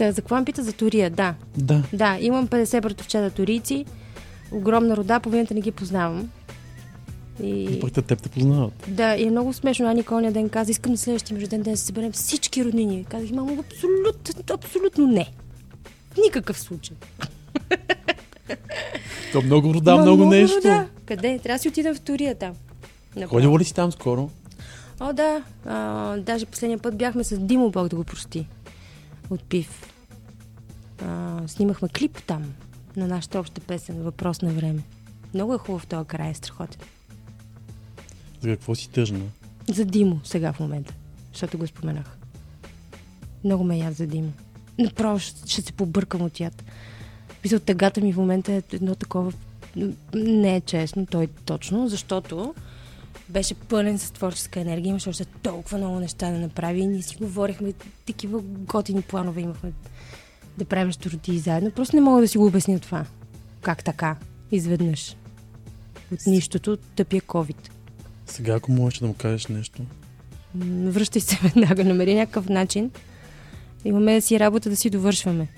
Та, 0.00 0.12
за 0.12 0.22
какво 0.22 0.36
ме 0.36 0.44
пита 0.44 0.62
за 0.62 0.72
Турия? 0.72 1.10
Да, 1.10 1.34
Да. 1.58 1.82
да, 1.92 2.18
имам 2.20 2.48
50 2.48 2.80
братовчета 2.80 3.30
турийци, 3.30 3.84
огромна 4.52 4.96
рода, 4.96 5.20
половината 5.20 5.54
не 5.54 5.60
ги 5.60 5.70
познавам. 5.70 6.30
И... 7.42 7.78
Пък 7.80 7.92
те 7.92 8.02
теб 8.02 8.22
те 8.22 8.28
познават. 8.28 8.72
Да, 8.88 9.14
и 9.16 9.26
е 9.26 9.30
много 9.30 9.52
смешно. 9.52 9.88
Ани 9.90 10.02
колния 10.02 10.32
ден 10.32 10.48
каза, 10.48 10.70
искам 10.70 10.92
на 10.92 10.98
следващия 10.98 11.36
ми 11.36 11.42
рожден 11.42 11.62
ден 11.62 11.72
да 11.72 11.76
се 11.78 11.86
съберем 11.86 12.12
всички 12.12 12.64
роднини. 12.64 13.04
Казах, 13.04 13.30
мамо, 13.30 13.58
абсолютно, 13.60 14.54
абсолютно 14.54 15.06
не. 15.06 15.32
В 16.14 16.16
никакъв 16.16 16.58
случай. 16.60 16.96
То 19.32 19.42
много 19.42 19.74
рода, 19.74 19.96
Ма, 19.96 20.02
много, 20.02 20.24
нещо. 20.24 20.56
рода. 20.56 20.86
Къде? 21.06 21.38
Трябва 21.38 21.56
да 21.56 21.62
си 21.62 21.68
отидем 21.68 21.94
в 21.94 22.00
Турия 22.00 22.34
там. 22.34 22.52
Ходила 23.26 23.58
ли 23.58 23.64
си 23.64 23.74
там 23.74 23.92
скоро? 23.92 24.30
О, 25.00 25.12
да. 25.12 25.42
А, 25.66 26.16
даже 26.16 26.46
последния 26.46 26.78
път 26.78 26.96
бяхме 26.96 27.24
с 27.24 27.38
Димо, 27.38 27.70
Бог 27.70 27.88
да 27.88 27.96
го 27.96 28.04
прости. 28.04 28.46
От 29.30 29.42
Пив. 29.44 29.89
А, 31.04 31.42
снимахме 31.46 31.88
клип 31.88 32.22
там 32.26 32.54
на 32.96 33.06
нашата 33.06 33.40
обща 33.40 33.60
песен 33.60 34.02
Въпрос 34.02 34.42
на 34.42 34.52
време. 34.52 34.82
Много 35.34 35.54
е 35.54 35.58
хубав 35.58 35.86
този 35.86 36.06
край, 36.06 36.30
е 36.30 36.34
страхотен. 36.34 36.80
За 38.40 38.48
какво 38.48 38.74
си 38.74 38.90
тъжна? 38.90 39.20
За 39.68 39.84
Димо 39.84 40.20
сега 40.24 40.52
в 40.52 40.60
момента, 40.60 40.94
защото 41.32 41.58
го 41.58 41.66
споменах. 41.66 42.16
Много 43.44 43.64
ме 43.64 43.78
яд 43.78 43.94
за 43.96 44.06
Димо. 44.06 44.32
Направо 44.78 45.18
ще, 45.18 45.50
ще 45.50 45.62
се 45.62 45.72
побъркам 45.72 46.22
от 46.22 46.40
яд. 46.40 46.64
Мисля, 47.44 47.60
тъгата 47.60 48.00
ми 48.00 48.12
в 48.12 48.16
момента 48.16 48.52
е 48.52 48.62
едно 48.72 48.94
такова... 48.94 49.32
Не 50.14 50.56
е 50.56 50.60
честно, 50.60 51.06
той 51.06 51.26
точно, 51.26 51.88
защото 51.88 52.54
беше 53.28 53.54
пълен 53.54 53.98
с 53.98 54.10
творческа 54.10 54.60
енергия, 54.60 54.90
имаше 54.90 55.08
още 55.08 55.24
толкова 55.24 55.78
много 55.78 56.00
неща 56.00 56.30
да 56.30 56.38
направи 56.38 56.80
и 56.80 56.86
ние 56.86 57.02
си 57.02 57.16
говорихме, 57.16 57.72
такива 58.06 58.40
готини 58.42 59.02
планове 59.02 59.40
имахме 59.40 59.72
да 60.60 60.68
правим 60.68 60.86
нещо 60.86 61.10
роти 61.10 61.38
заедно. 61.38 61.70
Просто 61.70 61.96
не 61.96 62.02
мога 62.02 62.20
да 62.20 62.28
си 62.28 62.38
го 62.38 62.46
обясня 62.46 62.78
това. 62.78 63.04
Как 63.62 63.84
така? 63.84 64.16
Изведнъж. 64.52 65.16
От 66.12 66.26
нищото 66.26 66.76
тъпия 66.76 67.22
COVID. 67.22 67.70
Сега, 68.26 68.54
ако 68.54 68.72
можеш 68.72 68.98
да 68.98 69.06
му 69.06 69.14
кажеш 69.14 69.46
нещо. 69.46 69.82
Връщай 70.54 71.22
се 71.22 71.38
веднага, 71.42 71.84
намери 71.84 72.14
някакъв 72.14 72.48
начин. 72.48 72.90
Имаме 73.84 74.14
да 74.14 74.22
си 74.22 74.40
работа 74.40 74.70
да 74.70 74.76
си 74.76 74.90
довършваме. 74.90 75.48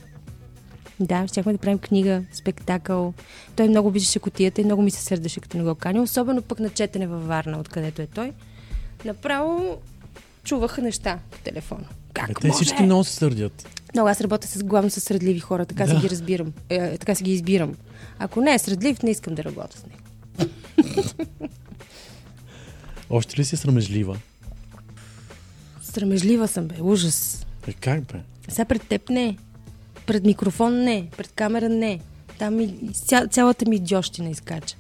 Да, 1.01 1.29
щяхме 1.29 1.53
да 1.53 1.59
правим 1.59 1.79
книга, 1.79 2.23
спектакъл. 2.33 3.15
Той 3.57 3.69
много 3.69 3.89
обичаше 3.89 4.19
котията 4.19 4.61
и 4.61 4.65
много 4.65 4.83
ми 4.83 4.91
се 4.91 5.03
сърдеше, 5.03 5.41
като 5.41 5.57
не 5.57 5.65
го 5.65 5.75
кани. 5.75 6.01
Особено 6.01 6.43
пък 6.43 6.61
на 6.61 6.71
четене 6.71 7.07
във 7.07 7.27
Варна, 7.27 7.61
откъдето 7.61 8.03
е 8.03 8.07
той. 8.07 8.33
Направо 9.05 9.79
чуваха 10.45 10.83
неща 10.83 11.19
по 11.31 11.39
телефона. 11.39 11.85
Как 12.15 12.31
Е, 12.31 12.35
те 12.35 12.47
може? 12.47 12.57
всички 12.57 12.83
много 12.83 13.05
се 13.05 13.13
сърдят. 13.13 13.69
Много, 13.95 14.09
аз 14.09 14.21
работя 14.21 14.49
с 14.49 14.63
главно 14.63 14.91
с 14.91 15.01
средливи 15.01 15.41
хора, 15.41 15.67
така 15.67 15.85
Да. 15.85 15.91
си 15.91 15.97
ги 15.99 16.11
разбирам. 16.11 16.53
Е, 16.69 16.99
така 16.99 17.15
си 17.15 17.25
ги 17.25 17.33
избирам. 17.33 17.75
Ако 18.19 18.41
не 18.41 18.55
е 18.55 18.59
средлив, 18.59 19.03
не 19.03 19.11
искам 19.11 19.35
да 19.35 19.45
работя 19.45 19.79
с 19.79 19.85
него. 19.85 19.99
Още 23.11 23.39
ли 23.39 23.45
си 23.45 23.57
срамежлива? 23.57 24.19
Срамежлива 25.83 26.49
съм, 26.49 26.69
бе. 26.69 26.75
Ужас. 26.81 27.47
Е, 27.67 27.73
как 27.73 28.03
бе? 28.03 28.21
Сега 28.49 28.65
пред 28.65 28.83
теб 28.83 29.09
не. 29.09 29.37
Пред 30.07 30.25
микрофон 30.25 30.75
не. 30.75 31.09
Пред 31.17 31.29
камера 31.29 31.69
не. 31.69 32.01
Там 32.39 32.61
и 32.61 32.75
ця, 32.95 33.27
цялата 33.27 33.69
ми 33.69 33.77
идиощина 33.77 34.31
изкача. 34.31 34.77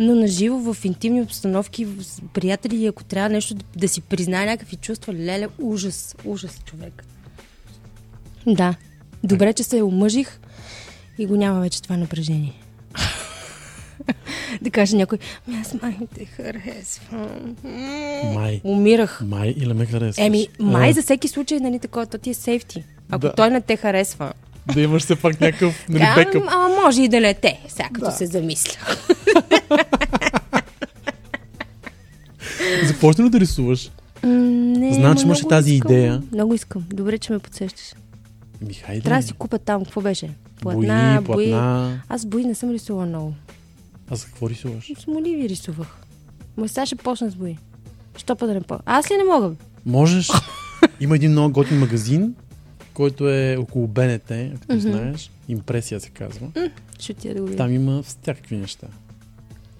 Но 0.00 0.14
наживо, 0.14 0.74
в 0.74 0.84
интимни 0.84 1.22
обстановки, 1.22 1.86
с 2.00 2.22
приятели, 2.32 2.86
ако 2.86 3.04
трябва 3.04 3.28
нещо 3.28 3.54
да, 3.54 3.64
да 3.76 3.88
си 3.88 4.00
признае 4.00 4.46
някакви 4.46 4.76
чувства, 4.76 5.14
леле, 5.14 5.48
ужас, 5.58 6.16
ужас, 6.24 6.60
човек. 6.64 7.04
Да. 8.46 8.74
Добре, 9.24 9.52
че 9.52 9.62
се 9.62 9.82
омъжих 9.82 10.40
и 11.18 11.26
го 11.26 11.36
няма 11.36 11.60
вече 11.60 11.82
това 11.82 11.96
напрежение. 11.96 12.52
да 14.62 14.70
каже 14.70 14.96
някой, 14.96 15.18
«Ами 15.48 15.56
аз 15.60 15.74
май 15.82 15.98
те 16.14 16.24
харесвам. 16.24 17.56
Май. 18.34 18.60
Умирах. 18.64 19.22
Май 19.26 19.54
или 19.56 19.72
ме 19.72 19.86
харесваш? 19.86 20.26
Еми, 20.26 20.48
май 20.60 20.90
А, 20.90 20.92
за 20.92 21.02
всеки 21.02 21.28
случай, 21.28 21.58
нали, 21.60 21.78
такова, 21.78 22.06
то 22.06 22.18
ти 22.18 22.30
е 22.30 22.34
сейфти. 22.34 22.84
Ако 23.10 23.20
Да. 23.20 23.34
той 23.34 23.50
не 23.50 23.60
те 23.60 23.76
харесва. 23.76 24.32
Да 24.74 24.80
имаш 24.80 25.02
все 25.02 25.16
пак 25.16 25.40
някакъв 25.40 25.88
нали, 25.88 26.02
А, 26.02 26.14
бекъп. 26.14 26.44
ама 26.48 26.68
може 26.84 27.02
и 27.02 27.08
да 27.08 27.20
не 27.20 27.34
те, 27.34 27.60
сега 27.68 27.88
като 27.92 28.10
се 28.10 28.26
замисля. 28.26 28.78
Започна 32.84 33.24
ли 33.24 33.30
да 33.30 33.40
рисуваш? 33.40 33.90
Не, 34.24 34.94
Знам, 34.94 35.16
че 35.16 35.24
имаше 35.24 35.48
тази 35.48 35.74
искам. 35.74 35.92
идея. 35.92 36.22
Много 36.32 36.54
искам. 36.54 36.84
Добре, 36.88 37.18
че 37.18 37.32
ме 37.32 37.38
подсещаш. 37.38 37.94
Ми, 38.60 38.74
хайде. 38.74 39.00
Трябва 39.00 39.20
да 39.20 39.26
си 39.26 39.32
купя 39.32 39.58
там. 39.58 39.84
Какво 39.84 40.00
беше? 40.00 40.30
Бои, 40.62 40.74
Платна, 40.74 41.22
бои. 41.22 41.50
платна. 41.50 42.00
Аз 42.08 42.26
бои 42.26 42.44
не 42.44 42.54
съм 42.54 42.70
рисувала 42.70 43.06
много. 43.06 43.34
А 44.10 44.16
за 44.16 44.26
какво 44.26 44.48
рисуваш? 44.50 44.92
С 44.98 45.06
моливи 45.06 45.48
рисувах. 45.48 45.88
Ма 46.56 46.68
сега 46.68 46.86
ще 46.86 46.96
почна 46.96 47.30
с 47.30 47.34
бои. 47.34 47.56
Що 48.16 48.36
па 48.36 48.46
да 48.46 48.54
не 48.54 48.60
по... 48.60 48.78
Аз 48.86 49.10
ли 49.10 49.16
не 49.16 49.24
мога? 49.24 49.50
Можеш. 49.86 50.30
Има 51.00 51.16
един 51.16 51.30
много 51.30 51.52
готин 51.52 51.78
магазин, 51.78 52.34
който 52.94 53.30
е 53.30 53.56
около 53.56 53.86
БНТ, 53.86 54.30
ако 54.30 54.64
Мгм. 54.68 54.80
знаеш. 54.80 55.30
Импресия 55.48 56.00
се 56.00 56.10
казва. 56.10 56.48
Ще 56.98 57.12
отида 57.12 57.34
да 57.34 57.40
го 57.40 57.46
видя. 57.46 57.56
Там 57.56 57.74
има 57.74 58.02
всякакви 58.02 58.56
неща. 58.56 58.86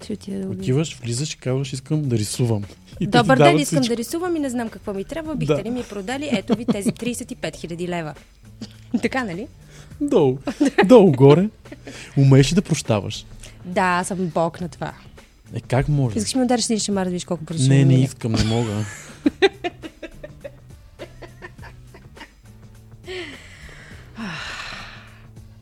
Ще 0.03 0.13
отида 0.13 0.39
да 0.39 0.45
го 0.45 0.49
видя. 0.49 0.61
Отиваш, 0.61 0.95
влизаш 0.95 1.33
и 1.33 1.37
казваш, 1.37 1.73
искам 1.73 2.01
да 2.01 2.17
рисувам. 2.17 2.63
И 2.99 3.07
Добър 3.07 3.37
ден, 3.37 3.59
искам 3.59 3.81
всичко. 3.81 3.93
да 3.93 3.97
рисувам 3.97 4.35
и 4.35 4.39
не 4.39 4.49
знам 4.49 4.69
какво 4.69 4.93
ми 4.93 5.03
трябва. 5.03 5.35
Бихте 5.35 5.53
Да. 5.53 5.63
ли 5.63 5.69
ми 5.69 5.83
продали? 5.83 6.29
Ето 6.31 6.55
ви 6.55 6.65
тези 6.65 6.89
35 6.89 7.35
000 7.57 7.87
лева. 7.87 8.13
така, 9.01 9.23
нали? 9.23 9.47
Долу. 10.01 10.37
Долу 10.85 11.11
горе. 11.11 11.49
Умееш 12.17 12.51
ли 12.51 12.55
да 12.55 12.61
прощаваш? 12.61 13.25
Да, 13.65 13.81
аз 13.81 14.07
съм 14.07 14.17
бог 14.25 14.61
на 14.61 14.69
това. 14.69 14.93
Е, 15.53 15.59
как 15.59 15.87
може? 15.89 16.17
Искаш 16.17 16.35
ли 16.35 16.39
ми 16.39 16.45
удариш 16.45 16.65
един 16.65 16.79
шамар 16.79 17.03
да 17.03 17.09
видиш 17.09 17.25
колко 17.25 17.43
бързо 17.43 17.69
Не, 17.69 17.85
не 17.85 17.93
искам, 17.93 18.31
не 18.31 18.43
мога. 18.43 18.71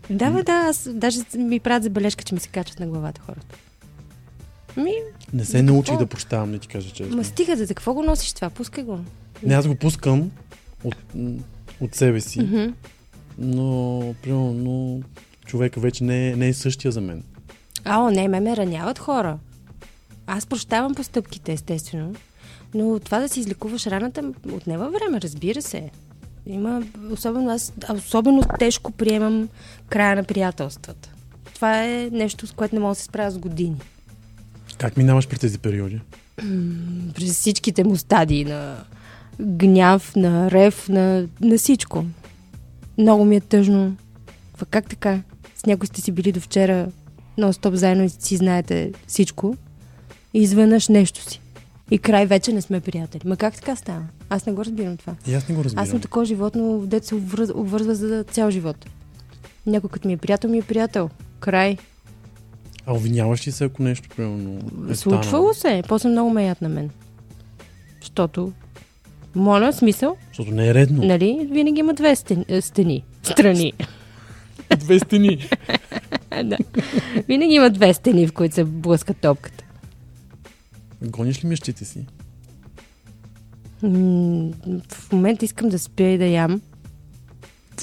Да, 0.09 0.31
бе, 0.31 0.43
да, 0.43 0.51
аз 0.51 0.89
даже 0.91 1.19
ми 1.37 1.59
правят 1.59 1.83
забележка, 1.83 2.23
че 2.23 2.33
ми 2.33 2.39
се 2.39 2.49
качват 2.49 2.79
на 2.79 2.87
главата 2.87 3.21
хората. 3.21 3.55
Ми, 4.77 4.93
Не 5.33 5.45
се 5.45 5.61
научих 5.63 5.85
какво? 5.93 6.05
да 6.05 6.09
прощавам, 6.09 6.51
не 6.51 6.59
ти 6.59 6.67
кажа 6.67 6.91
честно. 6.91 7.17
ма 7.17 7.23
стига, 7.23 7.55
за 7.55 7.67
какво 7.67 7.93
го 7.93 8.03
носиш 8.03 8.33
това? 8.33 8.49
Пускай 8.49 8.83
го. 8.83 8.99
Не, 9.43 9.53
аз 9.55 9.67
го 9.67 9.75
пускам 9.75 10.31
от, 10.83 10.95
от 11.81 11.95
себе 11.95 12.21
си, 12.21 12.39
Мгм. 12.41 12.65
но, 13.37 13.99
примерно, 14.23 14.53
но 14.53 14.99
човека 15.45 15.79
вече 15.79 16.03
не 16.03 16.29
е, 16.29 16.35
не 16.35 16.47
е 16.47 16.53
същия 16.53 16.91
за 16.91 17.01
мен. 17.01 17.23
А, 17.85 17.99
о, 17.99 18.09
не, 18.11 18.27
ме 18.27 18.39
ме 18.39 18.57
раняват 18.57 18.99
хора. 18.99 19.37
Аз 20.27 20.45
прощавам 20.45 20.95
постъпките, 20.95 21.53
естествено. 21.53 22.15
Но 22.73 22.99
това 22.99 23.19
да 23.19 23.29
си 23.29 23.39
излекуваш 23.39 23.87
раната 23.87 24.23
отнема 24.51 24.89
време, 24.89 25.21
разбира 25.21 25.61
се. 25.61 25.89
Има, 26.49 26.83
особено 27.11 27.49
аз, 27.49 27.73
особено 27.97 28.41
тежко 28.59 28.91
приемам 28.91 29.49
края 29.89 30.15
на 30.15 30.23
приятелствата. 30.23 31.09
Това 31.55 31.83
е 31.83 32.09
нещо, 32.11 32.47
с 32.47 32.51
което 32.51 32.75
не 32.75 32.81
мога 32.81 32.91
да 32.91 32.95
се 32.95 33.03
справя 33.03 33.31
с 33.31 33.37
години. 33.37 33.75
Как 34.77 34.97
минаваш 34.97 35.27
през 35.27 35.39
тези 35.39 35.59
периоди? 35.59 36.01
През 37.15 37.31
всичките 37.31 37.83
му 37.83 37.97
стадии 37.97 38.45
на 38.45 38.83
гняв, 39.41 40.15
на 40.15 40.51
рев, 40.51 40.89
на, 40.89 41.27
на 41.41 41.57
всичко. 41.57 42.05
Много 42.97 43.25
ми 43.25 43.35
е 43.35 43.39
тъжно. 43.39 43.95
Ва 44.59 44.65
Как 44.65 44.89
така? 44.89 45.21
С 45.55 45.65
някой 45.65 45.87
сте 45.87 46.01
си 46.01 46.11
били 46.11 46.31
до 46.31 46.39
вчера 46.39 46.87
нон-стоп 47.37 47.73
заедно 47.73 48.03
и 48.03 48.09
си 48.09 48.37
знаете 48.37 48.91
всичко. 49.07 49.55
И 50.33 50.41
изведнъж 50.41 50.87
нещо 50.87 51.21
си. 51.21 51.41
И 51.91 51.99
край 51.99 52.25
вече 52.25 52.53
не 52.53 52.61
сме 52.61 52.79
приятели. 52.79 53.21
Ма 53.25 53.37
как 53.37 53.55
така 53.55 53.75
става? 53.75 54.01
Аз 54.29 54.45
не 54.45 54.53
го 54.53 54.65
разбирам 54.65 54.97
това. 54.97 55.15
И 55.27 55.33
аз 55.33 55.47
не 55.49 55.55
го 55.55 55.63
разбирам. 55.63 55.83
Аз 55.83 55.89
съм 55.89 55.99
такова 55.99 56.25
животно, 56.25 56.79
дете 56.85 57.07
се 57.07 57.15
обвърз, 57.15 57.49
обвързва 57.53 57.95
за 57.95 58.23
цял 58.23 58.51
живот. 58.51 58.85
Някой 59.65 59.89
като 59.89 60.07
ми 60.07 60.13
е 60.13 60.17
приятел, 60.17 60.49
ми 60.49 60.57
е 60.57 60.61
приятел. 60.61 61.09
Край. 61.39 61.77
А 62.85 62.93
обвиняваш 62.93 63.47
ли 63.47 63.51
се, 63.51 63.63
ако 63.63 63.83
нещо, 63.83 64.09
примерно, 64.15 64.59
е 64.91 64.95
Случвало 64.95 65.53
се. 65.53 65.83
После 65.87 66.09
много 66.09 66.29
ме 66.29 66.45
яд 66.45 66.61
на 66.61 66.69
мен. 66.69 66.89
Защото, 68.01 68.51
моля, 69.35 69.73
смисъл, 69.73 70.17
Защото 70.27 70.51
не 70.51 70.67
е 70.67 70.73
редно. 70.73 71.03
нали, 71.03 71.47
винаги 71.51 71.79
има 71.79 71.93
две 71.93 72.15
стени. 72.15 72.45
е, 72.47 72.61
стени 72.61 73.03
страни. 73.23 73.73
Две 74.77 74.99
стени. 74.99 75.49
да. 76.43 76.57
Винаги 77.27 77.53
има 77.53 77.69
две 77.69 77.93
стени, 77.93 78.27
в 78.27 78.33
които 78.33 78.55
се 78.55 78.63
блъска 78.63 79.13
топката. 79.13 79.58
Гониш 81.03 81.43
ли 81.43 81.47
мечтите 81.47 81.85
си? 81.85 82.05
В 83.81 85.11
момента 85.11 85.45
искам 85.45 85.69
да 85.69 85.79
спя 85.79 86.03
и 86.03 86.17
да 86.17 86.25
ям. 86.25 86.61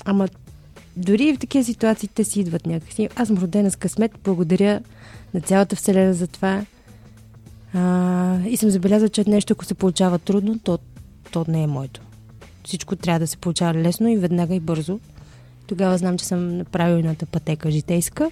Ама 0.05 0.29
дори 0.97 1.25
и 1.25 1.35
в 1.35 1.39
такива 1.39 1.65
ситуации 1.65 2.09
те 2.09 2.25
си 2.25 2.41
идват 2.41 2.67
някакси. 2.67 3.09
Аз 3.17 3.29
съм 3.29 3.39
родена 3.39 3.71
с 3.71 3.77
късмет. 3.77 4.13
Благодаря 4.25 4.81
на 5.35 5.41
цялата 5.41 5.77
вселена 5.77 6.15
за 6.15 6.27
това. 6.27 6.65
А, 7.75 8.41
и 8.49 8.57
съм 8.57 8.71
забелязала, 8.71 9.09
че 9.09 9.25
нещо, 9.27 9.53
ако 9.53 9.65
се 9.65 9.75
получава 9.75 10.19
трудно, 10.19 10.59
то, 10.59 10.79
то 11.33 11.45
не 11.49 11.63
е 11.63 11.67
моето. 11.67 12.01
Всичко 12.65 12.97
трябва 12.97 13.21
да 13.21 13.27
се 13.27 13.37
получава 13.37 13.75
лесно 13.75 14.09
и 14.09 14.17
веднага 14.17 14.55
и 14.55 14.61
бързо. 14.61 15.01
Тогава 15.67 15.99
знам, 15.99 16.19
че 16.19 16.25
съм 16.25 16.57
на 16.57 16.65
правилната 16.65 17.27
пътека 17.27 17.71
житейска. 17.71 18.31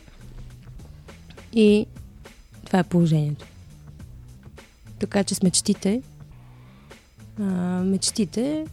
И 1.53 1.87
това 2.65 2.79
е 2.79 2.85
положението. 2.85 3.47
Така 5.05 5.25
че 5.25 5.35
с 5.35 5.43
мечтите 5.43 6.03
а, 7.41 7.45
мечтите, 7.85 8.67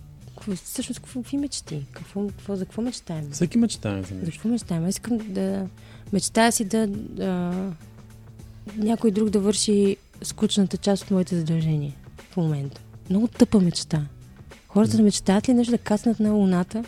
всъщност 0.64 1.00
какви 1.00 1.38
мечти? 1.38 1.86
Какво, 1.92 2.28
какво, 2.28 2.56
за 2.56 2.66
какво 2.66 2.82
мечтаем? 2.82 3.30
Всеки 3.32 3.58
мечтае 3.58 4.02
за 4.02 4.08
За 4.08 4.16
нещо. 4.16 4.32
какво 4.32 4.50
мечтаем? 4.50 4.86
Аз 4.86 4.90
искам 4.90 5.18
да 5.18 5.68
мечтая 6.14 6.52
си 6.52 6.66
да 6.66 6.90
а, 7.22 7.54
някой 8.78 9.12
друг 9.12 9.30
да 9.30 9.40
върши 9.40 9.98
скучната 10.22 10.78
част 10.78 11.04
от 11.04 11.12
моите 11.12 11.38
задължения 11.38 11.94
в 12.32 12.38
момента. 12.38 12.82
Много 13.10 13.28
тъпа 13.28 13.60
мечта. 13.60 14.06
Хората 14.68 14.98
да 14.98 15.04
мечтаят 15.04 15.50
ли 15.50 15.54
нещо 15.54 15.72
да 15.72 15.78
кацнат 15.78 16.20
на 16.20 16.32
луната? 16.32 16.84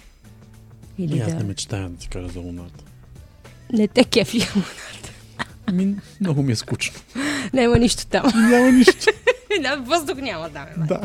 Или 0.97 1.19
аз 1.19 1.31
да... 1.31 1.37
не 1.37 1.43
мечтая 1.43 1.89
да 1.89 1.97
ти 1.97 2.07
кажа 2.07 2.27
за 2.27 2.39
луната. 2.39 2.83
Не 3.73 3.87
те 3.87 4.03
кефи. 4.03 4.47
Ми, 5.73 5.95
много 6.21 6.43
ми 6.43 6.51
е 6.51 6.55
скучно. 6.55 6.99
Няма 7.53 7.77
нищо 7.77 8.07
там. 8.07 8.49
Няма 8.49 8.71
нищо. 8.71 9.11
да, 9.61 9.75
въздух 9.75 10.17
няма 10.17 10.49
да. 10.49 10.67
да. 10.77 11.01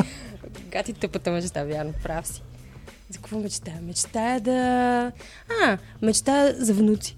Гати 0.70 0.92
тъпата 0.92 1.30
мечта, 1.30 1.64
вярно, 1.64 1.92
прав 2.02 2.26
си. 2.26 2.42
За 3.10 3.18
какво 3.18 3.38
мечтая? 3.38 3.76
Мечтая 3.82 4.40
да... 4.40 5.12
А, 5.64 5.78
мечтая 6.02 6.54
за 6.64 6.74
внуци. 6.74 7.16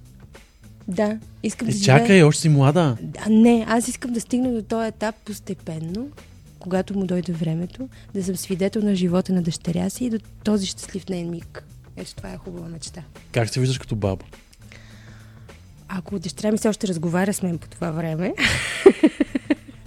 Да, 0.88 1.18
искам 1.42 1.68
Е, 1.68 1.70
да 1.70 1.76
живея... 1.78 1.98
чакай, 1.98 2.22
още 2.22 2.40
си 2.42 2.48
млада. 2.48 2.96
А, 3.18 3.28
не, 3.30 3.64
аз 3.68 3.88
искам 3.88 4.12
да 4.12 4.20
стигна 4.20 4.52
до 4.52 4.62
този 4.62 4.88
етап 4.88 5.14
постепенно, 5.24 6.08
когато 6.58 6.98
му 6.98 7.06
дойде 7.06 7.32
времето, 7.32 7.88
да 8.14 8.24
съм 8.24 8.36
свидетел 8.36 8.82
на 8.82 8.94
живота 8.94 9.32
на 9.32 9.42
дъщеря 9.42 9.90
си 9.90 10.04
и 10.04 10.10
до 10.10 10.18
този 10.44 10.66
щастлив 10.66 11.08
нейн 11.08 11.30
миг. 11.30 11.64
Ето 11.96 12.14
това 12.14 12.32
е 12.32 12.36
хубава 12.36 12.68
мечта. 12.68 13.02
Как 13.32 13.50
се 13.50 13.60
виждаш 13.60 13.78
като 13.78 13.96
баба? 13.96 14.24
Ако 15.88 16.18
дъщеря 16.18 16.52
ми 16.52 16.58
се 16.58 16.68
още 16.68 16.88
разговаря 16.88 17.32
с 17.34 17.42
мен 17.42 17.58
по 17.58 17.68
това 17.68 17.90
време, 17.90 18.34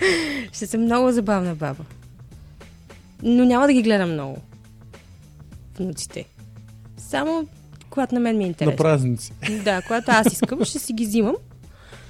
ще 0.54 0.68
съм 0.68 0.82
много 0.82 1.12
забавна 1.12 1.56
баба. 1.56 1.84
Но 3.24 3.46
няма 3.46 3.68
да 3.68 3.74
ги 3.74 3.82
гледам 3.82 4.12
много. 4.14 4.38
Внуците. 5.78 6.26
Само 6.98 7.48
когато 7.90 8.16
на 8.16 8.22
мен 8.22 8.38
ми 8.38 8.44
е 8.44 8.48
На 8.48 8.50
интересно. 8.50 8.78
празници. 8.78 9.34
Да, 9.64 9.82
когато 9.82 10.12
аз 10.12 10.34
искам, 10.34 10.66
ще 10.66 10.80
си 10.80 10.94
ги 10.94 11.06
взимам. 11.06 11.36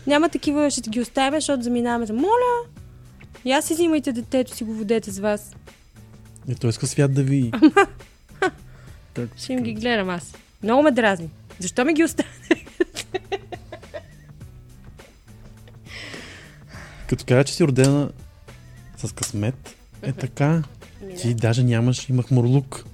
Няма 0.07 0.29
такива, 0.29 0.69
ще 0.69 0.89
ги 0.89 1.01
оставим, 1.01 1.37
защото 1.39 1.63
заминаваме 1.63 2.05
за 2.05 2.13
моля. 2.13 2.67
И 3.45 3.51
аз 3.51 3.65
си 3.65 3.73
взимайте 3.73 4.11
детето 4.11 4.55
си, 4.55 4.63
го 4.63 4.73
водете 4.73 5.11
с 5.11 5.19
вас. 5.19 5.55
И 6.47 6.55
той 6.55 6.69
иска 6.69 6.87
свят 6.87 7.13
да 7.13 7.23
види. 7.23 7.51
Как? 9.13 9.29
Ще 9.37 9.53
им 9.53 9.59
ги 9.59 9.73
гледам 9.73 10.09
аз. 10.09 10.33
Много 10.63 10.83
ме 10.83 10.91
дразни. 10.91 11.29
Защо 11.59 11.85
ми 11.85 11.93
ги 11.93 12.03
оставя? 12.03 12.29
Като 17.13 17.25
кажа, 17.25 17.43
че 17.43 17.53
си 17.53 17.63
родена 17.63 18.09
с 18.97 19.11
късмет, 19.11 19.75
е 20.01 20.13
така. 20.13 20.63
Ами 21.03 21.15
Ти 21.15 21.33
даже 21.33 21.63
нямаш, 21.63 22.09
имах 22.09 22.31
морлук. 22.31 22.85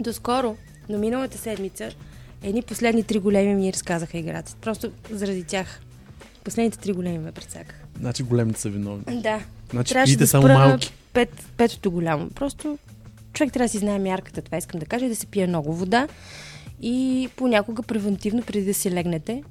Доскоро, 0.00 0.56
но 0.88 0.98
миналата 0.98 1.38
седмица, 1.38 1.90
едни 2.42 2.62
последни 2.62 3.02
три 3.02 3.18
големи 3.18 3.54
ми 3.54 3.72
разказаха 3.72 4.18
играта. 4.18 4.54
Просто 4.60 4.90
заради 5.10 5.44
тях. 5.44 5.80
Последните 6.44 6.78
три 6.78 6.92
големи 6.92 7.18
ме 7.18 7.32
прецакаха. 7.32 7.80
Значи 8.00 8.22
големите 8.22 8.60
са 8.60 8.68
виновни. 8.68 9.20
Да. 9.22 9.40
Значи 9.70 9.92
Трябваше 9.92 10.16
да 10.16 10.26
само 10.26 10.48
малки. 10.48 10.92
пет, 11.12 11.44
петото 11.56 11.90
голямо. 11.90 12.30
Просто 12.30 12.78
човек 13.32 13.52
трябва 13.52 13.64
да 13.64 13.68
си 13.68 13.78
знае 13.78 13.98
мярката. 13.98 14.42
Това 14.42 14.58
искам 14.58 14.80
да 14.80 14.86
кажа. 14.86 15.06
и 15.06 15.08
Да 15.08 15.16
се 15.16 15.26
пие 15.26 15.46
много 15.46 15.74
вода. 15.74 16.08
И 16.82 17.28
понякога 17.36 17.82
превентивно, 17.82 18.42
преди 18.42 18.64
да 18.64 18.74
си 18.74 18.90
легнете, 18.90 19.42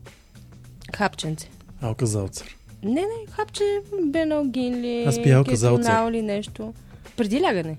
хапченце. 0.95 1.49
Алка 1.83 2.05
Залцер. 2.05 2.57
Не, 2.83 2.91
не, 2.91 3.07
хапче, 3.31 3.63
беналгин 4.03 4.81
ли, 4.81 5.03
Аз 5.07 5.23
пия 5.23 5.37
алказалцер. 5.37 5.83
кетонал 5.83 6.09
ли 6.09 6.21
нещо. 6.21 6.73
Преди 7.17 7.41
лягане. 7.41 7.77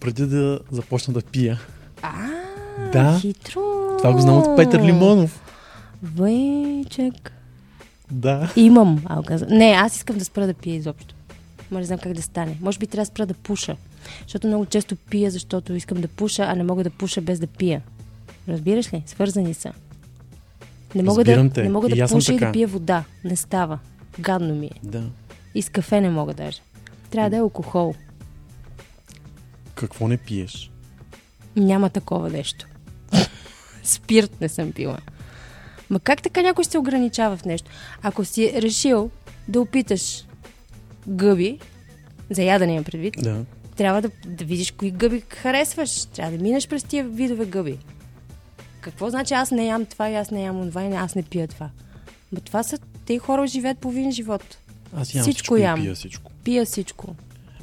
Преди 0.00 0.26
да 0.26 0.60
започна 0.70 1.14
да 1.14 1.22
пия. 1.22 1.60
А, 2.02 2.12
Да. 2.92 3.18
хитро. 3.20 3.60
Това 3.98 4.12
го 4.12 4.20
знам 4.20 4.38
от 4.38 4.56
Петър 4.56 4.82
Лимонов. 4.82 5.40
Вейчек. 6.02 7.32
Да. 8.10 8.52
Имам 8.56 9.02
алказа. 9.06 9.46
Не, 9.46 9.64
аз 9.66 9.96
искам 9.96 10.18
да 10.18 10.24
спра 10.24 10.46
да 10.46 10.54
пия 10.54 10.74
изобщо. 10.74 11.14
Може 11.70 11.80
не 11.80 11.86
знам 11.86 11.98
как 11.98 12.12
да 12.12 12.22
стане. 12.22 12.56
Може 12.60 12.78
би 12.78 12.86
трябва 12.86 13.02
да 13.02 13.06
спра 13.06 13.26
да 13.26 13.34
пуша. 13.34 13.76
Защото 14.22 14.46
много 14.46 14.66
често 14.66 14.96
пия, 14.96 15.30
защото 15.30 15.74
искам 15.74 16.00
да 16.00 16.08
пуша, 16.08 16.42
а 16.42 16.54
не 16.54 16.62
мога 16.64 16.84
да 16.84 16.90
пуша 16.90 17.20
без 17.20 17.38
да 17.40 17.46
пия. 17.46 17.82
Разбираш 18.48 18.92
ли? 18.92 19.02
Свързани 19.06 19.54
са. 19.54 19.72
Не 20.96 21.02
мога 21.02 21.20
Разбирам 21.24 21.48
да, 21.48 21.54
те. 21.54 21.62
не 21.62 21.68
мога 21.68 21.88
да 21.88 22.08
пуша 22.08 22.32
и 22.34 22.38
да 22.38 22.52
пия 22.52 22.68
вода. 22.68 23.04
Не 23.24 23.36
става. 23.36 23.78
Гадно 24.20 24.54
ми 24.54 24.66
е. 24.66 24.70
Да. 24.82 25.02
И 25.54 25.62
с 25.62 25.68
кафе 25.68 26.00
не 26.00 26.10
мога 26.10 26.34
даже. 26.34 26.58
Трябва 27.10 27.30
да 27.30 27.36
е 27.36 27.40
алкохол. 27.40 27.94
Какво 29.74 30.08
не 30.08 30.16
пиеш? 30.16 30.70
Няма 31.56 31.90
такова 31.90 32.30
нещо. 32.30 32.66
Спирт 33.82 34.40
не 34.40 34.48
съм 34.48 34.72
пила. 34.72 34.98
Ма 35.90 36.00
как 36.00 36.22
така 36.22 36.42
някой 36.42 36.64
се 36.64 36.78
ограничава 36.78 37.36
в 37.36 37.44
нещо? 37.44 37.70
Ако 38.02 38.24
си 38.24 38.52
решил 38.56 39.10
да 39.48 39.60
опиташ 39.60 40.24
гъби, 41.08 41.58
за 42.30 42.42
ядене 42.42 42.72
имам 42.72 42.84
предвид, 42.84 43.14
Да. 43.18 43.44
трябва 43.76 44.02
да, 44.02 44.10
да 44.26 44.44
видиш 44.44 44.70
кои 44.70 44.90
гъби 44.90 45.22
харесваш. 45.28 46.04
Трябва 46.04 46.36
да 46.36 46.42
минеш 46.42 46.68
през 46.68 46.84
тия 46.84 47.04
видове 47.04 47.46
гъби. 47.46 47.78
Какво 48.86 49.10
значи 49.10 49.34
аз 49.34 49.50
не 49.50 49.66
ям 49.66 49.86
това 49.86 50.10
и 50.10 50.14
аз 50.14 50.30
не 50.30 50.42
ям 50.42 50.68
това 50.68 50.84
и 50.84 50.92
аз 50.92 51.14
не 51.14 51.22
пия 51.22 51.48
това? 51.48 51.70
Ма 52.32 52.40
това 52.40 52.62
са, 52.62 52.78
те 53.06 53.18
хора 53.18 53.46
живеят 53.46 53.78
половин 53.78 54.12
живот. 54.12 54.58
Аз 54.96 55.14
ям 55.14 55.22
Всичко 55.22 55.38
всичко, 55.38 55.56
ям. 55.56 55.80
пия 55.80 55.94
всичко. 55.94 56.32
Пия 56.44 56.64
всичко. 56.64 57.14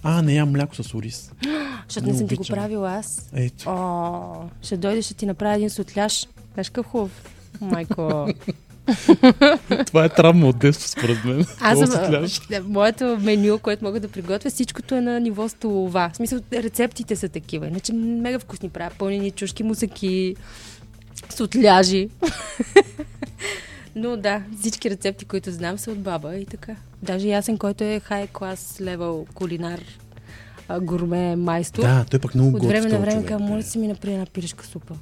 А, 0.03 0.21
не 0.21 0.33
ям 0.33 0.51
мляко 0.51 0.75
с 0.75 0.93
ориз. 0.93 1.31
Защото 1.87 2.05
Не 2.05 2.11
не 2.11 2.17
съм 2.17 2.27
ти 2.27 2.35
го 2.35 2.43
правила 2.43 2.91
аз. 2.91 3.29
Ето. 3.33 3.69
О, 3.69 4.49
ще 4.61 4.77
дойдеш, 4.77 5.05
ще 5.05 5.13
ти 5.13 5.25
направя 5.25 5.55
един 5.55 5.69
сотляш. 5.69 6.27
Знаеш 6.53 6.69
какъв 6.69 6.85
хубав. 6.85 7.23
Майко. 7.61 8.27
Това 9.85 10.05
е 10.05 10.09
травма 10.09 10.47
от 10.47 10.57
детство, 10.57 10.87
според 10.87 11.25
мен. 11.25 11.45
Аз 11.61 11.79
съм, 11.79 12.31
моето 12.67 13.17
меню, 13.21 13.59
което 13.59 13.85
мога 13.85 13.99
да 13.99 14.07
приготвя, 14.07 14.49
всичкото 14.49 14.95
е 14.95 15.01
на 15.01 15.19
ниво 15.19 15.49
столова. 15.49 16.09
В 16.13 16.15
смисъл, 16.15 16.39
рецептите 16.53 17.15
са 17.15 17.29
такива. 17.29 17.67
Иначе 17.67 17.93
мега 17.93 18.39
вкусни 18.39 18.69
правя. 18.69 18.91
Пълнени 18.97 19.31
чушки, 19.31 19.63
мусаки, 19.63 20.35
сотляжи. 21.29 22.09
Но 23.95 24.17
да, 24.17 24.43
всички 24.59 24.89
рецепти, 24.89 25.25
които 25.25 25.51
знам, 25.51 25.77
са 25.77 25.91
от 25.91 25.99
баба 25.99 26.35
и 26.35 26.45
така. 26.45 26.75
Даже 27.03 27.27
ясен, 27.27 27.57
който 27.57 27.83
е 27.83 28.01
хай 28.03 28.27
клас 28.27 28.77
левел 28.81 29.25
кулинар, 29.33 29.79
гурме, 30.81 31.35
майстор. 31.35 31.81
Да, 31.81 32.05
той 32.09 32.19
пък 32.19 32.35
много 32.35 32.47
От 32.47 32.53
готви 32.53 32.67
време 32.67 32.89
на 32.89 32.99
време 32.99 33.25
казва, 33.25 33.47
моля 33.47 33.63
си 33.63 33.77
ми 33.77 33.87
направи 33.87 34.13
една 34.13 34.25
пирешка 34.25 34.65
супа. 34.65 34.95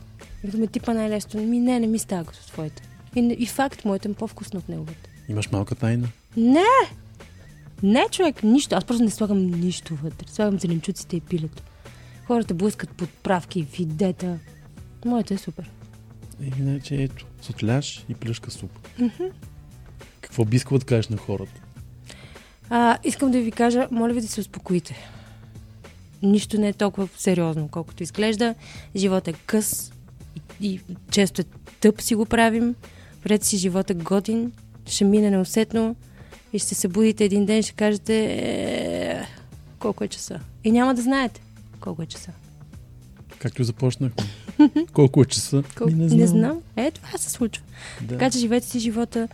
И 0.43 0.47
да 0.47 0.57
ме 0.57 0.67
типа 0.67 0.93
най-лесно. 0.93 1.41
Ми 1.41 1.59
не, 1.59 1.79
не 1.79 1.87
ми 1.87 1.99
става 1.99 2.25
като 2.25 2.47
твоите. 2.47 2.83
И, 3.15 3.35
и 3.39 3.45
факт, 3.45 3.85
моята 3.85 4.09
е 4.09 4.13
по-вкусно 4.13 4.59
от 4.59 4.69
неговата. 4.69 5.09
Имаш 5.29 5.51
малка 5.51 5.75
тайна. 5.75 6.07
Не! 6.37 6.63
Не, 7.83 8.05
човек, 8.11 8.43
нищо. 8.43 8.75
Аз 8.75 8.85
просто 8.85 9.03
не 9.03 9.09
слагам 9.09 9.45
нищо 9.47 9.95
вътре. 9.95 10.27
Слагам 10.27 10.59
зеленчуците 10.59 11.15
и 11.15 11.21
пилето. 11.21 11.63
Хората 12.27 12.53
блъскат 12.53 12.89
подправки, 12.89 13.63
видета. 13.63 14.39
Моята 15.05 15.33
е 15.33 15.37
супер. 15.37 15.69
И 16.41 16.51
иначе 16.59 16.95
ето, 16.95 17.25
сотляш 17.41 18.05
и 18.09 18.15
плюшка 18.15 18.51
суп. 18.51 18.71
Какво 20.21 20.45
би 20.45 20.55
искала 20.55 20.79
да 20.79 20.85
кажеш 20.85 21.09
на 21.09 21.17
хората? 21.17 21.61
А, 22.69 22.97
искам 23.03 23.31
да 23.31 23.41
ви 23.41 23.51
кажа, 23.51 23.87
моля 23.91 24.13
ви 24.13 24.21
да 24.21 24.27
се 24.27 24.41
успокоите. 24.41 24.95
Нищо 26.23 26.59
не 26.59 26.67
е 26.67 26.73
толкова 26.73 27.07
сериозно, 27.17 27.67
колкото 27.67 28.03
изглежда. 28.03 28.55
Живот 28.95 29.27
е 29.27 29.33
къс 29.33 29.93
и, 30.61 30.67
и 30.69 30.81
често 31.11 31.41
е 31.41 31.45
тъп 31.79 32.01
си 32.01 32.15
го 32.15 32.25
правим. 32.25 32.75
Вред 33.23 33.43
си 33.43 33.57
живота 33.57 33.93
готин, 33.93 34.51
ще 34.85 35.05
мине 35.05 35.29
неусетно 35.29 35.95
и 36.53 36.59
ще 36.59 36.67
се 36.67 36.75
събудите 36.75 37.25
един 37.25 37.45
ден 37.45 37.59
и 37.59 37.63
ще 37.63 37.73
кажете 37.73 38.25
е, 38.25 39.25
колко 39.79 40.03
е 40.03 40.07
часа. 40.07 40.39
И 40.63 40.71
няма 40.71 40.95
да 40.95 41.01
знаете 41.01 41.41
колко 41.79 42.01
е 42.01 42.05
часа. 42.05 42.31
Както 43.39 43.63
започнахме. 43.63 44.23
Колко 44.93 45.21
е 45.21 45.25
часа? 45.25 45.63
Колко... 45.77 45.93
Ми, 45.93 46.05
Не 46.05 46.27
знам. 46.27 46.61
Е, 46.75 46.91
това 46.91 47.17
се 47.17 47.29
случва. 47.29 47.63
Да. 48.01 48.07
Така 48.07 48.29
че 48.29 48.39
живете 48.39 48.67
си 48.67 48.79
живота 48.79 49.27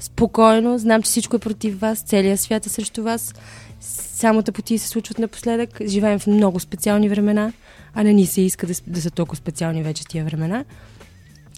спокойно. 0.00 0.78
Знам, 0.78 1.02
че 1.02 1.06
всичко 1.06 1.36
е 1.36 1.38
против 1.38 1.80
вас. 1.80 2.02
Целият 2.02 2.40
свят 2.40 2.66
е 2.66 2.68
срещу 2.68 3.02
вас. 3.02 3.34
Само 3.80 4.42
тъпоти 4.42 4.78
се 4.78 4.88
случват 4.88 5.18
напоследък. 5.18 5.80
Живеем 5.86 6.18
в 6.18 6.26
много 6.26 6.60
специални 6.60 7.08
времена, 7.08 7.52
а 7.94 8.02
не 8.02 8.12
ни 8.12 8.26
се 8.26 8.40
иска 8.40 8.66
да, 8.66 8.72
да 8.86 9.02
са 9.02 9.10
толкова 9.10 9.36
специални 9.36 9.82
вече 9.82 10.04
тия 10.04 10.24
времена. 10.24 10.64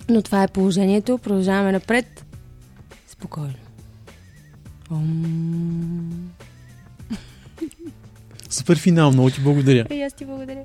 Но 0.08 0.22
това 0.22 0.42
е 0.42 0.48
положението. 0.48 1.18
Продължаваме 1.18 1.72
напред. 1.72 2.24
Спокойно. 3.08 3.54
Ом... 4.90 6.30
Супер 8.50 8.78
финал, 8.78 9.12
много 9.12 9.30
ти 9.30 9.40
благодаря. 9.40 9.86
И 9.90 10.02
аз 10.02 10.12
ти 10.12 10.24
благодаря. 10.24 10.64